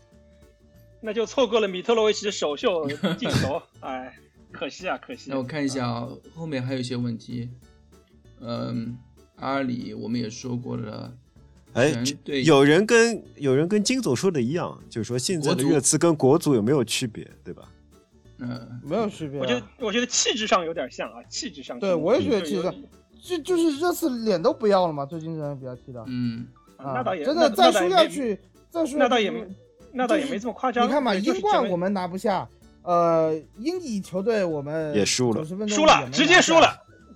[1.01, 2.87] 那就错过了米特洛维奇的首秀
[3.17, 4.15] 进球，哎，
[4.51, 5.31] 可惜啊，可惜。
[5.31, 7.49] 那我看一下啊，后面还有一些问题。
[8.39, 8.95] 嗯，
[9.37, 11.11] 阿里我们也说过了，
[11.77, 12.03] 哎
[12.43, 17.63] 有人跟有人跟金总说的一样，就是说现在的热刺跟国足有没有区别，对吧？
[18.39, 19.41] 嗯没有区别啊。
[19.41, 21.79] 我觉得，我觉得气质上有点像啊，气质上。
[21.79, 22.73] 对我也觉得气质上
[23.21, 26.03] 就就是热刺脸都不要了嘛，最近这人比较踢的。
[26.07, 26.45] 嗯
[26.77, 28.39] 啊那倒也真的再输下去，
[28.69, 29.43] 再输那倒也没
[29.91, 30.87] 那倒也没这么夸张。
[30.87, 32.47] 你看嘛，对就是英冠我们拿不下，
[32.83, 36.67] 呃，英乙球队我们也输了90分钟输了，直接输了，，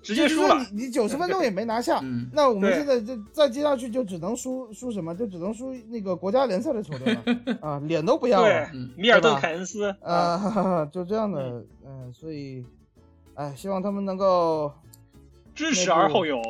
[0.02, 0.65] 直接输了。
[0.72, 5.15] 你你九十分钟也没拿下，嗯，那我们现在就再接下去就只能输输什么？
[5.15, 7.23] 就只能输那个国家联赛的球队了
[7.61, 8.69] 啊，脸都不要了。
[8.73, 12.65] 嗯，米尔顿凯恩斯啊，哈哈，就这样的，嗯、所以，
[13.36, 14.72] 哎，希望他们能够，
[15.53, 16.41] 知耻而后勇。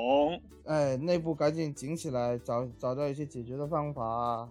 [0.66, 4.48] 哎，内部赶紧紧起来，找找到一些解决的方法。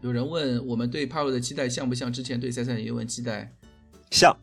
[0.00, 3.52] 有人问我们对帕洛的期待像不像之前对塞塞尼文期待？
[4.10, 4.34] 像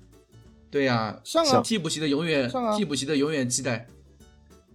[0.76, 2.76] 对呀、上啊，替补席的永远上啊。
[2.76, 3.88] 替补席的永远期待，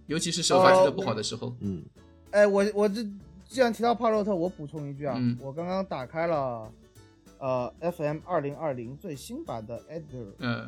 [0.07, 1.55] 尤其是首发踢的不好的时候。
[1.59, 1.85] 嗯，
[2.31, 3.03] 哎，我我这
[3.47, 6.67] 既然提到帕洛特，我补充一句啊，嗯我刚刚打开了，
[7.37, 10.67] 呃，FM 二零二零最新版的 Editor，嗯，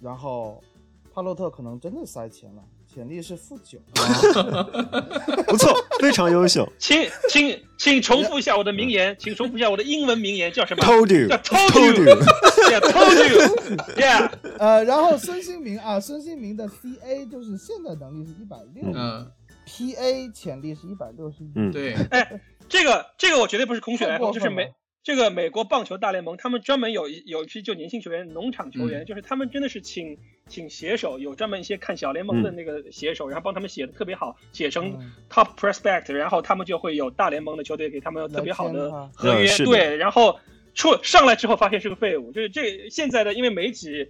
[0.00, 0.64] 然后
[1.12, 3.78] 帕洛特可能真的塞钱了，潜力是负九。
[5.46, 6.68] 不错，非常优秀。
[6.78, 12.16] 请请请重复一下我的名言，请重复一下我的英文名言叫什么 Told you, 叫 told told you, you。
[12.68, 14.30] yeah, told you, yeah。
[14.58, 19.30] 呃，然后孙兴民啊，孙兴民的 CA 就是现在能力是一百六嗯
[19.68, 21.52] ，，PA 潜力是一百六十一。
[21.54, 29.06] 嗯对，哎，这个这个我绝对不是空穴来风，就是美太过分了这个美国棒球大联盟，他们专门有一有一批就年轻球员、农场球员，嗯。
[29.06, 32.54] 就是他们真的是请请写手，有专门一些看小联盟的嗯。
[32.54, 35.12] 那个写手，然后帮他们写的特别好，写成嗯。
[35.30, 40.38] top prospect，然后他们就会有大联盟的球队给他们特别好的合约，对，然后
[40.74, 44.06] 出上来之后发现是个废物，就是这现在的因为媒体。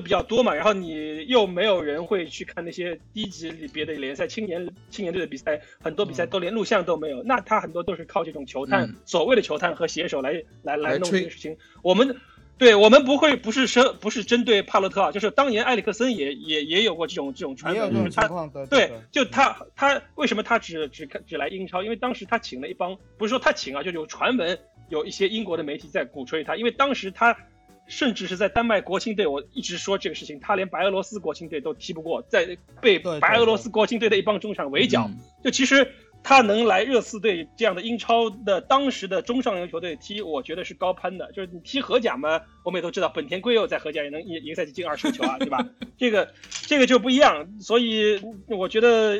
[0.00, 11.56] 比较多嘛，然后你又没有人会去看那些低级里别的联赛，青年青年队的比赛，很多比赛嗯都连录像都没有，那他很多都是靠这种球探，嗯所谓的球探和写手来来来弄这个事情。
[11.82, 12.16] 我们
[12.56, 18.28] 对我们不会不是针不是针对帕洛特啊，就是当年埃里克森也也也有过这种这种传闻，就是他
[18.70, 21.82] 对，就他他为什么他只只只来英超？
[21.82, 24.56] 因为当时他请了一帮，不是说他请啊，就有传闻
[24.88, 27.36] 有一些英国的媒体在鼓吹他，因为当时他
[27.86, 35.90] 甚至是在丹麦国青队，我一直说这个事情，他连白俄罗斯国青队都踢不过，在被白俄罗斯国青队的一帮中场围剿，嗯就其实。
[36.26, 41.30] 他能来热刺队这样的英超的当时的中上游球队踢，我觉得是高攀的。
[41.32, 45.62] 就是你踢荷甲嘛，我们也都知道，本田圭佑在荷甲也能一一个赛季进二十个球啊，对吧？
[45.98, 46.32] 这个
[46.66, 49.18] 这个就不一样，所以我觉得，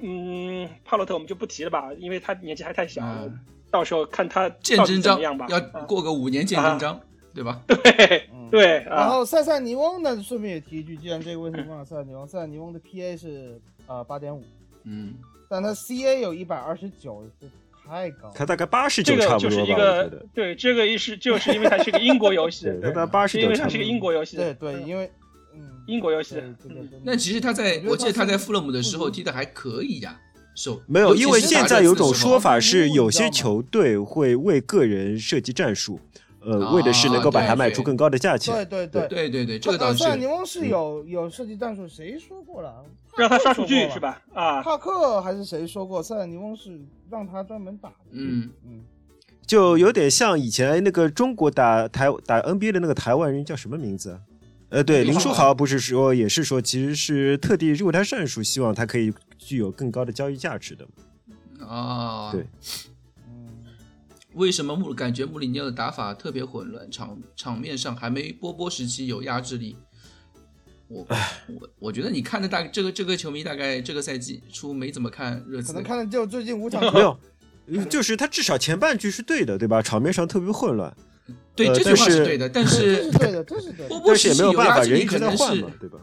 [0.00, 3.38] 嗯，帕洛特我们就不提了吧，因为他年纪还太小，嗯
[3.70, 5.46] 到时候看他到底见真章怎么样吧。
[5.50, 6.98] 要啊过个五年见真章，
[7.34, 7.60] 对吧？
[7.66, 8.48] 对嗯。
[8.50, 14.42] 对然啊，后塞塞尼翁呢，顺便也提一句，既然这个问题问了塞塞尼翁，塞塞尼翁的 PA 是呃八点五，
[14.84, 15.14] 嗯，
[15.48, 17.46] 但他 CA 有一百二十九，这
[17.88, 18.34] 太高了。
[18.34, 20.26] 他大概八十九差不多吧，我觉就是一个。
[20.34, 23.84] 对这个一是就是因为它是个英国游戏，对，八十九因为它是个。
[23.84, 25.08] 英国游戏，对对，因为
[25.54, 26.42] 嗯，英国游戏。
[27.04, 30.18] 那其实他在我记得他在富勒姆的时候踢的还可以呀，
[30.56, 36.00] 手没有，因为现在有种说法，是，有些球队会为个人设计战术，
[36.42, 38.54] 呃，啊为的是能够把它卖出更高的价钱。
[38.54, 42.84] 对对对，对对对，这个倒呃是塞塞尼翁是有有设计战术，谁说过了？
[43.16, 44.00] 让他刷数据是？
[44.00, 44.22] 吧？
[44.32, 46.02] 啊，帕克还是谁说过？
[46.02, 46.80] 塞塞尼翁是
[47.10, 47.94] 让他专门打的。
[48.12, 48.84] 嗯嗯，
[49.46, 54.20] 就有点像以前那个中国打台打 NBA 的那个台湾人叫什么名字啊？
[54.70, 60.86] 呃，对，林书豪不是说也是说，其实是特地为他战术，希望他可以具有更高的交易价值的。
[61.66, 62.46] 啊，对嗯，
[64.40, 69.76] 为什么穆感觉穆里尼奥的打法特别混乱，场场面上还没波波时期有压制力？
[70.88, 71.06] 我
[71.46, 77.16] 我我觉得你看的大这个这个球迷大概这个赛季初没怎么看热刺，可能看的就最近五场没有，
[77.66, 79.82] 呃就是他至少前半句是对的，对吧？
[79.82, 80.96] 场面上特别混乱，
[81.54, 83.88] 对这句话是对的，但是是 对的，这是对的。
[83.88, 85.98] 波波但是也时期有没有办法，压制力，人一直可能是在换嘛，对吧？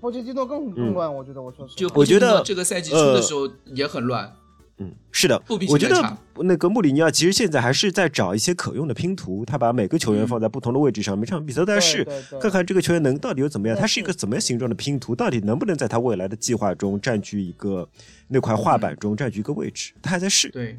[0.00, 4.32] 波切蒂诺更更乱，我觉得我说实话就我觉得这个赛季初的时候也很乱，
[4.82, 12.02] 嗯，是的，我觉得那个穆里尼奥其实现在还是在找一些可用的拼图，他把每个球员嗯放在不同的位置上，每场比赛都在试，
[12.40, 17.86] 看看这个球员能到底有怎么样，他是一个怎么样形状的拼图，到底能不能在他未来的计划中占据一个
[18.28, 20.48] 那块画板中占据一个位置，他还在试。
[20.48, 20.78] 对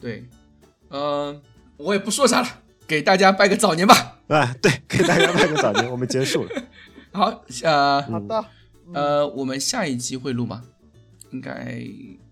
[0.00, 0.24] 对，
[0.88, 1.38] 嗯，
[1.76, 2.48] 我也不说啥了，
[2.86, 4.20] 给大家拜个早年吧。
[4.28, 6.62] 啊，对，给大家拜个早年，我们结束了。
[7.12, 8.44] 好，呃好的，
[8.86, 10.62] 嗯呃，我们下一期会录吗？
[11.30, 11.84] 应该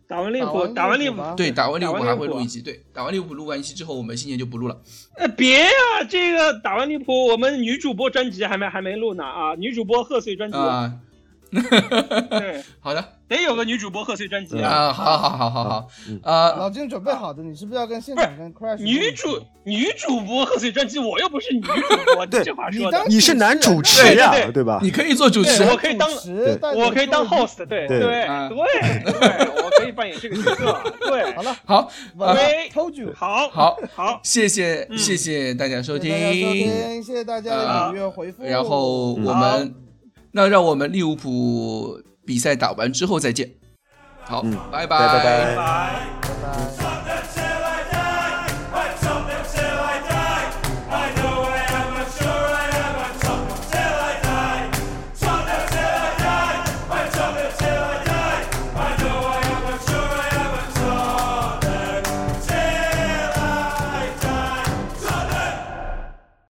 [0.09, 2.63] 打完利物浦，打完利物浦，对，打完利物浦打完利物浦还会录一期。
[2.63, 4.81] 对，打完利物浦录完一期之后，我们新年就不录了。
[5.17, 10.93] 哎，别啊，这个打完利物浦，我们女主播专辑还没还没录呢啊，女主播贺岁专辑，啊，
[12.31, 13.05] 对， 好的。
[13.29, 14.71] 得有个女主播贺岁专辑啊。
[14.71, 15.89] 啊，好好好好好。
[16.09, 21.73] 嗯，啊，老金准备好的，你是不是要跟现场 跟 Crash 女主女主播贺岁专辑，我又不是女主
[22.15, 23.03] 播，对 这话说的。
[23.09, 24.79] 你，你是男主持对呀对，吧？
[24.81, 26.09] 你可以做主持，我可以当
[26.77, 28.01] 我可以当 host，对对。
[28.01, 28.49] 对啊。
[28.49, 28.57] 对
[29.13, 31.43] 对，我可以扮演这个角色，对，好。
[31.43, 34.97] 了，好，完了喂，Told you，好，好，好，谢谢嗯。
[34.97, 39.75] 谢谢大家收谢谢大家收听，谢谢大家的踊跃回复，然后我们
[40.37, 43.51] 那让我们利物浦比赛打完之后再见。
[44.23, 46.86] 好嗯，拜拜拜拜拜。